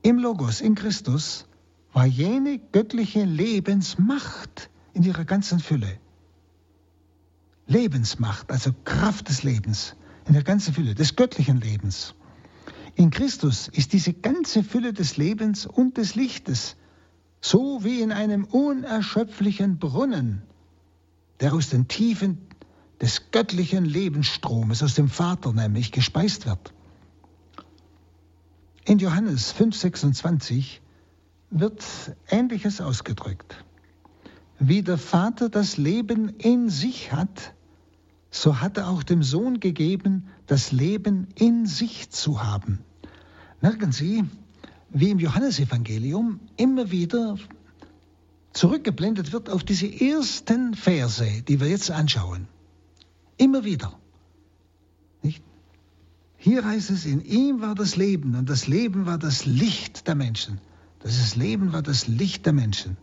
Im 0.01 0.17
Logos, 0.17 0.61
in 0.61 0.75
Christus, 0.75 1.45
war 1.91 2.05
jene 2.05 2.57
göttliche 2.71 3.25
Lebensmacht 3.25 4.69
in 4.93 5.03
ihrer 5.03 5.25
ganzen 5.25 5.59
Fülle. 5.59 5.99
Lebensmacht, 7.67 8.51
also 8.51 8.71
Kraft 8.83 9.29
des 9.29 9.43
Lebens, 9.43 9.95
in 10.27 10.33
der 10.33 10.43
ganzen 10.43 10.73
Fülle, 10.73 10.95
des 10.95 11.15
göttlichen 11.15 11.59
Lebens. 11.59 12.15
In 12.95 13.09
Christus 13.09 13.67
ist 13.69 13.93
diese 13.93 14.13
ganze 14.13 14.63
Fülle 14.63 14.93
des 14.93 15.17
Lebens 15.17 15.65
und 15.65 15.97
des 15.97 16.15
Lichtes, 16.15 16.75
so 17.41 17.83
wie 17.83 18.01
in 18.01 18.11
einem 18.11 18.45
unerschöpflichen 18.45 19.79
Brunnen, 19.79 20.43
der 21.39 21.53
aus 21.53 21.69
den 21.69 21.87
Tiefen 21.87 22.37
des 23.01 23.31
göttlichen 23.31 23.85
Lebensstromes, 23.85 24.83
aus 24.83 24.93
dem 24.93 25.09
Vater 25.09 25.51
nämlich, 25.51 25.91
gespeist 25.91 26.45
wird. 26.45 26.73
In 28.85 28.99
Johannes 28.99 29.53
5,26 29.55 30.79
wird 31.49 31.83
Ähnliches 32.29 32.79
ausgedrückt. 32.81 33.63
Wie 34.59 34.81
der 34.81 34.97
Vater 34.97 35.49
das 35.49 35.77
Leben 35.77 36.29
in 36.29 36.69
sich 36.69 37.11
hat, 37.11 37.53
so 38.31 38.61
hat 38.61 38.77
er 38.77 38.89
auch 38.89 39.03
dem 39.03 39.23
Sohn 39.23 39.59
gegeben, 39.59 40.27
das 40.47 40.71
Leben 40.71 41.27
in 41.35 41.65
sich 41.65 42.09
zu 42.09 42.43
haben. 42.43 42.79
Merken 43.61 43.91
Sie, 43.91 44.23
wie 44.89 45.09
im 45.09 45.19
Johannesevangelium 45.19 46.39
immer 46.57 46.91
wieder 46.91 47.37
zurückgeblendet 48.53 49.33
wird 49.33 49.49
auf 49.49 49.63
diese 49.63 49.87
ersten 49.87 50.75
Verse, 50.75 51.41
die 51.47 51.59
wir 51.59 51.67
jetzt 51.67 51.91
anschauen. 51.91 52.47
Immer 53.37 53.63
wieder. 53.63 53.97
Nicht? 55.21 55.43
Hier 56.37 56.63
heißt 56.63 56.91
es, 56.91 57.05
in 57.05 57.21
ihm 57.21 57.61
war 57.61 57.73
das 57.73 57.95
Leben 57.95 58.35
und 58.35 58.49
das 58.49 58.67
Leben 58.67 59.05
war 59.05 59.17
das 59.17 59.45
Licht 59.45 60.07
der 60.07 60.15
Menschen. 60.15 60.59
Das 60.99 61.35
Leben 61.35 61.73
war 61.73 61.81
das 61.81 62.07
Licht 62.07 62.45
der 62.45 62.53
Menschen. 62.53 62.97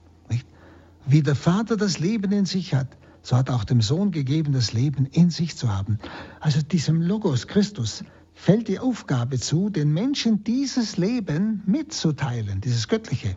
Wie 1.06 1.22
der 1.22 1.34
Vater 1.34 1.76
das 1.76 1.98
Leben 1.98 2.30
in 2.32 2.46
sich 2.46 2.74
hat, 2.74 2.88
so 3.22 3.36
hat 3.36 3.50
auch 3.50 3.64
dem 3.64 3.80
Sohn 3.80 4.10
gegeben, 4.10 4.52
das 4.52 4.72
Leben 4.72 5.06
in 5.06 5.30
sich 5.30 5.56
zu 5.56 5.74
haben. 5.74 5.98
Also 6.40 6.62
diesem 6.62 7.02
Logos 7.02 7.46
Christus 7.46 8.04
fällt 8.34 8.68
die 8.68 8.78
Aufgabe 8.78 9.38
zu, 9.38 9.70
den 9.70 9.92
Menschen 9.92 10.44
dieses 10.44 10.96
Leben 10.96 11.62
mitzuteilen, 11.66 12.60
dieses 12.60 12.88
Göttliche. 12.88 13.36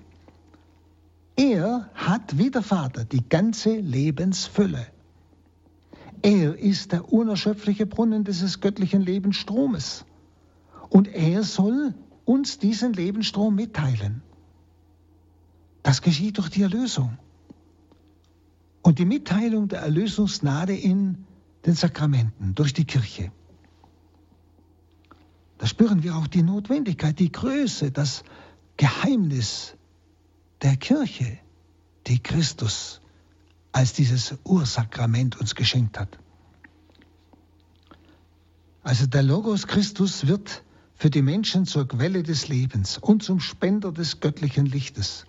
Er 1.35 1.89
hat 1.95 2.37
wie 2.37 2.51
der 2.51 2.61
Vater 2.61 3.05
die 3.05 3.27
ganze 3.27 3.75
Lebensfülle. 3.75 4.87
Er 6.21 6.57
ist 6.57 6.91
der 6.93 7.11
unerschöpfliche 7.11 7.85
Brunnen 7.85 8.23
dieses 8.23 8.61
göttlichen 8.61 9.01
Lebensstromes. 9.01 10.05
Und 10.89 11.07
er 11.07 11.43
soll 11.43 11.95
uns 12.23 12.59
diesen 12.59 12.93
Lebensstrom 12.93 13.55
mitteilen. 13.55 14.21
Das 15.81 16.01
geschieht 16.01 16.37
durch 16.37 16.49
die 16.49 16.61
Erlösung. 16.61 17.17
Und 18.83 18.99
die 18.99 19.05
Mitteilung 19.05 19.69
der 19.69 19.79
Erlösungsgnade 19.79 20.75
in 20.75 21.25
den 21.65 21.73
Sakramenten, 21.73 22.53
durch 22.53 22.73
die 22.73 22.85
Kirche. 22.85 23.31
Da 25.57 25.67
spüren 25.67 26.03
wir 26.03 26.17
auch 26.17 26.27
die 26.27 26.43
Notwendigkeit, 26.43 27.17
die 27.17 27.31
Größe, 27.31 27.91
das 27.91 28.23
Geheimnis 28.75 29.75
der 30.61 30.75
Kirche, 30.75 31.39
die 32.07 32.19
Christus 32.19 32.99
als 33.71 33.93
dieses 33.93 34.35
Ursakrament 34.43 35.39
uns 35.39 35.55
geschenkt 35.55 35.97
hat. 35.97 36.19
Also 38.83 39.05
der 39.07 39.23
Logos 39.23 39.65
Christus 39.65 40.27
wird 40.27 40.63
für 40.95 41.09
die 41.09 41.21
Menschen 41.21 41.65
zur 41.65 41.87
Quelle 41.87 42.21
des 42.21 42.49
Lebens 42.49 42.97
und 42.97 43.23
zum 43.23 43.39
Spender 43.39 43.93
des 43.93 44.19
göttlichen 44.19 44.65
Lichtes. 44.65 45.25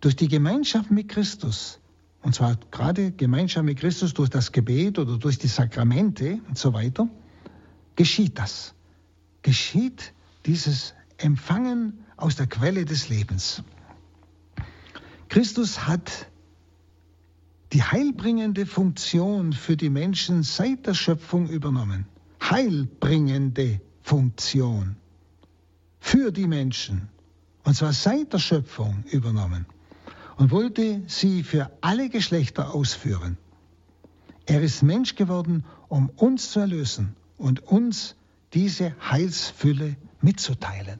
Durch 0.00 0.16
die 0.16 0.28
Gemeinschaft 0.28 0.90
mit 0.90 1.08
Christus, 1.08 1.80
und 2.22 2.34
zwar 2.34 2.56
gerade 2.70 3.10
Gemeinschaft 3.12 3.64
mit 3.64 3.78
Christus 3.78 4.14
durch 4.14 4.30
das 4.30 4.52
Gebet 4.52 4.98
oder 4.98 5.18
durch 5.18 5.38
die 5.38 5.48
Sakramente 5.48 6.40
und 6.48 6.56
so 6.56 6.72
weiter, 6.72 7.08
geschieht 7.96 8.38
das. 8.38 8.74
Geschieht 9.42 10.12
dieses 10.46 10.94
Empfangen 11.18 12.04
aus 12.16 12.36
der 12.36 12.46
Quelle 12.46 12.84
des 12.84 13.08
Lebens. 13.08 13.62
Christus 15.28 15.86
hat 15.86 16.28
die 17.72 17.82
heilbringende 17.82 18.66
Funktion 18.66 19.52
für 19.52 19.76
die 19.76 19.90
Menschen 19.90 20.42
seit 20.42 20.86
der 20.86 20.94
Schöpfung 20.94 21.48
übernommen. 21.48 22.06
Heilbringende 22.40 23.80
Funktion 24.02 24.96
für 25.98 26.32
die 26.32 26.46
Menschen. 26.46 27.08
Und 27.64 27.74
zwar 27.74 27.92
seit 27.92 28.32
der 28.32 28.38
Schöpfung 28.38 29.04
übernommen. 29.10 29.66
Und 30.36 30.50
wollte 30.50 31.02
sie 31.06 31.42
für 31.42 31.70
alle 31.80 32.08
Geschlechter 32.08 32.74
ausführen. 32.74 33.36
Er 34.46 34.62
ist 34.62 34.82
Mensch 34.82 35.14
geworden, 35.14 35.64
um 35.88 36.10
uns 36.10 36.50
zu 36.50 36.60
erlösen 36.60 37.14
und 37.38 37.62
uns 37.62 38.16
diese 38.54 38.94
Heilsfülle 39.10 39.96
mitzuteilen. 40.20 40.98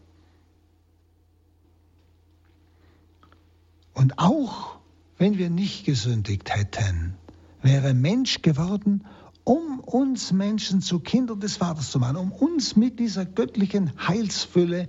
Und 3.95 4.19
auch 4.19 4.79
wenn 5.19 5.39
wir 5.39 5.51
nicht 5.51 5.85
gesündigt 5.85 6.55
hätten, 6.55 7.15
wäre 7.63 7.95
Mensch 7.95 8.43
geworden, 8.43 9.05
um 9.45 9.81
uns 9.81 10.33
Menschen 10.33 10.81
zu 10.81 11.01
Kindern 11.01 11.41
des 11.41 11.57
Vaters 11.57 11.91
zu 11.91 11.99
machen, 11.99 12.17
um 12.17 12.33
uns 12.33 12.77
mit 12.77 12.99
dieser 12.99 13.25
göttlichen 13.25 13.93
Heilsfülle 14.09 14.89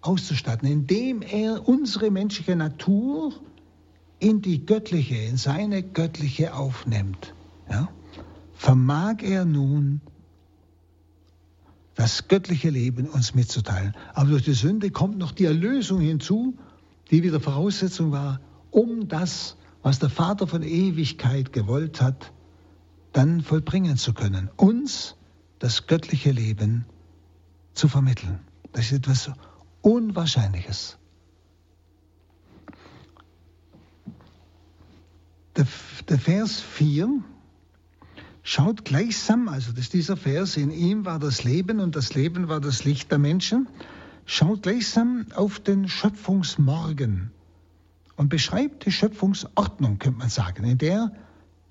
auszustatten, 0.00 0.68
indem 0.68 1.22
er 1.22 1.68
unsere 1.68 2.10
menschliche 2.10 2.56
Natur 2.56 3.34
in 4.20 4.42
die 4.42 4.64
göttliche, 4.66 5.16
in 5.16 5.36
seine 5.36 5.82
göttliche 5.82 6.54
aufnimmt. 6.54 7.34
Ja? 7.70 7.88
Vermag 8.54 9.22
er 9.22 9.44
nun 9.44 10.00
das 11.94 12.28
göttliche 12.28 12.70
Leben 12.70 13.06
uns 13.08 13.34
mitzuteilen. 13.34 13.94
Aber 14.14 14.30
durch 14.30 14.44
die 14.44 14.52
Sünde 14.52 14.90
kommt 14.90 15.18
noch 15.18 15.32
die 15.32 15.44
Erlösung 15.44 16.00
hinzu, 16.00 16.56
die 17.10 17.22
wieder 17.22 17.40
Voraussetzung 17.40 18.12
war, 18.12 18.40
um 18.70 19.08
das, 19.08 19.56
was 19.82 19.98
der 19.98 20.10
Vater 20.10 20.46
von 20.46 20.62
Ewigkeit 20.62 21.52
gewollt 21.52 22.00
hat, 22.00 22.32
dann 23.12 23.40
vollbringen 23.40 23.96
zu 23.96 24.12
können. 24.12 24.50
Uns 24.56 25.16
das 25.58 25.86
göttliche 25.86 26.30
Leben 26.30 26.84
zu 27.74 27.88
vermitteln. 27.88 28.40
Das 28.72 28.86
ist 28.86 28.92
etwas 28.92 29.30
Unwahrscheinliches. 29.82 30.98
Der, 35.58 35.66
der 36.08 36.18
Vers 36.20 36.60
4 36.60 37.20
schaut 38.44 38.84
gleichsam, 38.84 39.48
also 39.48 39.72
das 39.72 39.80
ist 39.80 39.92
dieser 39.92 40.16
Vers, 40.16 40.56
in 40.56 40.70
ihm 40.70 41.04
war 41.04 41.18
das 41.18 41.42
Leben 41.42 41.80
und 41.80 41.96
das 41.96 42.14
Leben 42.14 42.46
war 42.46 42.60
das 42.60 42.84
Licht 42.84 43.10
der 43.10 43.18
Menschen, 43.18 43.68
schaut 44.24 44.62
gleichsam 44.62 45.26
auf 45.34 45.58
den 45.58 45.88
Schöpfungsmorgen 45.88 47.32
und 48.14 48.28
beschreibt 48.28 48.86
die 48.86 48.92
Schöpfungsordnung, 48.92 49.98
könnte 49.98 50.20
man 50.20 50.30
sagen, 50.30 50.62
in 50.62 50.78
der 50.78 51.12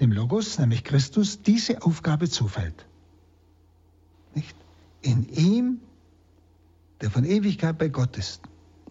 dem 0.02 0.12
Logos, 0.12 0.60
nämlich 0.60 0.84
Christus, 0.84 1.42
diese 1.42 1.82
Aufgabe 1.82 2.30
zufällt. 2.30 2.86
Nicht? 4.36 4.56
In 5.02 5.30
ihm, 5.30 5.80
der 7.00 7.10
von 7.10 7.24
Ewigkeit 7.24 7.78
bei 7.78 7.88
Gott 7.88 8.18
ist, 8.18 8.42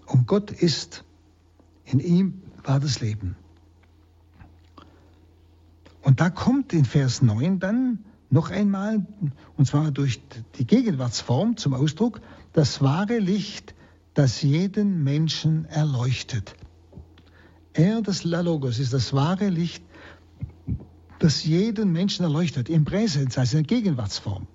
und 0.07 0.27
Gott 0.27 0.51
ist, 0.51 1.05
in 1.85 2.01
ihm 2.01 2.43
war 2.65 2.81
das 2.81 3.01
Leben. 3.01 3.37
Und 6.07 6.21
da 6.21 6.31
kommt 6.31 6.73
in 6.73 6.85
Vers 6.85 7.21
9 7.21 7.59
dann 7.59 8.05
noch 8.31 8.53
einmal, 8.53 9.05
und 9.57 9.67
zwar 9.67 9.91
durch 9.91 10.21
die 10.57 10.65
Gegenwartsform 10.65 11.57
zum 11.57 11.75
Ausdruck, 11.75 12.21
das 12.53 12.81
wahre 12.81 13.19
Licht, 13.19 13.75
das 14.15 14.41
jeden 14.41 15.03
Menschen 15.03 15.65
erleuchtet. 15.65 16.55
Er, 17.73 18.03
das 18.03 18.23
Logos, 18.23 18.79
ist 18.79 18.93
das 18.93 19.15
wahre 19.15 19.49
Licht, 19.49 19.83
das 21.19 21.45
jeden 21.45 21.91
Menschen 21.91 22.23
erleuchtet, 22.23 22.69
im 22.69 22.85
Präsens, 22.85 23.37
also 23.37 23.57
in 23.59 23.65
der 23.65 23.77
Gegenwartsform. 23.77 24.47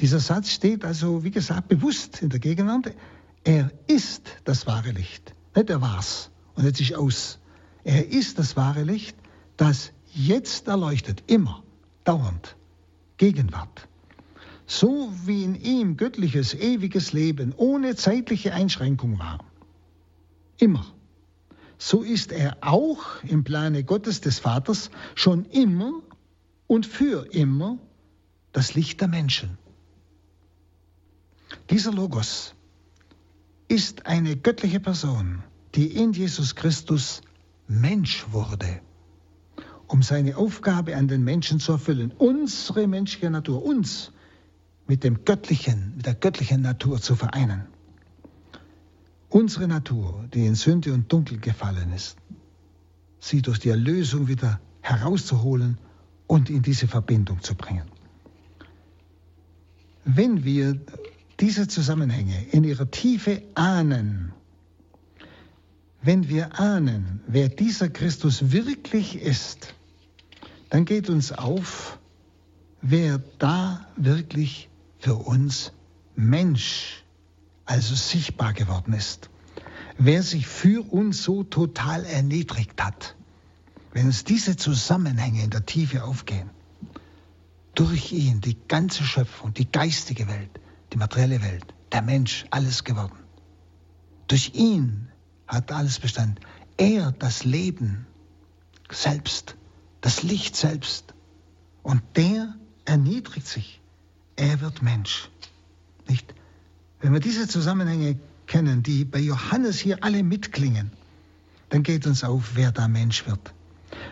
Dieser 0.00 0.18
Satz 0.18 0.48
steht 0.48 0.82
also, 0.82 1.22
wie 1.24 1.30
gesagt, 1.30 1.68
bewusst 1.68 2.22
in 2.22 2.30
der 2.30 2.40
Gegenwart. 2.40 2.94
Er 3.44 3.70
ist 3.86 4.22
das 4.44 4.66
wahre 4.66 4.92
Licht. 4.92 5.34
Nicht 5.54 5.68
er 5.68 5.82
war's 5.82 6.30
und 6.54 6.64
jetzt 6.64 6.80
ist 6.80 6.94
aus. 6.94 7.38
Er 7.84 8.10
ist 8.10 8.38
das 8.38 8.56
wahre 8.56 8.84
Licht, 8.84 9.14
das 9.58 9.92
jetzt 10.16 10.66
erleuchtet, 10.66 11.22
immer, 11.26 11.62
dauernd, 12.04 12.56
Gegenwart. 13.18 13.88
So 14.66 15.12
wie 15.24 15.44
in 15.44 15.54
ihm 15.54 15.96
göttliches, 15.96 16.54
ewiges 16.54 17.12
Leben 17.12 17.54
ohne 17.56 17.94
zeitliche 17.94 18.52
Einschränkung 18.52 19.18
war. 19.18 19.44
Immer. 20.58 20.84
So 21.78 22.02
ist 22.02 22.32
er 22.32 22.56
auch 22.62 23.22
im 23.22 23.44
Plane 23.44 23.84
Gottes 23.84 24.22
des 24.22 24.38
Vaters 24.38 24.90
schon 25.14 25.44
immer 25.44 25.92
und 26.66 26.86
für 26.86 27.32
immer 27.32 27.78
das 28.52 28.74
Licht 28.74 29.00
der 29.02 29.08
Menschen. 29.08 29.58
Dieser 31.70 31.92
Logos 31.92 32.54
ist 33.68 34.06
eine 34.06 34.36
göttliche 34.36 34.80
Person, 34.80 35.42
die 35.74 35.94
in 35.94 36.12
Jesus 36.12 36.54
Christus 36.54 37.20
Mensch 37.68 38.26
wurde 38.32 38.80
um 39.88 40.02
seine 40.02 40.36
Aufgabe 40.36 40.96
an 40.96 41.08
den 41.08 41.24
Menschen 41.24 41.60
zu 41.60 41.72
erfüllen, 41.72 42.12
unsere 42.18 42.86
menschliche 42.86 43.30
Natur, 43.30 43.64
uns 43.64 44.12
mit 44.86 45.04
dem 45.04 45.24
göttlichen, 45.24 45.94
mit 45.96 46.06
der 46.06 46.14
göttlichen 46.14 46.62
Natur 46.62 47.00
zu 47.00 47.14
vereinen. 47.14 47.66
Unsere 49.28 49.68
Natur, 49.68 50.24
die 50.32 50.46
in 50.46 50.54
Sünde 50.54 50.92
und 50.92 51.12
Dunkel 51.12 51.38
gefallen 51.38 51.92
ist, 51.92 52.16
sie 53.18 53.42
durch 53.42 53.58
die 53.58 53.70
Erlösung 53.70 54.28
wieder 54.28 54.60
herauszuholen 54.80 55.78
und 56.26 56.48
in 56.50 56.62
diese 56.62 56.86
Verbindung 56.86 57.42
zu 57.42 57.54
bringen. 57.54 57.86
Wenn 60.04 60.44
wir 60.44 60.80
diese 61.40 61.66
Zusammenhänge 61.68 62.46
in 62.52 62.64
ihrer 62.64 62.90
Tiefe 62.90 63.42
ahnen, 63.54 64.32
wenn 66.02 66.28
wir 66.28 66.60
ahnen, 66.60 67.20
wer 67.26 67.48
dieser 67.48 67.88
Christus 67.88 68.52
wirklich 68.52 69.20
ist, 69.20 69.74
dann 70.70 70.84
geht 70.84 71.08
uns 71.08 71.32
auf, 71.32 71.98
wer 72.82 73.18
da 73.38 73.86
wirklich 73.96 74.68
für 74.98 75.14
uns 75.14 75.72
Mensch, 76.14 77.04
also 77.64 77.94
sichtbar 77.94 78.52
geworden 78.52 78.92
ist. 78.92 79.30
Wer 79.98 80.22
sich 80.22 80.46
für 80.46 80.82
uns 80.92 81.22
so 81.22 81.42
total 81.42 82.04
erniedrigt 82.04 82.82
hat. 82.82 83.16
Wenn 83.92 84.06
uns 84.06 84.24
diese 84.24 84.56
Zusammenhänge 84.56 85.42
in 85.42 85.50
der 85.50 85.64
Tiefe 85.64 86.04
aufgehen, 86.04 86.50
durch 87.74 88.12
ihn 88.12 88.40
die 88.40 88.56
ganze 88.68 89.04
Schöpfung, 89.04 89.54
die 89.54 89.70
geistige 89.70 90.28
Welt, 90.28 90.50
die 90.92 90.96
materielle 90.96 91.42
Welt, 91.42 91.64
der 91.92 92.02
Mensch, 92.02 92.44
alles 92.50 92.84
geworden. 92.84 93.18
Durch 94.28 94.54
ihn 94.54 95.08
hat 95.46 95.72
alles 95.72 95.98
Bestand. 96.00 96.40
Er, 96.76 97.12
das 97.12 97.44
Leben 97.44 98.06
selbst, 98.90 99.56
das 100.00 100.22
Licht 100.22 100.56
selbst. 100.56 101.14
Und 101.82 102.02
der 102.16 102.54
erniedrigt 102.84 103.46
sich. 103.46 103.80
Er 104.36 104.60
wird 104.60 104.82
Mensch. 104.82 105.30
Nicht? 106.08 106.34
Wenn 107.00 107.12
wir 107.12 107.20
diese 107.20 107.48
Zusammenhänge 107.48 108.18
kennen, 108.46 108.82
die 108.82 109.04
bei 109.04 109.18
Johannes 109.18 109.78
hier 109.78 110.02
alle 110.02 110.22
mitklingen, 110.22 110.90
dann 111.68 111.82
geht 111.82 112.06
uns 112.06 112.24
auf, 112.24 112.52
wer 112.54 112.72
da 112.72 112.88
Mensch 112.88 113.26
wird. 113.26 113.52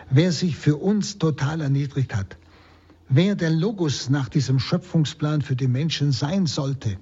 Wer 0.09 0.31
sich 0.31 0.55
für 0.55 0.77
uns 0.77 1.17
total 1.17 1.61
erniedrigt 1.61 2.15
hat. 2.15 2.37
Wer 3.07 3.35
der 3.35 3.51
Logos 3.51 4.09
nach 4.09 4.29
diesem 4.29 4.59
Schöpfungsplan 4.59 5.41
für 5.41 5.55
die 5.55 5.67
Menschen 5.67 6.11
sein 6.11 6.47
sollte. 6.47 6.97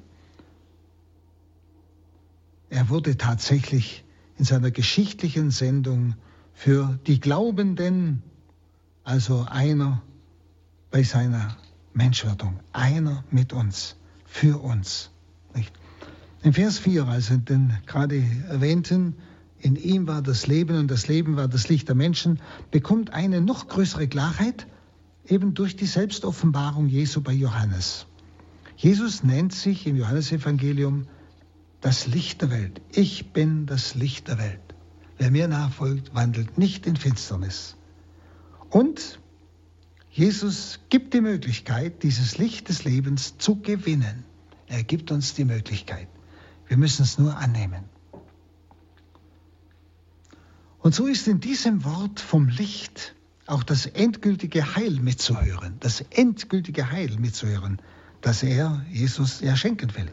Er 2.69 2.89
wurde 2.89 3.17
tatsächlich 3.17 4.03
in 4.37 4.45
seiner 4.45 4.71
geschichtlichen 4.71 5.51
Sendung 5.51 6.15
für 6.53 6.99
die 7.07 7.19
Glaubenden, 7.19 8.23
also 9.03 9.45
einer 9.49 10.01
bei 10.91 11.03
seiner 11.03 11.57
Menschwerdung, 11.93 12.59
einer 12.71 13.23
mit 13.31 13.53
uns, 13.53 13.95
für 14.25 14.61
uns. 14.61 15.11
Nicht? 15.53 15.73
In 16.41 16.53
Vers 16.53 16.79
4, 16.79 17.07
also 17.07 17.37
den 17.37 17.77
gerade 17.85 18.23
erwähnten, 18.49 19.15
in 19.59 19.75
ihm 19.75 20.07
war 20.07 20.21
das 20.21 20.47
Leben 20.47 20.77
und 20.77 20.91
das 20.91 21.07
Leben 21.07 21.37
war 21.37 21.47
das 21.47 21.69
Licht 21.69 21.87
der 21.87 21.95
Menschen, 21.95 22.39
bekommt 22.71 23.13
eine 23.13 23.39
noch 23.39 23.67
größere 23.67 24.07
Klarheit 24.07 24.67
eben 25.25 25.53
durch 25.53 25.75
die 25.75 25.85
Selbstoffenbarung 25.85 26.87
Jesu 26.87 27.21
bei 27.21 27.31
Johannes. 27.31 28.05
Jesus 28.75 29.23
nennt 29.23 29.53
sich 29.53 29.87
im 29.87 29.95
Johannesevangelium 29.95 31.07
das 31.79 32.07
Licht 32.07 32.41
der 32.41 32.51
Welt. 32.51 32.81
Ich 32.91 33.31
bin 33.31 33.65
das 33.65 33.95
Licht 33.95 34.27
der 34.27 34.37
Welt. 34.37 34.59
Wer 35.17 35.31
mir 35.31 35.47
nachfolgt, 35.47 36.13
wandelt 36.13 36.57
nicht 36.57 36.85
in 36.85 36.97
Finsternis. 36.97 37.77
Und 38.73 39.19
Jesus 40.09 40.79
gibt 40.89 41.13
die 41.13 41.21
Möglichkeit, 41.21 42.01
dieses 42.01 42.39
Licht 42.39 42.69
des 42.69 42.83
Lebens 42.85 43.37
zu 43.37 43.57
gewinnen. 43.61 44.23
Er 44.65 44.81
gibt 44.81 45.11
uns 45.11 45.35
die 45.35 45.45
Möglichkeit. 45.45 46.07
Wir 46.65 46.77
müssen 46.77 47.03
es 47.03 47.19
nur 47.19 47.37
annehmen. 47.37 47.83
Und 50.79 50.95
so 50.95 51.05
ist 51.05 51.27
in 51.27 51.39
diesem 51.39 51.83
Wort 51.85 52.19
vom 52.19 52.47
Licht 52.47 53.13
auch 53.45 53.61
das 53.61 53.85
endgültige 53.85 54.75
Heil 54.75 54.99
mitzuhören, 54.99 55.77
das 55.79 56.01
endgültige 56.09 56.89
Heil 56.89 57.19
mitzuhören, 57.19 57.79
das 58.21 58.41
er, 58.41 58.83
Jesus, 58.89 59.41
ja 59.41 59.55
schenken 59.55 59.95
will. 59.95 60.11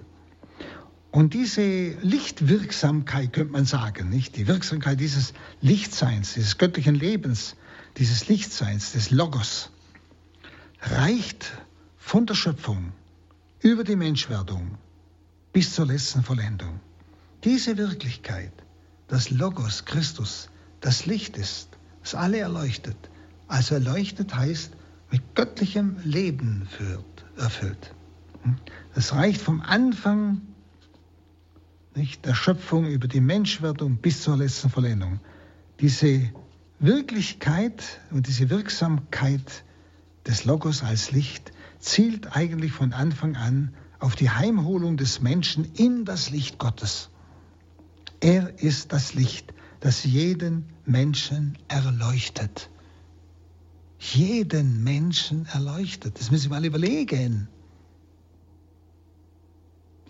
Und 1.11 1.35
diese 1.35 1.91
Lichtwirksamkeit, 2.03 3.33
könnte 3.33 3.53
man 3.53 3.65
sagen, 3.65 4.11
nicht? 4.11 4.37
Die 4.37 4.47
Wirksamkeit 4.47 5.01
dieses 5.01 5.33
Lichtseins, 5.61 6.35
dieses 6.35 6.57
göttlichen 6.57 6.95
Lebens, 6.95 7.57
dieses 7.97 8.29
Lichtseins, 8.29 8.93
des 8.93 9.11
Logos, 9.11 9.71
reicht 10.81 11.53
von 11.97 12.27
der 12.27 12.35
Schöpfung 12.35 12.93
über 13.61 13.83
die 13.83 13.97
Menschwerdung 13.97 14.79
bis 15.53 15.75
zur 15.75 15.87
letzten 15.87 16.23
Vollendung. 16.23 16.79
Diese 17.43 17.77
Wirklichkeit, 17.77 18.53
das 19.09 19.31
Logos 19.31 19.85
Christus, 19.85 20.49
das 20.81 21.07
Licht 21.07 21.37
ist, 21.37 21.71
das 22.03 22.15
alle 22.15 22.39
erleuchtet. 22.39 22.97
Also 23.49 23.75
erleuchtet 23.75 24.35
heißt 24.35 24.73
mit 25.11 25.35
göttlichem 25.35 25.97
Leben 26.05 26.69
führt, 26.71 27.25
erfüllt. 27.37 27.95
Das 28.95 29.13
reicht 29.13 29.41
vom 29.41 29.61
Anfang 29.61 30.41
nicht, 31.97 32.25
der 32.25 32.35
Schöpfung 32.35 32.87
über 32.87 33.09
die 33.09 33.21
Menschwerdung 33.21 33.97
bis 33.97 34.23
zur 34.23 34.37
letzten 34.37 34.71
Vollendung. 34.71 35.21
Diese 35.81 36.31
Wirklichkeit 36.79 38.01
und 38.11 38.27
diese 38.27 38.51
Wirksamkeit 38.51 39.65
des 40.27 40.45
Logos 40.45 40.83
als 40.83 41.11
Licht 41.11 41.53
zielt 41.79 42.37
eigentlich 42.37 42.73
von 42.73 42.93
Anfang 42.93 43.37
an 43.37 43.75
auf 43.99 44.17
die 44.17 44.31
Heimholung 44.31 44.97
des 44.97 45.21
Menschen 45.21 45.73
in 45.75 46.05
das 46.05 46.31
Licht 46.31 46.59
Gottes. 46.59 47.11
Er 48.21 48.59
ist 48.63 48.93
das 48.93 49.15
Licht, 49.15 49.53
das 49.81 50.05
jeden 50.05 50.67
Menschen 50.85 51.59
erleuchtet. 51.69 52.71
Jeden 53.99 54.83
Menschen 54.85 55.47
erleuchtet. 55.47 56.19
Das 56.19 56.31
müssen 56.31 56.51
wir 56.51 56.57
mal 56.57 56.65
überlegen. 56.65 57.49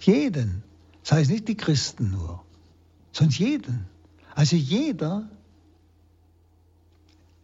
Jeden. 0.01 0.63
Das 1.03 1.13
heißt 1.13 1.31
nicht 1.31 1.49
die 1.49 1.57
Christen 1.57 2.11
nur, 2.11 2.43
sondern 3.13 3.37
jeden. 3.37 3.87
Also 4.35 4.57
jeder 4.57 5.29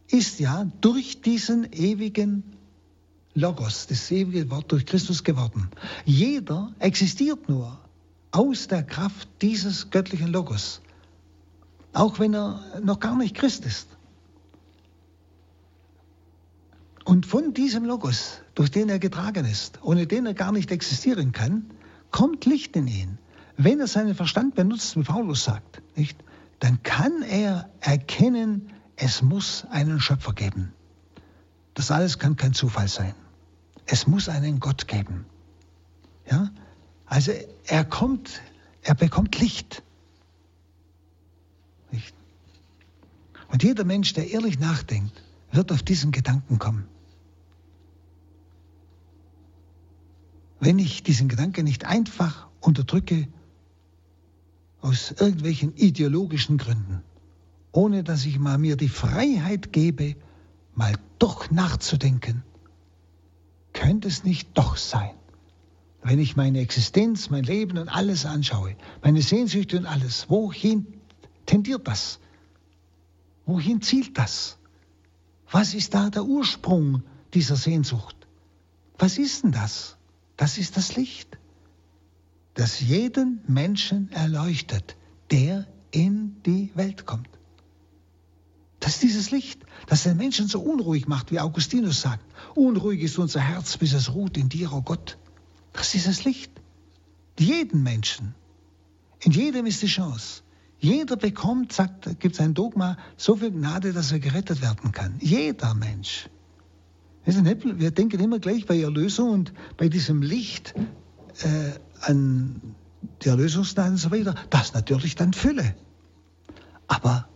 ist 0.09 0.39
ja 0.39 0.71
durch 0.81 1.21
diesen 1.21 1.73
ewigen 1.73 2.45
Logos, 3.35 3.87
das 3.87 4.11
ewige 4.11 4.51
Wort 4.51 4.73
durch 4.73 4.87
Christus 4.87 5.25
geworden. 5.25 5.69
Jeder 6.05 6.73
existiert 6.79 7.49
nur 7.49 7.79
aus 8.31 8.69
der 8.69 8.83
Kraft 8.83 9.29
dieses 9.43 9.91
göttlichen 9.91 10.29
Logos, 10.29 10.81
auch 11.93 12.19
wenn 12.19 12.35
er 12.35 12.81
noch 12.83 13.01
gar 13.01 13.17
nicht 13.17 13.35
Christ 13.35 13.65
ist. 13.67 13.89
Und 17.05 17.25
von 17.25 17.55
diesem 17.55 17.85
Logos, 17.85 18.41
durch 18.55 18.71
den 18.71 18.89
er 18.89 18.99
getragen 18.99 19.45
ist, 19.45 19.79
ohne 19.83 20.07
den 20.07 20.27
er 20.27 20.35
gar 20.35 20.51
nicht 20.51 20.71
existieren 20.73 21.33
kann, 21.33 21.71
kommt 22.11 22.47
Licht 22.47 22.75
in 22.75 22.89
ihn. 22.89 23.19
Wenn 23.57 23.81
er 23.81 23.87
seinen 23.87 24.15
Verstand 24.15 24.55
benutzt, 24.55 24.97
wie 24.97 25.03
Paulus 25.03 25.45
sagt, 25.45 25.83
nicht, 25.97 26.23
dann 26.61 26.83
kann 26.83 27.23
er 27.23 27.71
erkennen, 27.81 28.71
es 28.97 29.23
muss 29.23 29.67
einen 29.71 30.01
Schöpfer 30.01 30.33
geben. 30.33 30.73
Das 31.75 31.91
alles 31.91 32.19
kann 32.19 32.37
kein 32.37 32.55
Zufall 32.55 32.89
sein. 32.89 33.15
Es 33.87 34.07
muss 34.07 34.29
einen 34.29 34.61
Gott 34.61 34.89
geben. 34.89 35.27
Ja? 36.31 36.51
Also 37.07 37.33
er 37.67 37.85
kommt, 37.85 38.41
er 38.83 38.95
bekommt 38.95 39.39
Licht. 39.39 39.83
Nicht? 41.93 42.15
Und 43.49 43.63
jeder 43.63 43.85
Mensch, 43.85 44.13
der 44.15 44.31
ehrlich 44.31 44.59
nachdenkt, 44.59 45.23
wird 45.53 45.71
auf 45.71 45.83
diesen 45.83 46.13
Gedanken 46.13 46.59
kommen. 46.59 46.89
Wenn 50.59 50.79
ich 50.79 51.03
diesen 51.03 51.29
Gedanken 51.29 51.65
nicht 51.65 51.85
einfach 51.85 52.49
unterdrücke 52.61 53.29
aus 54.87 55.11
irgendwelchen 55.11 55.75
ideologischen 55.75 56.59
Gründen, 56.59 57.03
ohne 57.73 58.05
dass 58.05 58.25
ich 58.25 58.39
mal 58.39 58.57
mir 58.57 58.77
die 58.77 58.89
Freiheit 58.89 59.73
gebe, 59.73 60.15
mal 60.75 60.95
doch 61.19 61.51
nachzudenken, 61.51 62.45
könnte 63.73 64.07
es 64.07 64.23
nicht 64.23 64.57
doch 64.57 64.77
sein, 64.77 65.17
wenn 66.05 66.21
ich 66.21 66.37
meine 66.37 66.61
Existenz, 66.61 67.31
mein 67.31 67.43
Leben 67.43 67.79
und 67.79 67.89
alles 67.89 68.27
anschaue, 68.27 68.77
meine 69.03 69.23
Sehnsüchte 69.23 69.77
und 69.77 69.87
alles, 69.87 70.31
wohin 70.31 70.87
tendiert 71.47 71.89
das? 71.89 72.21
Wohin 73.45 73.83
zielt 73.83 74.17
das? 74.17 74.57
Was 75.51 75.75
ist 75.75 75.95
da 75.95 76.11
der 76.11 76.25
Ursprung 76.25 77.03
dieser 77.35 77.57
Sehnsucht? 77.57 78.17
Was 78.99 79.19
ist 79.19 79.43
denn 79.43 79.51
das? 79.51 79.97
Das 80.37 80.59
ist 80.59 80.77
das 80.77 80.95
Licht 80.95 81.37
das 82.57 82.81
jeden 82.81 83.41
Menschen 83.47 84.11
erleuchtet, 84.13 84.97
der 85.31 85.67
in 85.91 86.43
die 86.45 86.73
Welt 86.75 87.07
kommt. 87.07 87.29
Das 88.81 88.95
ist 88.95 89.03
dieses 89.03 89.31
Licht, 89.31 89.61
das 89.87 90.03
den 90.03 90.17
Menschen 90.17 90.49
so 90.49 90.61
unruhig 90.61 91.07
macht, 91.07 91.31
wie 91.31 91.39
Augustinus 91.39 92.01
sagt. 92.01 92.25
Unruhig 92.55 93.03
ist 93.03 93.19
unser 93.19 93.41
Herz, 93.41 93.77
bis 93.77 93.93
es 93.93 94.15
ruht 94.15 94.37
in 94.37 94.49
dir, 94.49 94.73
o 94.73 94.77
oh 94.77 94.83
Gott. 94.83 95.19
Das 95.73 95.87
ist 95.87 95.95
dieses 95.95 96.25
Licht. 96.25 96.51
Jeden 97.39 97.83
Menschen. 97.83 98.35
In 99.21 99.33
jedem 99.33 99.67
ist 99.67 99.83
die 99.83 99.87
Chance. 99.87 100.43
Jeder 100.79 101.17
bekommt, 101.17 101.73
sagt, 101.73 102.21
gibt 102.21 102.37
es 102.37 102.41
ein 102.41 102.55
Dogma, 102.55 102.97
so 103.17 103.37
viel 103.37 103.51
Gnade, 103.51 103.93
dass 103.93 104.13
er 104.13 104.19
gerettet 104.19 104.63
werden 104.63 104.93
kann. 104.93 105.17
Jeder 105.21 105.75
Mensch. 105.75 106.29
Wir 107.25 107.91
denken 107.91 108.21
immer 108.21 108.39
gleich 108.39 108.65
bei 108.65 108.81
Erlösung 108.81 109.31
und 109.31 109.53
bei 109.77 109.89
diesem 109.89 110.23
Licht 110.23 110.75
äh, 111.43 111.73
an 112.01 112.61
die 113.23 113.29
Erlösungsgnade 113.29 113.91
und 113.91 113.97
so 113.97 114.11
weiter, 114.11 114.35
das 114.51 114.75
natürlich 114.75 115.15
dann 115.15 115.33
Fülle. 115.33 115.75
Aber 116.89 117.29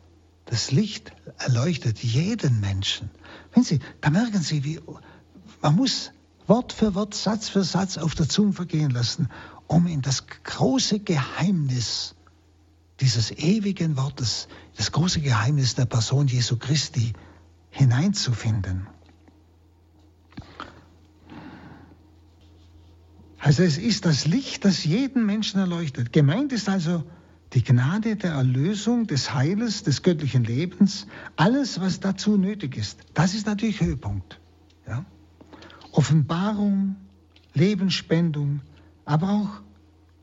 das 0.47 0.71
Licht 0.73 1.13
erleuchtet 1.39 2.03
jeden 2.03 2.61
Menschen. 2.61 3.11
Wenn 3.55 3.63
Sie, 3.63 3.81
da 4.01 4.11
merken 4.11 4.41
Sie, 4.41 4.65
wie 4.65 4.81
man 5.63 5.77
muss 5.77 6.13
Wort 6.47 6.73
für 6.73 6.95
Wort, 6.95 7.15
Satz 7.15 7.49
für 7.49 7.63
Satz 7.63 7.99
auf 7.99 8.15
der 8.15 8.29
Zunge 8.29 8.53
vergehen 8.53 8.91
lassen, 8.91 9.29
um 9.67 9.87
in 9.87 10.03
das 10.03 10.27
große 10.27 10.99
Geheimnis 10.99 12.17
dieses 13.01 13.31
ewigen 13.31 13.97
Wortes, 13.97 14.49
das 14.77 14.91
große 14.93 15.21
Geheimnis 15.21 15.75
der 15.77 15.87
Person 15.87 16.27
Jesu 16.27 16.57
Christi 16.57 17.13
hineinzufinden. 17.71 18.89
Also 23.41 23.63
es 23.63 23.79
ist 23.79 24.05
das 24.05 24.27
Licht, 24.27 24.67
das 24.67 24.85
jeden 24.85 25.25
Menschen 25.25 25.61
erleuchtet. 25.61 26.13
Gemeint 26.13 26.53
ist 26.53 26.69
also 26.69 27.03
die 27.55 27.65
Gnade 27.65 28.17
der 28.17 28.33
Erlösung, 28.33 29.07
des 29.07 29.35
Heiles, 29.35 29.83
des 29.83 30.03
göttlichen 30.03 30.45
Lebens, 30.45 31.07
alles, 31.37 31.81
was 31.81 32.01
dazu 32.01 32.37
nötig 32.37 32.77
ist. 32.77 33.01
Das 33.15 33.35
ist 33.35 33.47
natürlich 33.47 33.81
Höhepunkt. 33.81 34.39
Ja? 34.87 35.07
Offenbarung, 35.93 36.97
Lebensspendung, 37.55 38.61
aber 39.07 39.31
auch 39.31 39.63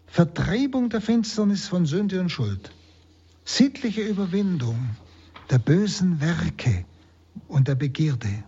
Vertreibung 0.05 0.89
der 0.89 1.01
Finsternis 1.01 1.67
von 1.67 1.87
Sünde 1.87 2.21
und 2.21 2.29
Schuld, 2.29 2.71
sittliche 3.43 4.03
Überwindung 4.03 4.91
der 5.49 5.57
bösen 5.57 6.21
Werke 6.21 6.85
und 7.47 7.67
der 7.67 7.75
Begierde. 7.75 8.43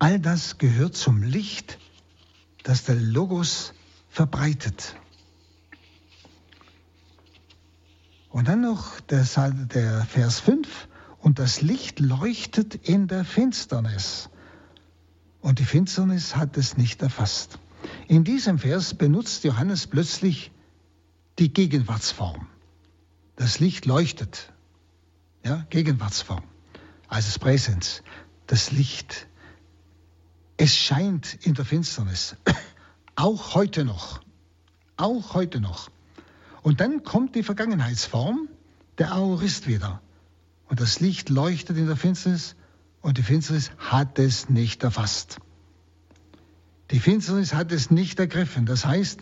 All 0.00 0.18
das 0.18 0.58
gehört 0.58 0.96
zum 0.96 1.22
Licht 1.22 1.78
das 2.62 2.84
der 2.84 2.96
Logos 2.96 3.74
verbreitet. 4.08 4.96
Und 8.30 8.48
dann 8.48 8.62
noch 8.62 9.00
der, 9.00 9.24
der 9.24 10.04
Vers 10.04 10.40
5, 10.40 10.88
und 11.18 11.38
das 11.38 11.60
Licht 11.60 12.00
leuchtet 12.00 12.74
in 12.74 13.06
der 13.06 13.24
Finsternis. 13.24 14.28
Und 15.40 15.60
die 15.60 15.64
Finsternis 15.64 16.34
hat 16.34 16.56
es 16.56 16.76
nicht 16.76 17.00
erfasst. 17.02 17.58
In 18.08 18.24
diesem 18.24 18.58
Vers 18.58 18.94
benutzt 18.94 19.44
Johannes 19.44 19.86
plötzlich 19.86 20.50
die 21.38 21.52
Gegenwartsform. 21.52 22.46
Das 23.36 23.60
Licht 23.60 23.86
leuchtet. 23.86 24.52
Ja, 25.44 25.66
Gegenwartsform. 25.70 26.42
Also 27.08 27.28
das 27.28 27.38
Präsens. 27.38 28.02
Das 28.46 28.72
Licht 28.72 29.26
es 30.62 30.76
scheint 30.76 31.36
in 31.42 31.54
der 31.54 31.64
Finsternis, 31.64 32.36
auch 33.16 33.56
heute 33.56 33.84
noch, 33.84 34.20
auch 34.96 35.34
heute 35.34 35.60
noch. 35.60 35.90
Und 36.62 36.80
dann 36.80 37.02
kommt 37.02 37.34
die 37.34 37.42
Vergangenheitsform, 37.42 38.48
der 38.96 39.10
Aorist 39.10 39.66
wieder. 39.66 40.00
Und 40.68 40.78
das 40.78 41.00
Licht 41.00 41.30
leuchtet 41.30 41.78
in 41.78 41.88
der 41.88 41.96
Finsternis 41.96 42.54
und 43.00 43.18
die 43.18 43.24
Finsternis 43.24 43.72
hat 43.76 44.20
es 44.20 44.50
nicht 44.50 44.84
erfasst. 44.84 45.38
Die 46.92 47.00
Finsternis 47.00 47.54
hat 47.54 47.72
es 47.72 47.90
nicht 47.90 48.20
ergriffen. 48.20 48.64
Das 48.64 48.86
heißt, 48.86 49.18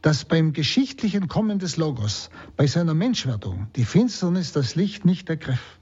dass 0.00 0.24
beim 0.24 0.54
geschichtlichen 0.54 1.28
Kommen 1.28 1.58
des 1.58 1.76
Logos, 1.76 2.30
bei 2.56 2.66
seiner 2.66 2.94
Menschwerdung, 2.94 3.68
die 3.76 3.84
Finsternis 3.84 4.52
das 4.52 4.74
Licht 4.74 5.04
nicht 5.04 5.28
ergriff. 5.28 5.78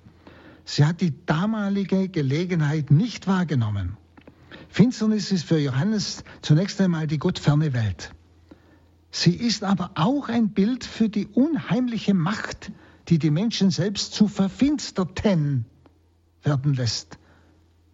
Sie 0.64 0.84
hat 0.84 1.00
die 1.00 1.14
damalige 1.26 2.08
Gelegenheit 2.08 2.90
nicht 2.90 3.28
wahrgenommen. 3.28 3.98
Finsternis 4.74 5.30
ist 5.30 5.44
für 5.44 5.60
Johannes 5.60 6.24
zunächst 6.42 6.80
einmal 6.80 7.06
die 7.06 7.20
gottferne 7.20 7.74
Welt. 7.74 8.10
Sie 9.12 9.32
ist 9.32 9.62
aber 9.62 9.92
auch 9.94 10.28
ein 10.28 10.48
Bild 10.48 10.82
für 10.82 11.08
die 11.08 11.28
unheimliche 11.28 12.12
Macht, 12.12 12.72
die 13.06 13.20
die 13.20 13.30
Menschen 13.30 13.70
selbst 13.70 14.14
zu 14.14 14.26
verfinsterten 14.26 15.64
werden 16.42 16.74
lässt. 16.74 17.20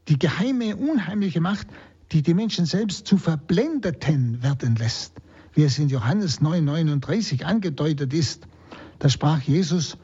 Die 0.08 0.18
geheime, 0.18 0.74
unheimliche 0.74 1.42
Macht, 1.42 1.66
die 2.12 2.22
die 2.22 2.32
Menschen 2.32 2.64
selbst 2.64 3.06
zu 3.06 3.18
verblendeten 3.18 4.42
werden 4.42 4.74
lässt. 4.76 5.12
Wie 5.52 5.64
es 5.64 5.78
in 5.78 5.90
Johannes 5.90 6.40
9,39 6.40 7.42
angedeutet 7.42 8.14
ist, 8.14 8.48
da 9.00 9.10
sprach 9.10 9.42
Jesus, 9.42 9.98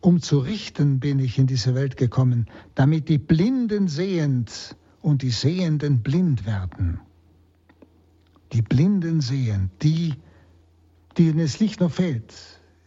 um 0.00 0.22
zu 0.22 0.38
richten 0.38 0.98
bin 0.98 1.18
ich 1.18 1.36
in 1.36 1.46
diese 1.46 1.74
Welt 1.74 1.98
gekommen, 1.98 2.46
damit 2.74 3.10
die 3.10 3.18
Blinden 3.18 3.86
sehend 3.86 4.76
und 5.02 5.22
die 5.22 5.30
Sehenden 5.30 6.02
blind 6.02 6.46
werden. 6.46 7.00
Die 8.52 8.62
Blinden 8.62 9.20
sehen, 9.20 9.70
die, 9.82 10.14
denen 11.18 11.38
das 11.38 11.58
Licht 11.58 11.80
noch 11.80 11.92
fehlt, 11.92 12.32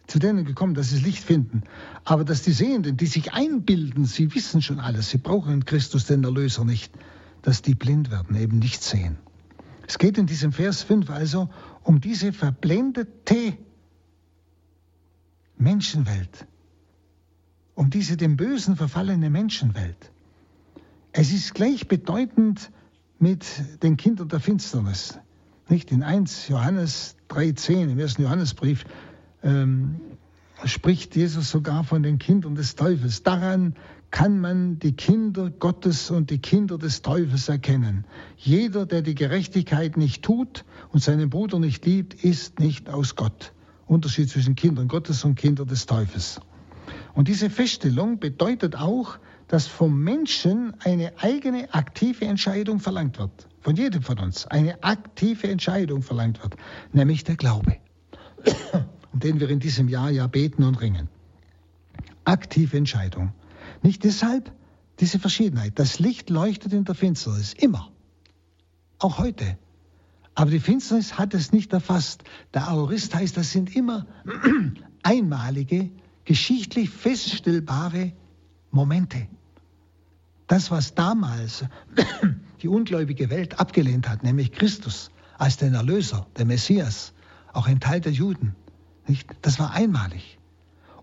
zu 0.06 0.18
denen 0.18 0.44
gekommen, 0.44 0.74
dass 0.74 0.90
sie 0.90 0.96
das 0.96 1.04
Licht 1.04 1.24
finden. 1.24 1.62
Aber 2.04 2.24
dass 2.24 2.42
die 2.42 2.52
Sehenden, 2.52 2.96
die 2.96 3.06
sich 3.06 3.32
einbilden, 3.32 4.04
sie 4.04 4.34
wissen 4.34 4.62
schon 4.62 4.80
alles, 4.80 5.10
sie 5.10 5.18
brauchen 5.18 5.64
Christus, 5.64 6.06
den 6.06 6.24
Erlöser, 6.24 6.64
nicht, 6.64 6.92
dass 7.42 7.62
die 7.62 7.74
blind 7.74 8.10
werden, 8.10 8.36
eben 8.36 8.58
nicht 8.58 8.82
sehen. 8.82 9.18
Es 9.86 9.98
geht 9.98 10.18
in 10.18 10.26
diesem 10.26 10.52
Vers 10.52 10.82
5 10.82 11.10
also 11.10 11.48
um 11.82 12.00
diese 12.00 12.32
verblendete 12.32 13.56
Menschenwelt, 15.58 16.46
um 17.74 17.90
diese 17.90 18.16
dem 18.16 18.36
Bösen 18.36 18.76
verfallene 18.76 19.30
Menschenwelt. 19.30 20.10
Es 21.18 21.32
ist 21.32 21.54
gleichbedeutend 21.54 22.70
mit 23.18 23.46
den 23.82 23.96
Kindern 23.96 24.28
der 24.28 24.38
Finsternis. 24.38 25.18
Nicht 25.66 25.90
in 25.90 26.02
1 26.02 26.48
Johannes 26.48 27.16
3,10 27.30 27.92
im 27.92 27.98
ersten 27.98 28.24
Johannesbrief 28.24 28.84
ähm, 29.42 29.98
spricht 30.66 31.16
Jesus 31.16 31.50
sogar 31.50 31.84
von 31.84 32.02
den 32.02 32.18
Kindern 32.18 32.54
des 32.54 32.74
Teufels. 32.74 33.22
Daran 33.22 33.76
kann 34.10 34.40
man 34.40 34.78
die 34.78 34.92
Kinder 34.92 35.48
Gottes 35.48 36.10
und 36.10 36.28
die 36.28 36.38
Kinder 36.38 36.76
des 36.76 37.00
Teufels 37.00 37.48
erkennen. 37.48 38.04
Jeder, 38.36 38.84
der 38.84 39.00
die 39.00 39.14
Gerechtigkeit 39.14 39.96
nicht 39.96 40.22
tut 40.22 40.66
und 40.92 41.02
seinen 41.02 41.30
Bruder 41.30 41.58
nicht 41.58 41.86
liebt, 41.86 42.12
ist 42.12 42.60
nicht 42.60 42.90
aus 42.90 43.16
Gott. 43.16 43.54
Unterschied 43.86 44.28
zwischen 44.28 44.54
Kindern 44.54 44.86
Gottes 44.86 45.24
und 45.24 45.36
Kindern 45.36 45.66
des 45.66 45.86
Teufels. 45.86 46.42
Und 47.14 47.28
diese 47.28 47.48
Feststellung 47.48 48.18
bedeutet 48.18 48.76
auch, 48.76 49.18
dass 49.48 49.66
vom 49.66 50.02
Menschen 50.02 50.74
eine 50.80 51.12
eigene 51.20 51.72
aktive 51.72 52.24
Entscheidung 52.24 52.80
verlangt 52.80 53.18
wird. 53.18 53.48
Von 53.60 53.76
jedem 53.76 54.02
von 54.02 54.18
uns 54.18 54.46
eine 54.46 54.82
aktive 54.82 55.48
Entscheidung 55.48 56.02
verlangt 56.02 56.42
wird, 56.42 56.56
nämlich 56.92 57.24
der 57.24 57.36
Glaube, 57.36 57.76
um 59.12 59.20
den 59.20 59.40
wir 59.40 59.48
in 59.48 59.60
diesem 59.60 59.88
Jahr 59.88 60.10
ja 60.10 60.26
beten 60.26 60.64
und 60.64 60.80
ringen. 60.80 61.08
Aktive 62.24 62.76
Entscheidung. 62.76 63.32
Nicht 63.82 64.04
deshalb 64.04 64.52
diese 65.00 65.18
Verschiedenheit. 65.18 65.78
Das 65.78 65.98
Licht 65.98 66.30
leuchtet 66.30 66.72
in 66.72 66.84
der 66.84 66.94
Finsternis, 66.94 67.52
immer. 67.54 67.90
Auch 68.98 69.18
heute. 69.18 69.58
Aber 70.34 70.50
die 70.50 70.60
Finsternis 70.60 71.18
hat 71.18 71.34
es 71.34 71.52
nicht 71.52 71.72
erfasst. 71.72 72.24
Der 72.52 72.68
Aorist 72.68 73.14
heißt, 73.14 73.36
das 73.36 73.52
sind 73.52 73.74
immer 73.74 74.06
einmalige, 75.02 75.90
geschichtlich 76.24 76.90
feststellbare 76.90 78.12
Momente. 78.70 79.28
Das, 80.46 80.70
was 80.70 80.94
damals 80.94 81.64
die 82.62 82.68
ungläubige 82.68 83.30
Welt 83.30 83.58
abgelehnt 83.58 84.08
hat, 84.08 84.22
nämlich 84.22 84.52
Christus 84.52 85.10
als 85.38 85.56
den 85.56 85.74
Erlöser, 85.74 86.26
der 86.36 86.46
Messias, 86.46 87.12
auch 87.52 87.66
ein 87.66 87.80
Teil 87.80 88.00
der 88.00 88.12
Juden, 88.12 88.54
nicht? 89.06 89.28
das 89.42 89.58
war 89.58 89.72
einmalig. 89.72 90.38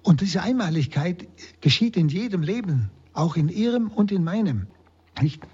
Und 0.01 0.21
diese 0.21 0.41
Einmaligkeit 0.41 1.27
geschieht 1.61 1.95
in 1.95 2.09
jedem 2.09 2.41
Leben, 2.41 2.89
auch 3.13 3.35
in 3.35 3.49
ihrem 3.49 3.87
und 3.87 4.11
in 4.11 4.23
meinem. 4.23 4.67
Nicht? 5.21 5.45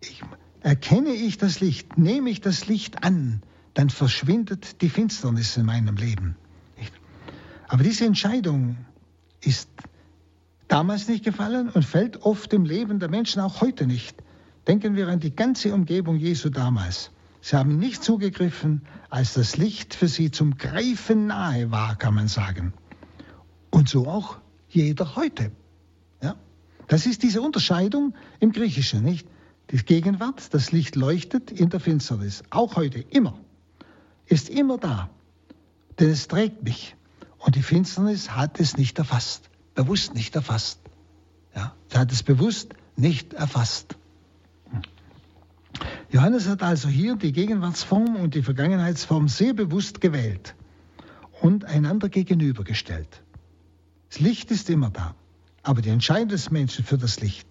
Ich, 0.00 0.22
erkenne 0.60 1.10
ich 1.10 1.38
das 1.38 1.60
Licht, 1.60 1.98
nehme 1.98 2.30
ich 2.30 2.40
das 2.40 2.66
Licht 2.66 3.04
an, 3.04 3.42
dann 3.74 3.90
verschwindet 3.90 4.80
die 4.82 4.88
Finsternis 4.88 5.56
in 5.56 5.66
meinem 5.66 5.96
Leben. 5.96 6.36
Aber 7.68 7.82
diese 7.82 8.04
Entscheidung 8.04 8.76
ist 9.40 9.68
damals 10.68 11.08
nicht 11.08 11.24
gefallen 11.24 11.68
und 11.68 11.84
fällt 11.84 12.22
oft 12.22 12.52
im 12.52 12.64
Leben 12.64 12.98
der 12.98 13.08
Menschen 13.08 13.40
auch 13.40 13.60
heute 13.60 13.86
nicht. 13.86 14.22
Denken 14.66 14.96
wir 14.96 15.08
an 15.08 15.20
die 15.20 15.34
ganze 15.34 15.74
Umgebung 15.74 16.16
Jesu 16.16 16.48
damals. 16.48 17.10
Sie 17.40 17.56
haben 17.56 17.78
nicht 17.78 18.02
zugegriffen, 18.02 18.82
als 19.10 19.34
das 19.34 19.58
Licht 19.58 19.94
für 19.94 20.08
sie 20.08 20.30
zum 20.30 20.56
Greifen 20.56 21.26
nahe 21.26 21.70
war, 21.70 21.96
kann 21.96 22.14
man 22.14 22.28
sagen. 22.28 22.72
Und 23.70 23.88
so 23.88 24.06
auch 24.06 24.38
jeder 24.68 25.16
heute. 25.16 25.52
Ja? 26.22 26.36
Das 26.88 27.04
ist 27.04 27.22
diese 27.22 27.42
Unterscheidung 27.42 28.14
im 28.40 28.52
Griechischen, 28.52 29.02
nicht? 29.02 29.28
Die 29.70 29.78
Gegenwart, 29.78 30.52
das 30.54 30.72
Licht 30.72 30.96
leuchtet 30.96 31.50
in 31.50 31.70
der 31.70 31.80
Finsternis, 31.80 32.42
auch 32.50 32.76
heute, 32.76 33.00
immer, 33.00 33.38
ist 34.26 34.50
immer 34.50 34.78
da, 34.78 35.10
denn 35.98 36.10
es 36.10 36.28
trägt 36.28 36.62
mich. 36.62 36.96
Und 37.38 37.56
die 37.56 37.62
Finsternis 37.62 38.30
hat 38.30 38.60
es 38.60 38.76
nicht 38.76 38.98
erfasst 38.98 39.50
bewusst 39.74 40.14
nicht 40.14 40.34
erfasst. 40.36 40.80
Ja, 41.54 41.74
sie 41.88 41.98
hat 41.98 42.12
es 42.12 42.22
bewusst 42.22 42.74
nicht 42.96 43.34
erfasst. 43.34 43.96
Johannes 46.10 46.48
hat 46.48 46.62
also 46.62 46.88
hier 46.88 47.16
die 47.16 47.32
Gegenwartsform 47.32 48.16
und 48.16 48.34
die 48.34 48.42
Vergangenheitsform 48.42 49.28
sehr 49.28 49.52
bewusst 49.52 50.00
gewählt 50.00 50.54
und 51.40 51.64
einander 51.64 52.08
gegenübergestellt. 52.08 53.22
Das 54.10 54.20
Licht 54.20 54.50
ist 54.52 54.70
immer 54.70 54.90
da, 54.90 55.14
aber 55.62 55.82
die 55.82 55.88
Entscheidung 55.88 56.28
des 56.28 56.50
Menschen 56.50 56.84
für 56.84 56.98
das 56.98 57.20
Licht, 57.20 57.48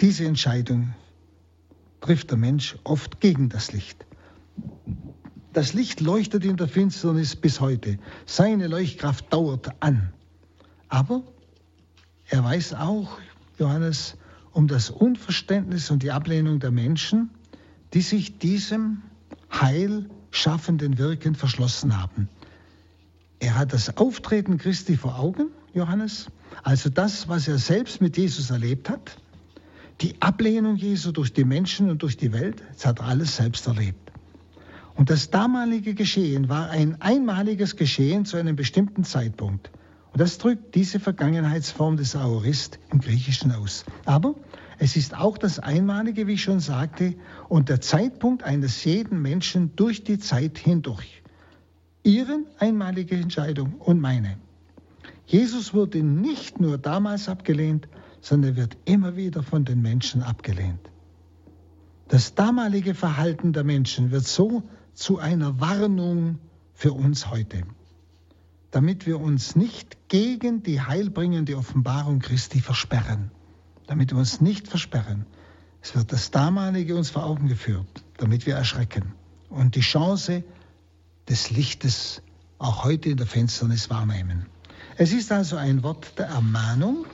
diese 0.00 0.24
Entscheidung 0.24 0.94
trifft 2.00 2.30
der 2.30 2.38
Mensch 2.38 2.76
oft 2.82 3.20
gegen 3.20 3.48
das 3.48 3.72
Licht. 3.72 4.04
Das 5.52 5.74
Licht 5.74 6.00
leuchtet 6.00 6.44
in 6.44 6.56
der 6.56 6.66
Finsternis 6.68 7.36
bis 7.36 7.60
heute. 7.60 7.98
Seine 8.24 8.68
Leuchtkraft 8.68 9.30
dauert 9.32 9.70
an. 9.80 10.12
Aber 10.88 11.22
er 12.28 12.42
weiß 12.42 12.74
auch, 12.74 13.18
Johannes, 13.58 14.16
um 14.52 14.66
das 14.66 14.88
Unverständnis 14.88 15.90
und 15.90 16.02
die 16.02 16.10
Ablehnung 16.10 16.58
der 16.58 16.70
Menschen, 16.70 17.30
die 17.92 18.00
sich 18.00 18.38
diesem 18.38 19.02
heilschaffenden 19.52 20.96
Wirken 20.96 21.34
verschlossen 21.34 22.00
haben. 22.00 22.28
Er 23.38 23.58
hat 23.58 23.74
das 23.74 23.98
Auftreten 23.98 24.56
Christi 24.56 24.96
vor 24.96 25.18
Augen, 25.18 25.48
Johannes, 25.74 26.28
also 26.62 26.88
das, 26.88 27.28
was 27.28 27.48
er 27.48 27.58
selbst 27.58 28.00
mit 28.00 28.16
Jesus 28.16 28.50
erlebt 28.50 28.88
hat, 28.88 29.18
die 30.00 30.14
Ablehnung 30.20 30.76
Jesu 30.76 31.12
durch 31.12 31.32
die 31.32 31.44
Menschen 31.44 31.90
und 31.90 32.02
durch 32.02 32.16
die 32.16 32.32
Welt, 32.32 32.62
das 32.72 32.86
hat 32.86 33.00
er 33.00 33.06
alles 33.06 33.36
selbst 33.36 33.66
erlebt. 33.66 34.11
Und 34.94 35.10
das 35.10 35.30
damalige 35.30 35.94
Geschehen 35.94 36.48
war 36.48 36.70
ein 36.70 37.00
einmaliges 37.00 37.76
Geschehen 37.76 38.24
zu 38.24 38.36
einem 38.36 38.56
bestimmten 38.56 39.04
Zeitpunkt. 39.04 39.70
Und 40.12 40.20
das 40.20 40.36
drückt 40.38 40.74
diese 40.74 41.00
Vergangenheitsform 41.00 41.96
des 41.96 42.14
Aorist 42.14 42.78
im 42.90 43.00
Griechischen 43.00 43.50
aus. 43.52 43.84
Aber 44.04 44.34
es 44.78 44.96
ist 44.96 45.16
auch 45.16 45.38
das 45.38 45.58
Einmalige, 45.58 46.26
wie 46.26 46.34
ich 46.34 46.42
schon 46.42 46.60
sagte, 46.60 47.14
und 47.48 47.68
der 47.68 47.80
Zeitpunkt 47.80 48.42
eines 48.42 48.84
jeden 48.84 49.22
Menschen 49.22 49.74
durch 49.76 50.04
die 50.04 50.18
Zeit 50.18 50.58
hindurch. 50.58 51.22
Ihre 52.02 52.40
einmalige 52.58 53.16
Entscheidung 53.16 53.74
und 53.78 54.00
meine. 54.00 54.36
Jesus 55.24 55.72
wurde 55.72 56.02
nicht 56.02 56.60
nur 56.60 56.76
damals 56.76 57.28
abgelehnt, 57.28 57.88
sondern 58.20 58.56
wird 58.56 58.76
immer 58.84 59.16
wieder 59.16 59.42
von 59.42 59.64
den 59.64 59.80
Menschen 59.80 60.22
abgelehnt. 60.22 60.90
Das 62.08 62.34
damalige 62.34 62.94
Verhalten 62.94 63.54
der 63.54 63.64
Menschen 63.64 64.10
wird 64.10 64.24
so 64.24 64.62
zu 64.94 65.18
einer 65.18 65.60
Warnung 65.60 66.38
für 66.74 66.92
uns 66.92 67.30
heute, 67.30 67.62
damit 68.70 69.06
wir 69.06 69.20
uns 69.20 69.56
nicht 69.56 70.08
gegen 70.08 70.62
die 70.62 70.80
heilbringende 70.80 71.56
Offenbarung 71.56 72.18
Christi 72.20 72.60
versperren, 72.60 73.30
damit 73.86 74.10
wir 74.10 74.18
uns 74.18 74.40
nicht 74.40 74.68
versperren. 74.68 75.26
Es 75.80 75.94
wird 75.94 76.12
das 76.12 76.30
damalige 76.30 76.96
uns 76.96 77.10
vor 77.10 77.24
Augen 77.24 77.48
geführt, 77.48 78.04
damit 78.18 78.46
wir 78.46 78.54
erschrecken 78.54 79.14
und 79.48 79.74
die 79.74 79.80
Chance 79.80 80.44
des 81.28 81.50
Lichtes 81.50 82.22
auch 82.58 82.84
heute 82.84 83.10
in 83.10 83.16
der 83.16 83.26
Finsternis 83.26 83.90
wahrnehmen. 83.90 84.46
Es 84.96 85.12
ist 85.12 85.32
also 85.32 85.56
ein 85.56 85.82
Wort 85.82 86.18
der 86.18 86.26
Ermahnung, 86.26 87.06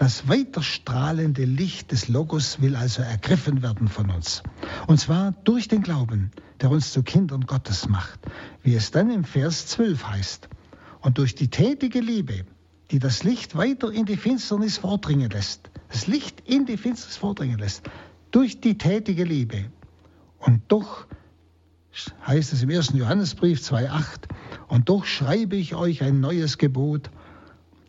das 0.00 0.28
weiterstrahlende 0.28 1.44
Licht 1.44 1.92
des 1.92 2.08
Logos 2.08 2.62
will 2.62 2.74
also 2.74 3.02
ergriffen 3.02 3.60
werden 3.60 3.86
von 3.86 4.08
uns. 4.08 4.42
Und 4.86 4.98
zwar 4.98 5.32
durch 5.44 5.68
den 5.68 5.82
Glauben, 5.82 6.30
der 6.62 6.70
uns 6.70 6.92
zu 6.94 7.02
Kindern 7.02 7.42
Gottes 7.42 7.86
macht, 7.86 8.18
wie 8.62 8.74
es 8.74 8.92
dann 8.92 9.10
im 9.10 9.24
Vers 9.24 9.66
12 9.66 10.08
heißt. 10.08 10.48
Und 11.02 11.18
durch 11.18 11.34
die 11.34 11.48
tätige 11.48 12.00
Liebe, 12.00 12.46
die 12.90 12.98
das 12.98 13.24
Licht 13.24 13.56
weiter 13.56 13.92
in 13.92 14.06
die 14.06 14.16
Finsternis 14.16 14.78
vordringen 14.78 15.28
lässt, 15.28 15.68
das 15.90 16.06
Licht 16.06 16.40
in 16.46 16.64
die 16.64 16.78
Finsternis 16.78 17.18
vordringen 17.18 17.58
lässt, 17.58 17.82
durch 18.30 18.58
die 18.58 18.78
tätige 18.78 19.24
Liebe 19.24 19.66
Und 20.38 20.62
doch 20.68 21.06
heißt 22.26 22.54
es 22.54 22.62
im 22.62 22.70
1. 22.70 22.94
Johannesbrief 22.94 23.60
2.8, 23.60 24.30
und 24.68 24.88
doch 24.88 25.04
schreibe 25.04 25.56
ich 25.56 25.74
euch 25.74 26.02
ein 26.02 26.20
neues 26.20 26.56
Gebot, 26.56 27.10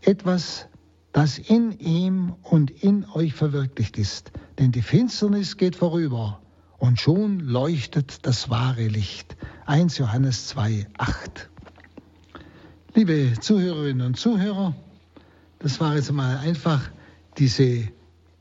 etwas, 0.01 0.67
das 1.11 1.37
in 1.37 1.77
ihm 1.79 2.33
und 2.43 2.71
in 2.71 3.05
euch 3.09 3.33
verwirklicht 3.33 3.97
ist. 3.97 4.31
Denn 4.59 4.71
die 4.71 4.81
Finsternis 4.81 5.57
geht 5.57 5.75
vorüber 5.75 6.41
und 6.77 6.99
schon 6.99 7.39
leuchtet 7.39 8.25
das 8.25 8.49
wahre 8.49 8.87
Licht. 8.87 9.35
1 9.65 9.97
Johannes 9.97 10.47
2, 10.47 10.87
8. 10.97 11.49
Liebe 12.95 13.33
Zuhörerinnen 13.39 14.05
und 14.05 14.17
Zuhörer, 14.17 14.75
das 15.59 15.79
war 15.79 15.95
jetzt 15.95 16.11
mal 16.11 16.37
einfach 16.37 16.89
diese 17.37 17.87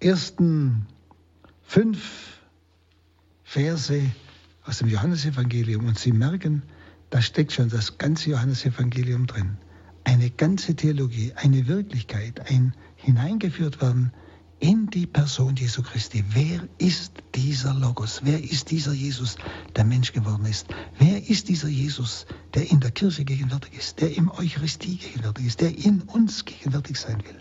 ersten 0.00 0.86
fünf 1.62 2.40
Verse 3.44 4.00
aus 4.64 4.78
dem 4.78 4.88
Johannesevangelium 4.88 5.86
und 5.86 5.98
Sie 5.98 6.12
merken, 6.12 6.62
da 7.10 7.20
steckt 7.20 7.52
schon 7.52 7.68
das 7.68 7.98
ganze 7.98 8.30
Johannesevangelium 8.30 9.26
drin. 9.26 9.58
Eine 10.04 10.30
ganze 10.30 10.74
Theologie, 10.74 11.32
eine 11.36 11.66
Wirklichkeit, 11.66 12.50
ein 12.50 12.74
hineingeführt 12.96 13.80
werden 13.80 14.12
in 14.60 14.88
die 14.88 15.06
Person 15.06 15.56
Jesu 15.56 15.82
Christi. 15.82 16.22
Wer 16.34 16.68
ist 16.78 17.22
dieser 17.34 17.72
Logos? 17.72 18.20
Wer 18.24 18.42
ist 18.42 18.70
dieser 18.70 18.92
Jesus, 18.92 19.36
der 19.74 19.84
Mensch 19.84 20.12
geworden 20.12 20.44
ist? 20.44 20.68
Wer 20.98 21.28
ist 21.28 21.48
dieser 21.48 21.68
Jesus, 21.68 22.26
der 22.54 22.70
in 22.70 22.80
der 22.80 22.90
Kirche 22.90 23.24
gegenwärtig 23.24 23.72
ist, 23.78 24.00
der 24.00 24.14
im 24.16 24.30
Eucharistie 24.30 24.96
gegenwärtig 24.96 25.46
ist, 25.46 25.60
der 25.62 25.76
in 25.76 26.02
uns 26.02 26.44
gegenwärtig 26.44 26.98
sein 26.98 27.22
will, 27.24 27.40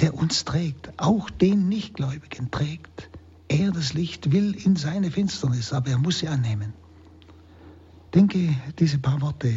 der 0.00 0.14
uns 0.14 0.44
trägt, 0.44 0.92
auch 0.96 1.28
den 1.28 1.68
Nichtgläubigen 1.68 2.50
trägt? 2.52 3.10
Er, 3.48 3.72
das 3.72 3.92
Licht, 3.92 4.30
will 4.32 4.54
in 4.54 4.76
seine 4.76 5.10
Finsternis, 5.10 5.72
aber 5.72 5.90
er 5.90 5.98
muss 5.98 6.20
sie 6.20 6.28
annehmen. 6.28 6.72
Denke, 8.14 8.56
diese 8.78 8.98
paar 8.98 9.20
Worte 9.20 9.52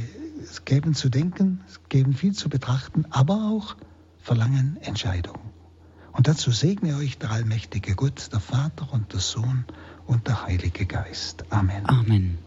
geben 0.65 0.93
zu 0.93 1.09
denken, 1.09 1.61
geben 1.89 2.13
viel 2.13 2.33
zu 2.33 2.49
betrachten, 2.49 3.05
aber 3.09 3.49
auch 3.51 3.75
verlangen 4.19 4.77
Entscheidung. 4.81 5.39
Und 6.11 6.27
dazu 6.27 6.51
segne 6.51 6.97
euch 6.97 7.17
der 7.17 7.31
allmächtige 7.31 7.95
Gott, 7.95 8.29
der 8.31 8.39
Vater 8.39 8.91
und 8.91 9.13
der 9.13 9.19
Sohn 9.19 9.65
und 10.05 10.27
der 10.27 10.45
Heilige 10.45 10.85
Geist. 10.85 11.45
Amen. 11.51 11.85
Amen. 11.85 12.46